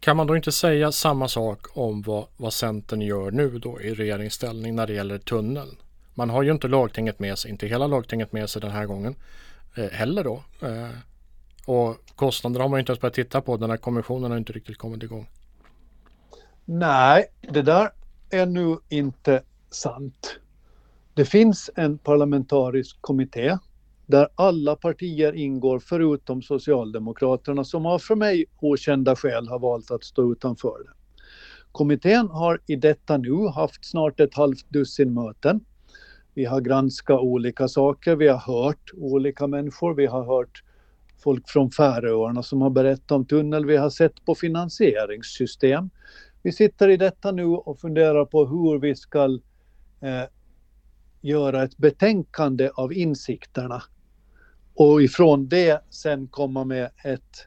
Kan 0.00 0.16
man 0.16 0.26
då 0.26 0.36
inte 0.36 0.52
säga 0.52 0.92
samma 0.92 1.28
sak 1.28 1.76
om 1.76 2.02
vad, 2.02 2.26
vad 2.36 2.52
Centern 2.52 3.00
gör 3.00 3.30
nu 3.30 3.58
då 3.58 3.80
i 3.80 3.94
regeringsställning 3.94 4.74
när 4.74 4.86
det 4.86 4.92
gäller 4.92 5.18
tunneln? 5.18 5.76
Man 6.14 6.30
har 6.30 6.42
ju 6.42 6.52
inte 6.52 6.68
lagtinget 6.68 7.18
med 7.18 7.38
sig, 7.38 7.50
inte 7.50 7.66
hela 7.66 7.86
lagtinget 7.86 8.32
med 8.32 8.50
sig 8.50 8.62
den 8.62 8.70
här 8.70 8.86
gången 8.86 9.14
eh, 9.76 9.90
heller 9.90 10.24
då. 10.24 10.42
Eh, 10.60 10.88
och 11.66 11.96
kostnaderna 12.14 12.64
har 12.64 12.68
man 12.68 12.78
ju 12.78 12.80
inte 12.80 12.92
ens 12.92 13.00
börjat 13.00 13.14
titta 13.14 13.40
på, 13.40 13.56
den 13.56 13.70
här 13.70 13.76
kommissionen 13.76 14.30
har 14.30 14.38
inte 14.38 14.52
riktigt 14.52 14.78
kommit 14.78 15.02
igång. 15.02 15.28
Nej, 16.64 17.26
det 17.40 17.62
där 17.62 17.90
är 18.30 18.46
nu 18.46 18.76
inte 18.88 19.42
sant. 19.70 20.38
Det 21.16 21.24
finns 21.24 21.70
en 21.74 21.98
parlamentarisk 21.98 22.96
kommitté 23.00 23.58
där 24.06 24.28
alla 24.34 24.76
partier 24.76 25.32
ingår 25.32 25.78
förutom 25.78 26.42
Socialdemokraterna 26.42 27.64
som 27.64 27.86
av 27.86 27.98
för 27.98 28.14
mig 28.14 28.44
okända 28.60 29.16
skäl 29.16 29.48
har 29.48 29.58
valt 29.58 29.90
att 29.90 30.04
stå 30.04 30.32
utanför 30.32 30.78
det. 30.84 30.90
Kommittén 31.72 32.28
har 32.28 32.60
i 32.66 32.76
detta 32.76 33.16
nu 33.16 33.48
haft 33.48 33.84
snart 33.84 34.20
ett 34.20 34.34
halvt 34.34 34.70
dussin 34.70 35.14
möten. 35.14 35.60
Vi 36.34 36.44
har 36.44 36.60
granskat 36.60 37.20
olika 37.20 37.68
saker, 37.68 38.16
vi 38.16 38.28
har 38.28 38.38
hört 38.38 38.90
olika 38.94 39.46
människor, 39.46 39.94
vi 39.94 40.06
har 40.06 40.24
hört 40.24 40.62
folk 41.18 41.48
från 41.48 41.70
Färöarna 41.70 42.42
som 42.42 42.62
har 42.62 42.70
berättat 42.70 43.10
om 43.10 43.26
tunnel, 43.26 43.66
vi 43.66 43.76
har 43.76 43.90
sett 43.90 44.24
på 44.24 44.34
finansieringssystem. 44.34 45.90
Vi 46.42 46.52
sitter 46.52 46.88
i 46.88 46.96
detta 46.96 47.32
nu 47.32 47.44
och 47.44 47.78
funderar 47.78 48.24
på 48.24 48.46
hur 48.46 48.78
vi 48.78 48.94
ska 48.94 49.24
eh, 50.00 50.24
göra 51.26 51.62
ett 51.62 51.76
betänkande 51.76 52.70
av 52.74 52.92
insikterna 52.92 53.82
och 54.74 55.02
ifrån 55.02 55.48
det 55.48 55.82
sen 55.90 56.28
komma 56.28 56.64
med 56.64 56.90
ett, 57.04 57.46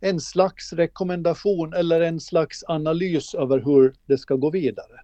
en 0.00 0.20
slags 0.20 0.72
rekommendation 0.72 1.74
eller 1.74 2.00
en 2.00 2.20
slags 2.20 2.64
analys 2.68 3.34
över 3.34 3.58
hur 3.58 3.94
det 4.06 4.18
ska 4.18 4.34
gå 4.34 4.50
vidare. 4.50 5.00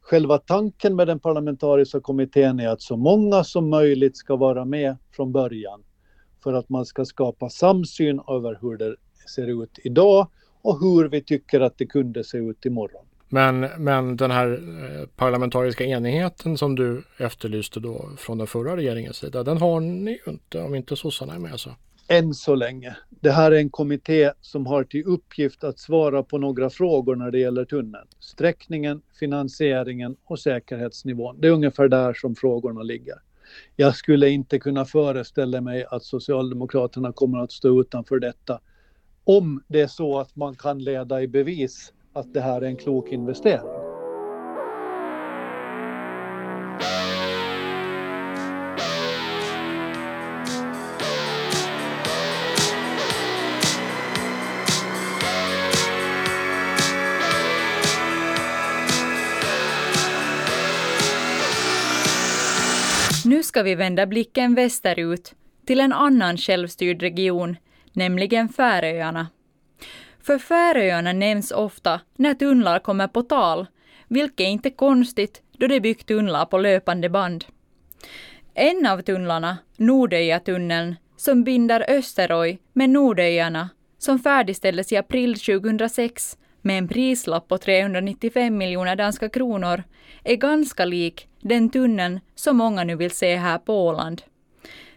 Själva 0.00 0.38
tanken 0.38 0.96
med 0.96 1.06
den 1.06 1.20
parlamentariska 1.20 2.00
kommittén 2.00 2.60
är 2.60 2.68
att 2.68 2.82
så 2.82 2.96
många 2.96 3.44
som 3.44 3.70
möjligt 3.70 4.16
ska 4.16 4.36
vara 4.36 4.64
med 4.64 4.96
från 5.10 5.32
början 5.32 5.82
för 6.42 6.52
att 6.52 6.68
man 6.68 6.86
ska 6.86 7.04
skapa 7.04 7.48
samsyn 7.50 8.20
över 8.28 8.58
hur 8.60 8.76
det 8.76 8.96
ser 9.34 9.62
ut 9.62 9.78
idag 9.84 10.28
och 10.62 10.80
hur 10.80 11.08
vi 11.08 11.22
tycker 11.22 11.60
att 11.60 11.78
det 11.78 11.86
kunde 11.86 12.24
se 12.24 12.38
ut 12.38 12.66
imorgon. 12.66 13.04
Men, 13.32 13.60
men 13.60 14.16
den 14.16 14.30
här 14.30 14.52
eh, 14.52 15.06
parlamentariska 15.16 15.84
enigheten 15.84 16.58
som 16.58 16.74
du 16.74 17.02
efterlyste 17.18 17.80
då 17.80 18.10
från 18.16 18.38
den 18.38 18.46
förra 18.46 18.76
regeringens 18.76 19.16
sida, 19.16 19.42
den 19.42 19.58
har 19.58 19.80
ni 19.80 20.10
ju 20.10 20.32
inte 20.32 20.60
om 20.60 20.74
inte 20.74 20.96
sossarna 20.96 21.34
är 21.34 21.38
med 21.38 21.60
så. 21.60 21.70
Än 22.08 22.34
så 22.34 22.54
länge. 22.54 22.96
Det 23.10 23.30
här 23.30 23.52
är 23.52 23.56
en 23.56 23.70
kommitté 23.70 24.32
som 24.40 24.66
har 24.66 24.84
till 24.84 25.04
uppgift 25.06 25.64
att 25.64 25.78
svara 25.78 26.22
på 26.22 26.38
några 26.38 26.70
frågor 26.70 27.16
när 27.16 27.30
det 27.30 27.38
gäller 27.38 27.64
tunneln. 27.64 28.06
Sträckningen, 28.20 29.02
finansieringen 29.20 30.16
och 30.24 30.38
säkerhetsnivån. 30.38 31.40
Det 31.40 31.48
är 31.48 31.52
ungefär 31.52 31.88
där 31.88 32.14
som 32.14 32.34
frågorna 32.34 32.82
ligger. 32.82 33.14
Jag 33.76 33.96
skulle 33.96 34.28
inte 34.28 34.58
kunna 34.58 34.84
föreställa 34.84 35.60
mig 35.60 35.84
att 35.90 36.02
Socialdemokraterna 36.02 37.12
kommer 37.12 37.38
att 37.38 37.52
stå 37.52 37.80
utanför 37.80 38.18
detta 38.18 38.60
om 39.24 39.62
det 39.68 39.80
är 39.80 39.86
så 39.86 40.18
att 40.18 40.36
man 40.36 40.54
kan 40.54 40.78
leda 40.78 41.22
i 41.22 41.28
bevis 41.28 41.92
att 42.12 42.34
det 42.34 42.40
här 42.40 42.62
är 42.62 42.66
en 42.66 42.76
klok 42.76 43.12
investering. 43.12 43.80
Nu 63.24 63.42
ska 63.42 63.62
vi 63.62 63.74
vända 63.74 64.06
blicken 64.06 64.54
västerut 64.54 65.34
till 65.66 65.80
en 65.80 65.92
annan 65.92 66.36
självstyrd 66.36 67.02
region, 67.02 67.56
nämligen 67.92 68.48
Färöarna. 68.48 69.26
För 70.22 70.38
Färöarna 70.38 71.12
nämns 71.12 71.50
ofta 71.50 72.00
när 72.16 72.34
tunnlar 72.34 72.78
kommer 72.78 73.08
på 73.08 73.22
tal, 73.22 73.66
vilket 74.08 74.40
är 74.40 74.48
inte 74.48 74.70
konstigt 74.70 75.42
då 75.52 75.66
de 75.66 75.80
byggt 75.80 76.08
tunnlar 76.08 76.44
på 76.44 76.58
löpande 76.58 77.08
band. 77.08 77.44
En 78.54 78.86
av 78.86 79.02
tunnlarna, 79.02 79.58
Nordöjatunneln, 79.76 80.96
som 81.16 81.44
binder 81.44 81.84
Österoj 81.88 82.58
med 82.72 82.90
Nordöjarna, 82.90 83.68
som 83.98 84.18
färdigställdes 84.18 84.92
i 84.92 84.96
april 84.96 85.38
2006 85.38 86.38
med 86.62 86.78
en 86.78 86.88
prislapp 86.88 87.48
på 87.48 87.58
395 87.58 88.58
miljoner 88.58 88.96
danska 88.96 89.28
kronor, 89.28 89.82
är 90.24 90.36
ganska 90.36 90.84
lik 90.84 91.28
den 91.40 91.70
tunneln 91.70 92.20
som 92.34 92.56
många 92.56 92.84
nu 92.84 92.96
vill 92.96 93.10
se 93.10 93.36
här 93.36 93.58
på 93.58 93.86
Åland. 93.86 94.22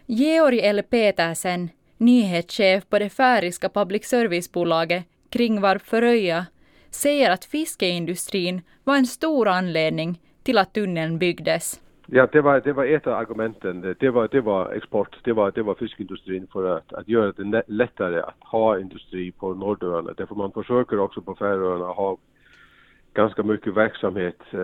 Georg 0.06 0.60
L. 0.60 0.82
Petersen 0.82 1.70
nyhetschef 1.96 2.84
på 2.88 2.98
det 2.98 3.10
färiska 3.10 3.68
public 3.68 4.04
service-bolaget 4.06 5.04
Kringvarp 5.34 5.82
Föröja, 5.82 6.46
säger 6.90 7.30
att 7.30 7.44
fiskeindustrin 7.44 8.62
var 8.84 8.96
en 8.96 9.06
stor 9.06 9.48
anledning 9.48 10.20
till 10.42 10.58
att 10.58 10.72
tunneln 10.72 11.18
byggdes. 11.18 11.80
Ja, 12.06 12.28
det 12.32 12.40
var, 12.40 12.60
det 12.60 12.72
var 12.72 12.84
ett 12.84 13.06
av 13.06 13.14
argumenten. 13.14 13.94
Det 14.00 14.10
var, 14.10 14.28
det 14.28 14.40
var 14.40 14.72
export, 14.72 15.18
det 15.24 15.32
var, 15.32 15.50
det 15.50 15.62
var 15.62 15.74
fiskindustrin 15.74 16.46
för 16.52 16.76
att, 16.76 16.92
att 16.92 17.08
göra 17.08 17.32
det 17.32 17.62
lättare 17.66 18.20
att 18.20 18.36
ha 18.40 18.78
industri 18.78 19.32
på 19.32 19.54
Nordöarna. 19.54 20.12
Därför 20.16 20.34
man 20.34 20.52
försöker 20.52 20.98
också 20.98 21.20
på 21.22 21.34
Färöarna 21.34 21.86
ha 21.86 22.16
ganska 23.14 23.42
mycket 23.42 23.74
verksamhet 23.74 24.40
eh, 24.50 24.58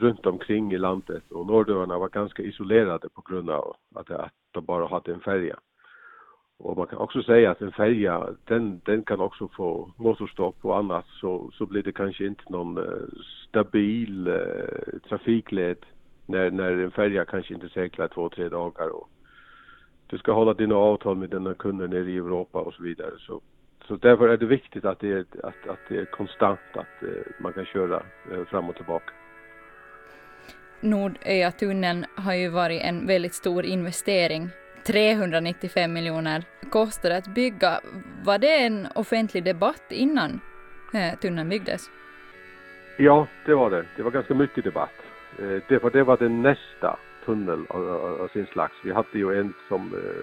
runt 0.00 0.26
omkring 0.26 0.72
i 0.72 0.78
landet 0.78 1.22
och 1.30 1.46
Nordöarna 1.46 1.98
var 1.98 2.08
ganska 2.08 2.42
isolerade 2.42 3.08
på 3.08 3.22
grund 3.28 3.50
av 3.50 3.76
att, 3.94 4.10
att 4.10 4.32
de 4.50 4.64
bara 4.64 4.86
hade 4.86 5.12
en 5.12 5.20
färja. 5.20 5.56
Och 6.58 6.76
man 6.76 6.86
kan 6.86 6.98
också 6.98 7.22
säga 7.22 7.50
att 7.50 7.60
en 7.60 7.72
färja, 7.72 8.28
den, 8.44 8.80
den 8.84 9.02
kan 9.04 9.20
också 9.20 9.48
få 9.48 9.92
motorstopp 9.96 10.56
och 10.64 10.78
annat 10.78 11.04
så, 11.06 11.50
så 11.52 11.66
blir 11.66 11.82
det 11.82 11.92
kanske 11.92 12.26
inte 12.26 12.52
någon 12.52 12.78
øh, 12.78 13.08
stabil 13.48 14.28
øh, 14.28 14.68
eh, 14.92 15.00
trafikled 15.08 15.76
när, 16.26 16.50
när 16.50 16.84
en 16.84 16.90
färja 16.90 17.24
kanske 17.24 17.54
inte 17.54 17.68
seglar 17.68 18.08
två, 18.08 18.28
tre 18.28 18.48
dagar 18.48 18.88
och 18.88 19.08
du 20.06 20.18
ska 20.18 20.32
hålla 20.32 20.54
dina 20.54 20.74
avtal 20.74 21.16
med 21.16 21.30
dina 21.30 21.54
kunder 21.54 21.88
nere 21.88 22.10
i 22.10 22.16
Europa 22.16 22.58
och 22.58 22.74
så 22.74 22.82
vidare. 22.82 23.10
Så, 23.18 23.40
så 23.88 23.96
därför 23.96 24.28
är 24.28 24.36
det 24.36 24.46
viktigt 24.46 24.84
att 24.84 25.00
det 25.00 25.12
är, 25.12 25.24
att, 25.42 25.68
att 25.68 25.78
det 25.88 25.96
är 25.96 26.04
konstant, 26.04 26.60
att 26.74 27.02
eh, 27.02 27.08
øh, 27.08 27.24
man 27.40 27.52
kan 27.52 27.64
köra 27.64 28.02
eh, 28.32 28.44
fram 28.44 28.68
och 28.68 28.76
tillbaka. 28.76 29.12
Nordöatunneln 30.80 32.04
har 32.16 32.34
ju 32.34 32.48
varit 32.48 32.82
en 32.82 33.06
väldigt 33.06 33.34
stor 33.34 33.64
investering 33.64 34.50
395 34.86 35.92
miljoner 35.92 36.44
kostade 36.70 37.16
att 37.16 37.28
bygga. 37.28 37.80
Var 38.24 38.38
det 38.38 38.56
en 38.66 38.88
offentlig 38.94 39.44
debatt 39.44 39.84
innan 39.90 40.40
eh, 40.94 41.18
tunneln 41.18 41.48
byggdes? 41.48 41.90
Ja, 42.96 43.26
det 43.46 43.54
var 43.54 43.70
det. 43.70 43.84
Det 43.96 44.02
var 44.02 44.10
ganska 44.10 44.34
mycket 44.34 44.64
debatt. 44.64 44.94
Eh, 45.38 45.62
det, 45.68 45.82
var, 45.82 45.90
det 45.90 46.02
var 46.02 46.16
den 46.16 46.42
nästa 46.42 46.96
tunnel 47.24 47.64
av, 47.68 47.88
av, 48.20 48.28
sin 48.28 48.46
slags. 48.46 48.74
Vi 48.84 48.92
hade 48.92 49.18
ju 49.18 49.40
en 49.40 49.54
som 49.68 49.94
eh, 49.94 50.22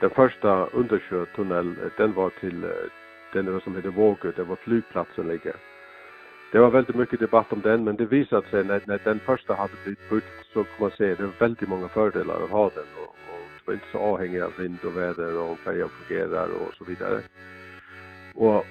den 0.00 0.10
första 0.10 0.66
undersjötunneln, 0.66 1.76
eh, 1.82 1.90
den 1.96 2.12
var 2.14 2.30
till 2.40 2.64
eh, 2.64 2.70
den 3.32 3.60
som 3.60 3.76
heter 3.76 3.88
Vågö, 3.88 4.32
där 4.36 4.44
var 4.44 4.56
flygplatsen 4.56 5.28
ligger. 5.28 5.56
Det 6.52 6.58
var 6.58 6.70
väldigt 6.70 6.96
mycket 6.96 7.20
debatt 7.20 7.52
om 7.52 7.60
den 7.60 7.84
men 7.84 7.96
det 7.96 8.04
visade 8.04 8.48
sig 8.48 8.64
när, 8.64 8.82
när 8.84 9.00
den 9.04 9.20
första 9.20 9.54
hade 9.54 9.72
blivit 9.84 10.10
byggd 10.10 10.24
så 10.52 10.64
kan 10.64 10.72
man 10.78 10.90
se 10.90 11.12
att 11.12 11.18
det 11.18 11.24
var 11.24 11.32
väldigt 11.38 11.68
många 11.68 11.88
fördelar 11.88 12.44
att 12.44 12.50
ha 12.50 12.70
den 12.74 12.84
och 13.04 13.14
var 13.70 13.74
inte 13.74 13.92
så 13.92 13.98
avhängig 13.98 14.40
av 14.40 14.52
vind 14.58 14.78
och 14.84 14.96
väder 14.96 15.38
och 15.38 15.50
om 15.50 15.56
färjan 15.56 15.88
fungerar 15.88 16.48
och 16.48 16.74
så 16.78 16.84
vidare. 16.84 17.20
Och 18.34 18.66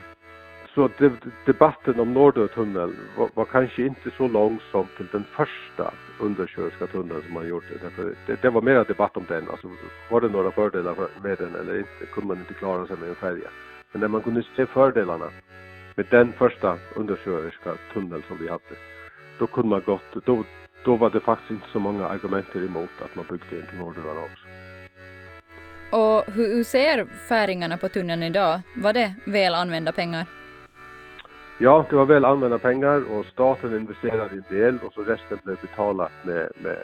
så 0.76 0.90
de, 0.98 1.12
debatten 1.46 2.00
om 2.00 2.14
Nordötunneln 2.14 2.96
var, 3.18 3.30
var, 3.34 3.46
kanske 3.46 3.86
inte 3.86 4.12
så 4.18 4.28
lång 4.28 4.60
som 4.72 4.88
till 4.98 5.08
den 5.12 5.24
första 5.24 5.94
undersjöiska 6.20 6.88
tunneln 6.88 7.22
som 7.22 7.34
man 7.34 7.48
gjorde. 7.48 7.66
Därför 7.82 8.16
det, 8.28 8.42
det 8.42 8.50
var 8.50 8.62
mera 8.62 8.84
debatt 8.84 9.18
om 9.18 9.26
den. 9.28 9.50
Alltså, 9.50 9.68
var 10.10 10.22
det 10.22 10.30
några 10.30 10.52
fördelar 10.52 10.96
med 11.24 11.38
den 11.38 11.56
eller 11.56 11.78
inte? 11.78 12.06
Kunde 12.14 12.28
man 12.28 12.38
inte 12.38 12.54
klara 12.54 12.88
sig 12.88 12.98
med 12.98 13.10
en 13.10 13.16
färja? 13.16 13.50
Men 13.92 14.02
när 14.02 14.08
man 14.08 14.22
kunde 14.22 14.44
se 14.56 14.66
fördelarna 14.66 15.30
med 15.96 16.06
den 16.10 16.34
första 16.34 16.78
undersjöiska 16.96 17.74
tunneln 17.94 18.24
som 18.28 18.38
vi 18.38 18.48
hade, 18.50 18.76
då 19.40 19.48
kunde 19.48 19.70
man 19.70 19.82
gott, 19.86 20.26
då, 20.26 20.44
då 20.86 20.96
var 20.96 21.10
det 21.10 21.20
faktiskt 21.20 21.52
inte 21.52 21.68
så 21.72 21.80
många 21.80 22.08
argument 22.08 22.56
emot 22.56 22.90
att 23.02 23.16
man 23.16 23.26
byggde 23.30 23.62
en 23.62 23.68
till 23.68 23.80
Nordöarna 23.80 24.22
också. 24.22 24.69
Och 25.92 26.24
hur, 26.34 26.56
hur 26.56 26.64
ser 26.64 27.06
färingarna 27.06 27.78
på 27.78 27.90
tunneln 27.90 28.24
idag? 28.24 28.62
Var 28.76 28.94
det 28.94 29.14
väl 29.26 29.56
använda 29.56 29.92
pengar? 29.92 30.26
Ja, 31.58 31.86
det 31.90 31.96
var 31.96 32.06
väl 32.06 32.26
använda 32.26 32.58
pengar 32.58 33.12
och 33.12 33.26
staten 33.26 33.76
investerade 33.76 34.30
en 34.32 34.44
del 34.50 34.80
och 34.80 34.94
så 34.94 35.04
resten 35.04 35.40
blev 35.44 35.58
betalat 35.62 36.12
med, 36.24 36.52
med 36.64 36.78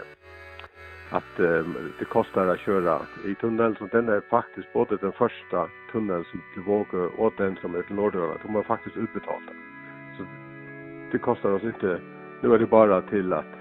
att 1.10 1.40
um, 1.40 1.94
det 2.00 2.06
kostar 2.06 2.48
att 2.48 2.60
köra 2.60 3.02
i 3.26 3.36
tunneln. 3.36 3.76
Så 3.80 3.88
den 3.92 4.10
är 4.10 4.22
faktiskt 4.30 4.74
både 4.74 4.98
den 4.98 5.12
första 5.12 5.68
tunneln 5.92 6.26
som 6.32 6.42
till 6.54 6.64
Vågö 6.64 7.06
och 7.18 7.34
den 7.38 7.58
som 7.62 7.76
är 7.76 7.82
till 7.82 7.96
Nordöarna, 7.96 8.38
de 8.44 8.56
har 8.56 8.64
faktiskt 8.64 8.98
utbetalda. 8.98 9.52
Så 10.18 10.26
det 11.12 11.18
kostar 11.18 11.52
oss 11.52 11.64
inte, 11.64 12.00
nu 12.42 12.54
är 12.54 12.60
det 12.60 12.66
bara 12.66 13.02
till 13.02 13.34
att, 13.34 13.54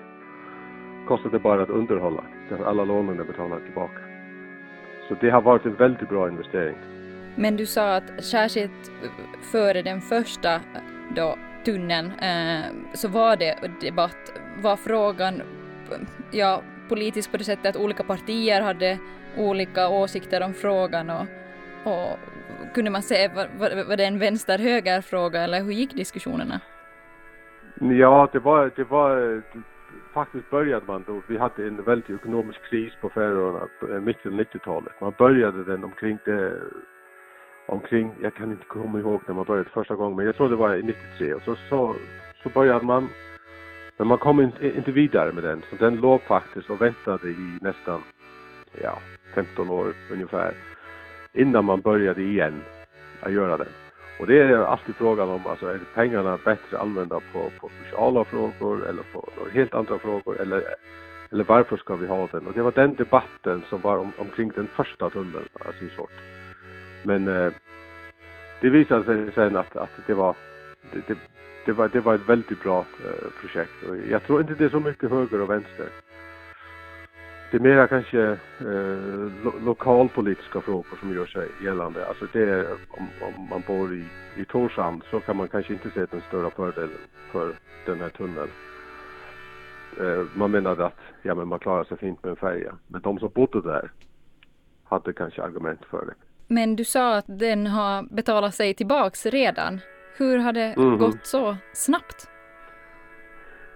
kostar 1.09 1.31
det 1.31 1.39
bara 1.39 1.63
att 1.63 1.71
underhålla. 1.71 2.25
Alla 2.65 2.85
lånen 2.85 3.21
är 3.21 3.25
betalade 3.25 3.65
tillbaka. 3.65 4.04
Så 5.09 5.15
det 5.21 5.31
har 5.31 5.41
varit 5.41 5.67
en 5.67 5.75
väldigt 5.75 6.09
bra 6.09 6.29
investering. 6.29 6.77
Men 7.37 7.57
du 7.57 7.67
sa 7.67 7.97
att 7.97 8.25
särskilt 8.25 8.93
före 9.53 9.83
den 9.83 10.01
första 10.01 10.61
då, 11.17 11.39
tunneln 11.65 12.07
eh, 12.07 12.65
så 12.95 13.09
var 13.09 13.37
det 13.37 13.57
debatt. 13.81 14.33
Var 14.63 14.77
frågan 14.77 15.43
ja, 16.31 16.63
politisk 16.89 17.31
på 17.31 17.37
det 17.37 17.45
sättet 17.45 17.67
att 17.67 17.83
olika 17.83 18.05
partier 18.05 18.61
hade 18.61 18.99
olika 19.37 19.89
åsikter 19.89 20.43
om 20.43 20.55
frågan 20.55 21.11
och, 21.11 21.27
och 21.85 22.19
kunde 22.75 22.91
man 22.91 23.03
säga, 23.03 23.31
var, 23.35 23.85
var, 23.89 23.97
det 23.97 24.05
en 24.05 24.19
vänster-höger-fråga 24.19 25.43
eller 25.43 25.63
hur 25.63 25.73
gick 25.73 25.95
diskussionerna? 25.95 26.61
Ja, 27.81 28.29
det 28.33 28.39
var, 28.39 28.71
det 28.77 28.85
var 28.85 29.43
faktiskt 30.15 30.51
började 30.51 30.87
man 30.87 31.05
då, 31.07 31.23
vi 31.27 31.39
hade 31.39 31.67
en 31.67 31.83
väldigt 31.83 32.11
ekonomisk 32.11 32.63
kris 32.71 32.93
på 33.01 33.09
Färöarna 33.09 33.69
eh, 33.91 34.01
mitten 34.01 34.33
av 34.33 34.41
90-talet. 34.41 35.01
Man 35.01 35.15
började 35.19 35.65
den 35.65 35.85
omkring 35.85 36.19
det, 36.25 36.61
omkring, 37.67 38.15
jag 38.21 38.35
kan 38.35 38.51
inte 38.51 38.65
komma 38.65 38.99
ihåg 38.99 39.21
när 39.27 39.35
man 39.35 39.45
började 39.45 39.71
första 39.71 39.95
gången, 39.95 40.17
men 40.17 40.27
jag 40.27 40.37
tror 40.37 40.49
det 40.49 40.57
var 40.57 40.75
i 40.75 40.83
93 40.83 41.35
och 41.35 41.43
så, 41.43 41.57
så, 41.69 41.95
så 42.43 42.49
började 42.49 42.85
man, 42.85 43.09
men 43.97 44.07
man 44.07 44.19
kom 44.19 44.41
inte, 44.41 44.77
inte 44.77 44.93
vidare 44.93 45.33
med 45.33 45.45
den, 45.45 45.63
så 45.71 45.77
den 45.77 45.97
låg 45.97 46.23
faktiskt 46.23 46.71
och 46.71 46.81
väntade 46.83 47.29
i 47.29 47.59
nästan, 47.61 48.03
ja, 48.83 48.99
15 49.35 49.71
år 49.71 49.95
ungefär, 50.13 50.55
innan 51.33 51.65
man 51.65 51.81
började 51.81 52.23
igen 52.23 52.63
att 53.21 53.33
göra 53.33 53.57
den. 53.57 53.84
Och 54.19 54.27
det 54.27 54.39
är 54.39 54.57
alltid 54.59 54.95
frågan 54.95 55.29
om, 55.29 55.47
alltså 55.47 55.67
är 55.67 55.81
pengarna 55.95 56.39
bättre 56.45 56.79
använda 56.79 57.21
på, 57.33 57.51
på 57.61 57.71
sociala 57.85 58.25
frågor 58.25 58.87
eller 58.89 59.03
på 59.13 59.29
helt 59.53 59.75
andra 59.75 59.99
frågor 59.99 60.41
eller, 60.41 60.63
eller 61.31 61.45
varför 61.45 61.77
ska 61.77 61.97
vi 61.97 62.07
ha 62.07 62.29
den? 62.33 62.47
Och 62.47 62.53
det 62.53 62.63
var 62.63 62.73
den 62.73 62.95
debatten 62.95 63.63
som 63.69 63.81
var 63.81 63.99
om, 63.99 64.13
omkring 64.19 64.53
den 64.55 64.67
första 64.67 65.11
tunneln 65.11 65.49
alltså 65.67 65.85
i 65.85 65.89
sort. 65.89 66.11
Men 67.03 67.29
eh, 67.29 67.53
det 68.61 68.71
visade 68.71 69.05
sig 69.05 69.33
sen 69.35 69.57
att, 69.57 69.77
att 69.77 69.91
det 70.07 70.15
var 70.15 70.37
det, 70.93 71.09
det, 71.09 71.19
det, 71.67 71.73
var, 71.73 71.89
det 71.89 72.01
var 72.01 72.15
ett 72.15 72.29
väldigt 72.29 72.63
bra 72.63 72.79
eh, 72.79 73.31
projekt 73.41 73.83
och 73.89 73.97
jag 74.11 74.23
tror 74.23 74.41
inte 74.41 74.55
det 74.55 74.65
är 74.65 74.69
så 74.69 74.81
mycket 74.81 75.11
höger 75.11 75.41
och 75.41 75.51
vänster 75.51 75.89
det 77.55 77.59
är 77.59 77.63
mera 77.63 77.89
kanske 77.89 78.23
eh, 78.61 79.45
lo 79.45 79.53
lokalpolitiska 79.65 80.61
frågor 80.61 80.97
som 81.01 81.15
gör 81.15 81.27
sig 81.27 81.49
gällande. 81.65 82.07
Alltså 82.07 82.27
det 82.33 82.43
är, 82.43 82.67
om, 82.89 83.09
om 83.23 83.49
man 83.51 83.63
bor 83.67 83.95
i, 83.95 84.05
i 84.37 84.45
Torshamn 84.45 85.03
så 85.11 85.21
kan 85.21 85.37
man 85.37 85.49
kanske 85.49 85.73
inte 85.73 85.91
se 85.91 86.07
den 86.11 86.21
större 86.29 86.51
fördelen 86.51 86.99
för 87.33 87.55
den 87.87 88.01
här 88.01 88.09
tunneln. 88.09 88.51
Eh, 90.01 90.27
man 90.35 90.51
menade 90.51 90.87
att 90.87 90.99
ja, 91.23 91.35
men 91.35 91.49
man 91.49 91.59
klarar 91.59 91.85
sig 91.85 91.97
fint 91.97 92.23
med 92.23 92.31
en 92.31 92.37
färja. 92.37 92.75
Men 92.87 93.01
de 93.01 93.19
som 93.19 93.31
bodde 93.35 93.63
där 93.63 93.91
hade 94.85 95.13
kanske 95.13 95.43
argument 95.43 95.85
för 95.91 96.07
det. 96.07 96.15
Men 96.49 96.77
du 96.77 96.85
sa 96.85 97.17
att 97.17 97.27
den 97.29 97.67
har 97.67 98.15
betalat 98.15 98.55
sig 98.55 98.75
tillbaks 98.75 99.27
redan. 99.27 99.81
Hur 100.17 100.39
har 100.39 100.53
det 100.53 100.75
mm 100.77 100.95
-hmm. 100.95 100.99
gått 100.99 101.27
så 101.27 101.57
snabbt? 101.73 102.29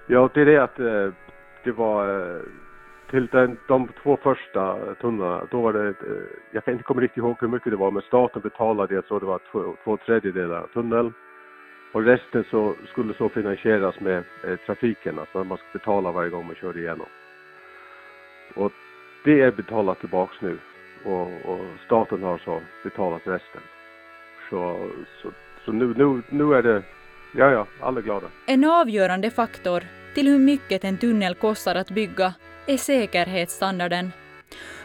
Ja, 0.06 0.30
det 0.34 0.40
är 0.40 0.46
det 0.46 0.62
att 0.62 0.78
eh, 0.78 1.14
det 1.64 1.72
var 1.72 2.20
eh, 2.36 2.42
till 3.10 3.26
den, 3.26 3.58
de 3.68 3.88
två 4.02 4.16
första 4.22 4.94
tunnlarna, 4.94 5.46
då 5.50 5.60
var 5.60 5.72
det, 5.72 5.88
eh, 5.88 5.94
jag 6.50 6.64
kan 6.64 6.72
inte 6.72 6.84
komma 6.84 7.00
riktigt 7.00 7.18
ihåg 7.18 7.36
hur 7.40 7.48
mycket 7.48 7.72
det 7.72 7.76
var, 7.76 7.90
men 7.90 8.02
staten 8.02 8.42
betalade, 8.42 8.94
jag 8.94 9.06
tror 9.06 9.20
det 9.20 9.26
var 9.26 9.40
två, 9.52 9.76
två 9.84 9.96
tredjedelar 9.96 10.56
av 10.60 10.66
tunneln. 10.66 11.12
Och 11.92 12.02
resten 12.02 12.44
så 12.50 12.74
skulle 12.92 13.14
så 13.14 13.28
finansieras 13.28 14.00
med 14.00 14.24
eh, 14.44 14.56
trafiken, 14.66 15.18
alltså 15.18 15.44
man 15.44 15.58
ska 15.58 15.66
betala 15.72 16.12
varje 16.12 16.30
gång 16.30 16.46
man 16.46 16.54
kör 16.54 16.78
igenom. 16.78 17.06
Och 18.54 18.72
det 19.24 19.40
är 19.40 19.52
betalat 19.52 20.00
tillbaks 20.00 20.40
nu 20.40 20.58
och, 21.04 21.28
och 21.44 21.60
staten 21.86 22.22
har 22.22 22.38
så 22.38 22.60
betalat 22.84 23.22
resten. 23.24 23.62
Så, 24.50 24.90
så, 25.22 25.30
så 25.64 25.72
nu, 25.72 25.94
nu, 25.96 26.22
nu 26.28 26.54
är 26.54 26.62
det, 26.62 26.82
ja 27.32 27.50
ja, 27.50 27.66
alla 27.80 27.98
är 27.98 28.04
glada. 28.04 28.26
En 28.46 28.64
avgörande 28.64 29.30
faktor 29.30 29.82
till 30.14 30.28
hur 30.28 30.38
mycket 30.38 30.84
en 30.84 30.98
tunnel 30.98 31.34
kostar 31.34 31.74
att 31.74 31.90
bygga 31.90 32.34
är 32.68 32.76
säkerhetsstandarden. 32.76 34.12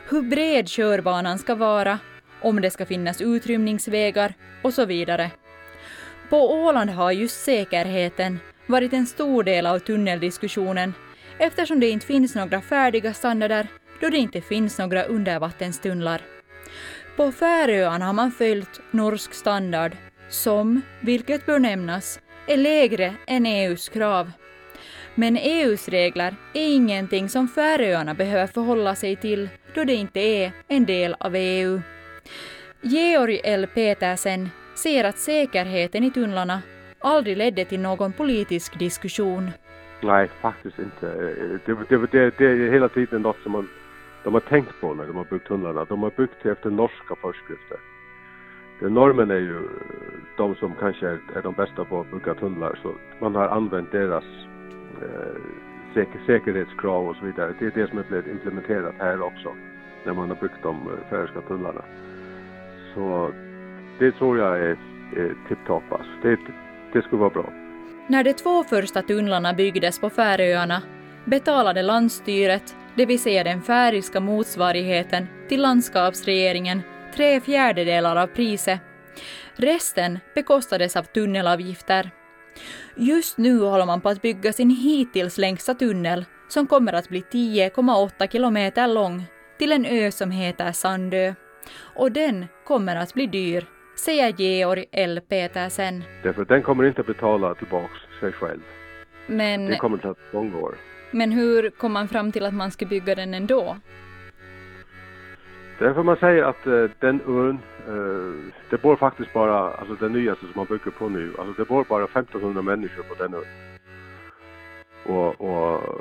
Hur 0.09 0.21
bred 0.21 0.67
körbanan 0.67 1.39
ska 1.39 1.55
vara, 1.55 1.99
om 2.41 2.61
det 2.61 2.71
ska 2.71 2.85
finnas 2.85 3.21
utrymningsvägar 3.21 4.33
och 4.61 4.73
så 4.73 4.85
vidare. 4.85 5.31
På 6.29 6.51
Åland 6.51 6.89
har 6.89 7.11
just 7.11 7.43
säkerheten 7.43 8.39
varit 8.67 8.93
en 8.93 9.05
stor 9.05 9.43
del 9.43 9.65
av 9.65 9.79
tunneldiskussionen 9.79 10.93
eftersom 11.37 11.79
det 11.79 11.89
inte 11.89 12.05
finns 12.05 12.35
några 12.35 12.61
färdiga 12.61 13.13
standarder 13.13 13.67
då 14.01 14.09
det 14.09 14.17
inte 14.17 14.41
finns 14.41 14.77
några 14.77 15.03
undervattenstunnlar. 15.03 16.21
På 17.15 17.31
Färöarna 17.31 18.05
har 18.05 18.13
man 18.13 18.31
följt 18.31 18.81
norsk 18.91 19.33
standard 19.33 19.97
som, 20.29 20.81
vilket 21.01 21.45
bör 21.45 21.59
nämnas, 21.59 22.19
är 22.47 22.57
lägre 22.57 23.15
än 23.27 23.45
EUs 23.45 23.89
krav. 23.89 24.31
Men 25.15 25.37
EUs 25.37 25.89
regler 25.89 26.35
är 26.53 26.75
ingenting 26.75 27.29
som 27.29 27.47
Färöarna 27.47 28.13
behöver 28.13 28.47
förhålla 28.47 28.95
sig 28.95 29.15
till 29.15 29.49
då 29.75 29.83
det 29.83 29.93
inte 29.93 30.19
är 30.19 30.51
en 30.67 30.85
del 30.85 31.15
av 31.19 31.35
EU. 31.35 31.81
Georg 32.81 33.41
L. 33.43 33.67
Petersen 33.73 34.49
ser 34.75 35.03
att 35.03 35.17
säkerheten 35.17 36.03
i 36.03 36.11
tunnlarna 36.11 36.61
aldrig 36.99 37.37
ledde 37.37 37.65
till 37.65 37.79
någon 37.79 38.13
politisk 38.13 38.79
diskussion. 38.79 39.51
Nej, 40.01 40.29
faktiskt 40.41 40.79
inte. 40.79 41.05
Det, 41.65 41.75
det, 41.89 41.97
det, 42.11 42.37
det 42.37 42.45
är 42.45 42.71
hela 42.71 42.89
tiden 42.89 43.21
något 43.21 43.37
som 43.43 43.51
man, 43.51 43.69
de 44.23 44.33
har 44.33 44.41
tänkt 44.41 44.81
på 44.81 44.93
när 44.93 45.05
de 45.07 45.15
har 45.15 45.23
byggt 45.23 45.47
tunnlarna. 45.47 45.85
De 45.85 46.03
har 46.03 46.11
byggt 46.17 46.45
efter 46.45 46.69
norska 46.69 47.15
föreskrifter. 47.21 47.77
Normen 48.81 49.31
är 49.31 49.39
ju 49.39 49.69
de 50.37 50.55
som 50.55 50.73
kanske 50.79 51.07
är, 51.07 51.19
är 51.35 51.41
de 51.41 51.53
bästa 51.53 51.85
på 51.85 51.99
att 51.99 52.11
bygga 52.11 52.33
tunnlar 52.33 52.79
så 52.81 52.91
man 53.21 53.35
har 53.35 53.47
använt 53.47 53.91
deras 53.91 54.23
Eh, 55.01 55.41
säker, 55.93 56.19
säkerhetskrav 56.25 57.07
och 57.07 57.15
så 57.15 57.25
vidare. 57.25 57.53
Det 57.59 57.65
är 57.65 57.71
det 57.75 57.89
som 57.89 57.97
är 57.97 58.03
blivit 58.03 58.27
implementerat 58.27 58.95
här 58.99 59.21
också 59.21 59.55
när 60.05 60.13
man 60.13 60.29
har 60.29 60.35
byggt 60.35 60.63
de 60.63 60.75
eh, 60.75 60.87
färska 60.87 61.09
färöiska 61.09 61.41
tunnlarna. 61.41 61.81
Så 62.95 63.31
det 63.99 64.11
tror 64.11 64.37
jag 64.37 64.59
är, 64.59 64.77
är 65.15 65.35
tipptopp 65.47 65.91
alltså. 65.91 66.11
Det, 66.21 66.37
det 66.93 67.01
skulle 67.01 67.19
vara 67.19 67.29
bra. 67.29 67.53
När 68.07 68.23
de 68.23 68.33
två 68.33 68.63
första 68.63 69.01
tunnlarna 69.01 69.53
byggdes 69.53 69.99
på 69.99 70.09
Färöarna 70.09 70.81
betalade 71.25 71.81
landstyret, 71.81 72.75
det 72.95 73.05
vill 73.05 73.19
säga 73.19 73.43
den 73.43 73.61
färöiska 73.61 74.19
motsvarigheten 74.19 75.27
till 75.49 75.61
landskapsregeringen, 75.61 76.81
tre 77.15 77.41
fjärdedelar 77.41 78.15
av 78.15 78.27
priset. 78.27 78.79
Resten 79.55 80.19
bekostades 80.35 80.95
av 80.95 81.03
tunnelavgifter. 81.03 82.11
Just 82.95 83.37
nu 83.37 83.59
håller 83.59 83.85
man 83.85 84.01
på 84.01 84.09
att 84.09 84.21
bygga 84.21 84.53
sin 84.53 84.69
hittills 84.69 85.37
längsta 85.37 85.73
tunnel 85.73 86.25
som 86.47 86.67
kommer 86.67 86.93
att 86.93 87.09
bli 87.09 87.21
10,8 87.21 88.31
kilometer 88.31 88.87
lång 88.87 89.23
till 89.57 89.71
en 89.71 89.85
ö 89.85 90.11
som 90.11 90.31
heter 90.31 90.71
Sandö. 90.71 91.33
Och 91.95 92.11
den 92.11 92.45
kommer 92.65 92.95
att 92.95 93.13
bli 93.13 93.27
dyr, 93.27 93.65
säger 93.95 94.29
Georg 94.29 94.85
L. 94.91 95.21
Petersen. 95.29 96.03
Därför 96.23 96.45
den 96.45 96.61
kommer 96.63 96.83
inte 96.83 97.01
att 97.01 97.07
betala 97.07 97.55
tillbaks 97.55 97.93
sig 98.19 98.31
själv. 98.31 98.61
Men, 99.27 99.65
det 99.65 99.75
kommer 99.75 99.97
att 99.97 100.03
ta 100.03 100.15
många 100.31 100.57
år. 100.57 100.75
Men 101.11 101.31
hur 101.31 101.69
kom 101.69 101.93
man 101.93 102.07
fram 102.07 102.31
till 102.31 102.45
att 102.45 102.53
man 102.53 102.71
ska 102.71 102.85
bygga 102.85 103.15
den 103.15 103.33
ändå? 103.33 103.77
Därför 105.79 106.03
man 106.03 106.17
säger 106.17 106.43
att 106.43 106.67
uh, 106.67 106.89
den 106.99 107.21
ön, 107.27 107.59
Eh, 107.87 108.53
det 108.69 108.81
bor 108.81 108.95
faktiskt 108.95 109.33
bara, 109.33 109.73
alltså 109.73 109.95
det 109.95 110.09
nyaste 110.09 110.45
som 110.45 110.53
man 110.55 110.65
bygger 110.65 110.91
på 110.91 111.09
nu, 111.09 111.33
alltså 111.39 111.53
det 111.57 111.67
bor 111.67 111.85
bara 111.89 112.03
1500 112.03 112.61
människor 112.61 113.03
på 113.03 113.23
den 113.23 113.33
ön. 113.33 113.43
Och, 115.05 115.41
och 115.41 115.99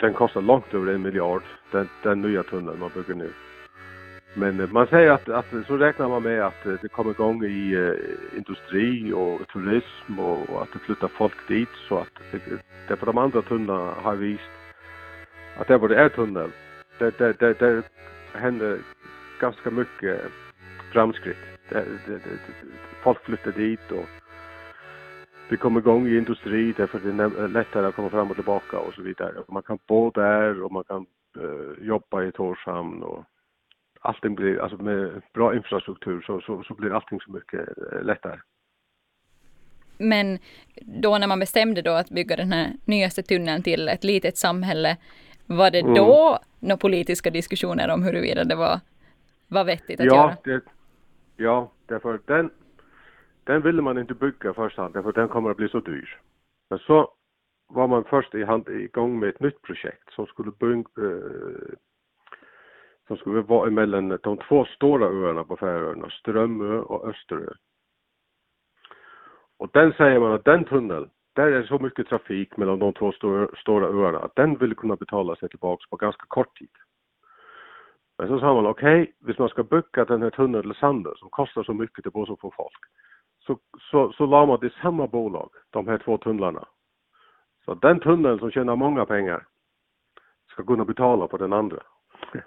den 0.00 0.14
kostar 0.14 0.40
långt 0.40 0.74
över 0.74 0.92
en 0.92 1.02
miljard, 1.02 1.42
den, 1.70 1.88
den 2.02 2.22
nya 2.22 2.42
tunneln 2.42 2.80
man 2.80 2.90
bygger 2.94 3.14
nu. 3.14 3.30
Men 4.34 4.60
eh, 4.60 4.70
man 4.70 4.86
säger 4.86 5.10
att, 5.10 5.28
att, 5.28 5.46
så 5.66 5.76
räknar 5.76 6.08
man 6.08 6.22
med 6.22 6.42
att 6.42 6.66
eh, 6.66 6.74
det 6.82 6.88
kommer 6.88 7.10
igång 7.10 7.44
i 7.44 7.94
industri 8.36 9.12
och 9.12 9.48
turism 9.48 10.18
och, 10.18 10.50
och, 10.50 10.62
att 10.62 10.72
det 10.72 10.78
flyttar 10.78 11.08
folk 11.08 11.48
dit 11.48 11.68
så 11.88 11.98
att 11.98 12.14
det, 12.32 12.40
därför 12.88 13.06
de 13.06 13.18
andra 13.18 13.42
tunnlarna 13.42 13.92
har 14.02 14.14
visat 14.16 14.44
att 15.58 15.68
där 15.68 15.78
var 15.78 15.88
det 15.88 15.96
är 15.96 16.08
tunnel, 16.08 16.50
där, 16.98 17.12
där, 17.18 17.34
där, 17.38 17.54
där 17.58 17.82
händer 18.32 18.78
ganska 19.40 19.70
mycket 19.70 20.20
framskritt. 20.92 21.36
Det, 21.68 21.84
det, 22.06 22.12
det, 22.12 22.38
folk 23.02 23.24
flyttar 23.24 23.52
dit 23.52 23.90
och 23.90 24.06
vi 25.50 25.56
kommer 25.56 25.80
igång 25.80 26.08
i 26.08 26.16
industri 26.16 26.74
därför 26.76 27.00
det 27.00 27.24
är 27.24 27.48
lättare 27.48 27.86
att 27.86 27.94
komma 27.94 28.10
fram 28.10 28.30
och 28.30 28.36
tillbaka 28.36 28.78
och 28.78 28.94
så 28.94 29.02
vidare. 29.02 29.34
Man 29.48 29.62
kan 29.62 29.78
bo 29.88 30.10
där 30.10 30.62
och 30.62 30.72
man 30.72 30.84
kan 30.84 31.06
uh, 31.36 31.86
jobba 31.86 32.22
i 32.22 32.32
Torshamn 32.32 33.02
och 33.02 33.24
allting 34.00 34.34
blir, 34.34 34.62
alltså 34.62 34.82
med 34.82 35.22
bra 35.34 35.56
infrastruktur 35.56 36.20
så, 36.26 36.40
så, 36.40 36.62
så 36.62 36.74
blir 36.74 36.94
allting 36.94 37.20
så 37.20 37.32
mycket 37.32 37.60
uh, 37.60 38.02
lättare. 38.02 38.38
Men 39.98 40.38
då 40.80 41.18
när 41.18 41.26
man 41.26 41.38
bestämde 41.40 41.82
då 41.82 41.92
att 41.92 42.10
bygga 42.10 42.36
den 42.36 42.52
här 42.52 42.72
nyaste 42.84 43.22
tunneln 43.22 43.62
till 43.62 43.88
ett 43.88 44.04
litet 44.04 44.36
samhälle, 44.36 44.96
var 45.46 45.70
det 45.70 45.80
mm. 45.80 45.94
då 45.94 46.38
några 46.58 46.76
politiska 46.76 47.30
diskussioner 47.30 47.90
om 47.90 48.02
huruvida 48.02 48.44
det 48.44 48.54
var, 48.54 48.80
var 49.48 49.64
vettigt 49.64 50.00
att 50.00 50.06
ja, 50.06 50.14
göra? 50.14 50.36
Det, 50.44 50.60
ja, 51.38 51.70
därför 51.86 52.20
den, 52.24 52.50
den 53.44 53.62
ville 53.62 53.82
man 53.82 53.98
inte 53.98 54.14
bygga 54.14 54.54
först 54.54 54.76
hand, 54.76 54.94
därför 54.94 55.12
den 55.12 55.28
kommer 55.28 55.50
att 55.50 55.56
bli 55.56 55.68
så 55.68 55.80
dyr. 55.80 56.20
Men 56.70 56.78
så 56.78 57.14
var 57.68 57.88
man 57.88 58.04
först 58.04 58.34
i 58.34 58.44
hand 58.44 58.68
igång 58.68 59.18
med 59.18 59.28
ett 59.28 59.40
nytt 59.40 59.62
projekt 59.62 60.12
som 60.12 60.26
skulle 60.26 60.50
bygga, 60.50 60.80
eh, 60.98 61.74
som 63.06 63.16
skulle 63.16 63.40
vara 63.40 63.68
emellan 63.68 64.18
de 64.22 64.38
två 64.48 64.64
stora 64.64 65.06
öarna 65.06 65.44
på 65.44 65.56
Färöarna, 65.56 66.10
Strömö 66.10 66.78
och 66.78 67.08
Österö. 67.08 67.52
Och 69.58 69.70
den 69.72 69.92
säger 69.92 70.20
man 70.20 70.32
att 70.32 70.44
den 70.44 70.64
tunneln, 70.64 71.10
där 71.32 71.46
är 71.46 71.62
så 71.62 71.78
mycket 71.78 72.08
trafik 72.08 72.56
mellan 72.56 72.78
de 72.78 72.92
två 72.92 73.12
stora, 73.12 73.48
stora 73.56 73.86
öarna 73.86 74.18
att 74.18 74.36
den 74.36 74.58
vill 74.58 74.76
kunna 74.76 74.96
betala 74.96 75.36
sig 75.36 75.48
tillbaks 75.48 75.90
på 75.90 75.96
ganska 75.96 76.24
kort 76.28 76.58
tid. 76.58 76.70
Men 78.18 78.28
så 78.28 78.38
sa 78.38 78.54
man 78.54 78.66
okej, 78.66 79.02
okay, 79.02 79.12
hvis 79.20 79.38
man 79.38 79.48
ska 79.48 79.62
bygga 79.62 80.04
den 80.04 80.22
här 80.22 80.30
tunneln 80.30 80.62
till 80.62 80.80
Sandö 80.80 81.10
som 81.16 81.30
kostar 81.30 81.62
så 81.62 81.74
mycket 81.74 82.02
till 82.02 82.12
så 82.12 82.36
få 82.40 82.52
folk 82.56 82.78
så, 83.48 83.58
så, 83.90 84.12
så 84.12 84.26
la 84.26 84.46
man 84.46 84.66
i 84.66 84.70
samma 84.82 85.06
bolag, 85.06 85.50
de 85.70 85.88
här 85.88 85.98
två 85.98 86.18
tunnlarna. 86.18 86.68
Så 87.64 87.74
den 87.74 88.00
tunneln 88.00 88.38
som 88.38 88.50
tjänar 88.50 88.76
många 88.76 89.06
pengar 89.06 89.46
ska 90.52 90.64
kunna 90.64 90.84
betala 90.84 91.28
på 91.28 91.36
den 91.36 91.52
andra. 91.52 91.82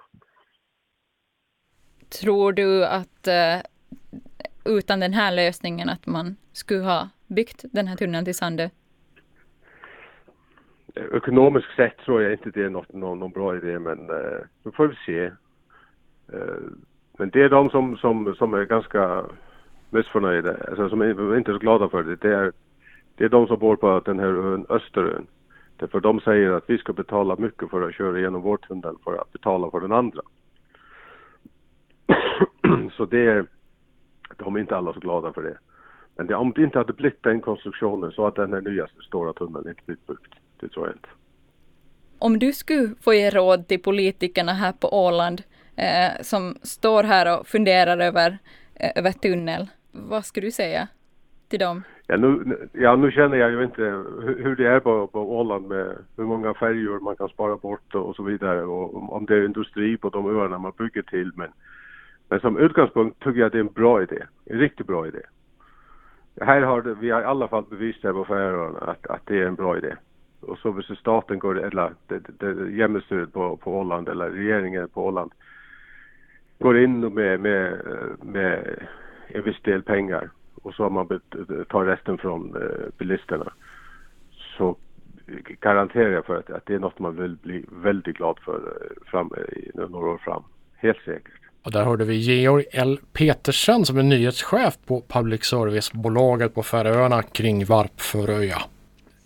Tror 2.22 2.54
du 2.54 2.86
att 2.86 3.28
uh, 3.28 3.62
utan 4.66 5.00
den 5.00 5.14
här 5.14 5.32
lösningen 5.32 5.90
att 5.90 6.06
man 6.06 6.36
skulle 6.52 6.84
ha 6.84 7.10
byggt 7.28 7.66
den 7.72 7.88
här 7.88 7.96
tunneln 7.96 8.26
till 8.26 8.36
Sandö? 8.36 8.70
Ekonomiskt 10.96 11.76
sett 11.76 11.98
tror 11.98 12.24
jag 12.24 12.32
inte 12.32 12.50
det 12.50 12.64
är 12.64 12.70
något, 12.70 12.94
någon, 12.94 13.20
någon 13.20 13.32
bra 13.32 13.58
idé 13.58 13.80
men 13.80 14.10
eh, 14.10 14.40
då 14.64 14.72
får 14.72 14.88
vi 14.88 14.96
se. 14.96 15.32
Eh, 16.34 16.62
men 17.18 17.30
det 17.30 17.42
är 17.42 17.50
de 17.50 17.70
som, 17.70 17.98
som, 17.98 18.36
som 18.36 18.54
är 18.54 18.66
ganska 18.66 19.26
missförnöjda, 19.90 20.56
alltså 20.68 20.90
som 20.90 21.02
är 21.02 21.38
inte 21.38 21.52
är 21.52 21.54
så 21.54 21.60
glada 21.60 21.90
för 21.90 22.04
det. 22.04 22.16
Det 22.16 22.36
är, 22.36 22.52
det 23.16 23.24
är 23.24 23.30
de 23.30 23.48
som 23.48 23.60
bor 23.60 23.76
på 23.76 24.02
den 24.06 24.20
här 24.20 24.28
ön 24.28 24.66
Österön. 24.70 25.28
Därför 25.78 26.00
de 26.00 26.20
säger 26.20 26.52
att 26.52 26.70
vi 26.70 26.78
ska 26.78 26.94
betala 26.94 27.36
mycket 27.36 27.70
för 27.70 27.88
att 27.88 27.96
köra 27.96 28.20
igenom 28.20 28.42
vår 28.42 28.58
tunnel 28.58 28.96
för 29.04 29.22
att 29.22 29.32
betala 29.32 29.72
för 29.72 29.80
den 29.80 29.92
andra. 29.92 30.22
så 32.98 33.06
det 33.06 33.26
är, 33.26 33.46
de 34.38 34.56
är 34.56 34.60
inte 34.60 34.78
alla 34.78 34.94
så 34.94 35.00
glada 35.00 35.34
för 35.34 35.44
det. 35.44 35.58
Men 36.16 36.28
det, 36.28 36.36
om 36.36 36.52
det 36.52 36.64
inte 36.64 36.78
hade 36.78 36.94
blivit 36.94 37.24
den 37.24 37.42
konstruktionen 37.42 38.12
så 38.12 38.28
att 38.28 38.36
den 38.36 38.54
här 38.54 38.62
nya 38.62 38.88
stora 39.08 39.34
tunneln 39.34 39.70
inte 39.70 39.82
blivit 39.86 40.08
byggd. 40.08 40.34
Det 40.60 40.68
tror 40.68 40.88
jag 40.88 40.96
inte. 40.96 41.10
Om 42.20 42.40
du 42.40 42.54
skulle 42.54 42.96
få 43.02 43.14
ge 43.14 43.30
råd 43.30 43.68
till 43.68 43.82
politikerna 43.82 44.54
här 44.54 44.72
på 44.72 45.06
Åland 45.08 45.42
eh, 45.76 46.22
som 46.22 46.56
står 46.64 47.04
här 47.04 47.40
och 47.40 47.48
funderar 47.48 47.98
över, 47.98 48.38
eh, 48.76 48.92
över 48.96 49.12
tunnel, 49.12 49.68
vad 49.92 50.26
skulle 50.26 50.48
du 50.48 50.52
säga 50.52 50.88
till 51.50 51.60
dem? 51.60 51.84
Ja 52.08 52.18
nu, 52.18 52.58
ja, 52.74 52.96
nu 52.96 53.12
känner 53.12 53.38
jag 53.38 53.52
ju 53.52 53.64
inte 53.64 53.82
hur, 54.44 54.56
det 54.56 54.68
är 54.68 54.80
på, 54.80 55.08
på 55.08 55.40
Åland 55.40 55.68
med 55.68 55.98
hur 56.18 56.24
många 56.24 56.54
färjor 56.54 57.00
man 57.00 57.16
kan 57.16 57.30
spara 57.30 57.58
bort 57.58 57.96
och, 57.96 58.10
och 58.10 58.16
så 58.16 58.24
vidare 58.24 58.64
och 58.64 59.14
om 59.14 59.26
det 59.26 59.36
är 59.36 59.46
industri 59.46 59.98
på 59.98 60.10
de 60.10 60.40
öarna 60.40 60.58
man 60.58 60.74
bygger 60.78 61.02
till. 61.02 61.32
Men, 61.36 61.50
men 62.30 62.40
som 62.40 62.58
utgångspunkt 62.58 63.24
tycker 63.24 63.40
jag 63.40 63.52
det 63.52 63.58
är 63.58 63.60
en 63.60 63.74
bra 63.74 64.04
idé, 64.04 64.24
en 64.46 64.60
riktigt 64.60 64.88
bra 64.88 65.08
idé. 65.08 65.22
Här 66.42 66.62
har 66.62 66.82
det, 66.82 66.94
vi 66.94 67.10
har 67.10 67.22
i 67.22 67.26
alla 67.26 67.48
fall 67.48 67.64
bevisat 67.70 68.04
här 68.04 68.14
på 68.14 68.26
Färöarna 68.26 68.80
att, 68.80 69.08
att 69.08 69.22
det 69.26 69.40
är 69.40 69.46
en 69.46 69.56
bra 69.56 69.78
idé 69.78 69.96
och 70.42 70.58
så 70.58 70.72
hvis 70.72 71.00
staten 71.00 71.40
går, 71.40 71.60
eller 71.60 71.94
det, 72.08 72.20
det, 72.40 72.54
det 73.10 73.28
på, 73.32 73.58
på 73.58 73.80
Åland 73.80 74.10
eller 74.10 74.30
regeringen 74.30 74.90
på 74.90 75.06
Åland 75.06 75.32
går 76.62 76.84
in 76.84 77.00
med, 77.00 77.40
med, 77.40 77.82
med 78.22 78.80
en 79.28 79.44
viss 79.44 79.62
del 79.62 79.84
pengar 79.84 80.30
och 80.64 80.74
så 80.74 80.84
har 80.84 80.90
man 80.90 81.08
tar 81.70 81.86
resten 81.86 82.18
från 82.18 82.56
eh, 82.56 82.88
bilisterna 82.98 83.54
så 84.58 84.76
garanterar 85.60 86.10
jag 86.10 86.26
för 86.26 86.36
att, 86.36 86.50
att 86.50 86.66
det 86.66 86.74
är 86.74 86.80
något 86.80 87.00
man 87.00 87.16
vill 87.16 87.36
bli 87.36 87.66
väldigt 87.72 88.18
glad 88.18 88.40
för 88.46 88.56
eh, 88.56 89.10
fram, 89.12 89.32
eh, 89.38 89.90
några 89.90 90.08
år 90.08 90.18
fram. 90.18 90.44
Helt 90.76 90.98
säkert. 91.06 91.34
Och 91.64 91.72
där 91.72 91.84
hörde 91.84 92.06
vi 92.06 92.16
Georg 92.16 92.66
L. 92.72 93.00
Petersen 93.14 93.86
som 93.86 93.98
är 93.98 94.04
nyhetschef 94.04 94.78
på 94.86 95.04
public 95.08 95.44
service-bolaget 95.44 96.54
på 96.56 96.64
Färöarna 96.64 97.24
kring 97.24 97.66
Varpföröja. 97.66 98.58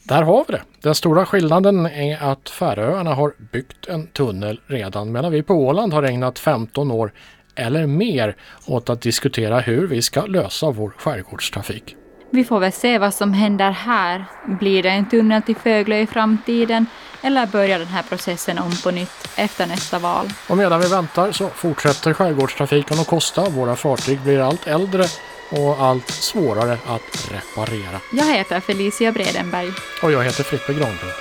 Där 0.07 0.21
har 0.21 0.45
vi 0.47 0.53
det. 0.53 0.61
Den 0.81 0.95
stora 0.95 1.25
skillnaden 1.25 1.85
är 1.85 2.31
att 2.31 2.49
Färöarna 2.49 3.13
har 3.13 3.33
byggt 3.51 3.87
en 3.87 4.07
tunnel 4.07 4.59
redan 4.67 5.11
medan 5.11 5.31
vi 5.31 5.43
på 5.43 5.53
Åland 5.53 5.93
har 5.93 6.03
ägnat 6.03 6.39
15 6.39 6.91
år 6.91 7.11
eller 7.55 7.87
mer 7.87 8.35
åt 8.65 8.89
att 8.89 9.01
diskutera 9.01 9.59
hur 9.59 9.87
vi 9.87 10.01
ska 10.01 10.25
lösa 10.25 10.71
vår 10.71 10.93
skärgårdstrafik. 10.97 11.95
Vi 12.29 12.43
får 12.43 12.59
väl 12.59 12.71
se 12.71 12.97
vad 12.97 13.13
som 13.13 13.33
händer 13.33 13.71
här. 13.71 14.25
Blir 14.59 14.83
det 14.83 14.89
en 14.89 15.09
tunnel 15.09 15.41
till 15.41 15.55
Föglö 15.55 15.97
i 15.97 16.07
framtiden 16.07 16.85
eller 17.21 17.47
börjar 17.47 17.79
den 17.79 17.87
här 17.87 18.03
processen 18.03 18.59
om 18.59 18.71
på 18.83 18.91
nytt 18.91 19.29
efter 19.35 19.67
nästa 19.67 19.99
val? 19.99 20.25
Och 20.49 20.57
medan 20.57 20.81
vi 20.81 20.87
väntar 20.87 21.31
så 21.31 21.47
fortsätter 21.47 22.13
skärgårdstrafiken 22.13 22.99
att 22.99 23.07
kosta. 23.07 23.49
Våra 23.49 23.75
fartyg 23.75 24.21
blir 24.21 24.39
allt 24.39 24.67
äldre 24.67 25.03
och 25.49 25.81
allt 25.81 26.09
svårare 26.09 26.77
att 26.85 27.31
reparera. 27.31 28.01
Jag 28.11 28.33
heter 28.37 28.59
Felicia 28.59 29.11
Bredenberg. 29.11 29.71
Och 30.03 30.11
jag 30.11 30.23
heter 30.23 30.43
Frippe 30.43 30.73
Granlund. 30.73 31.13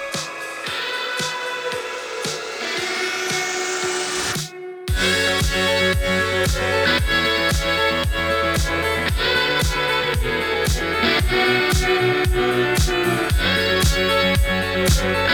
Thank 15.04 15.33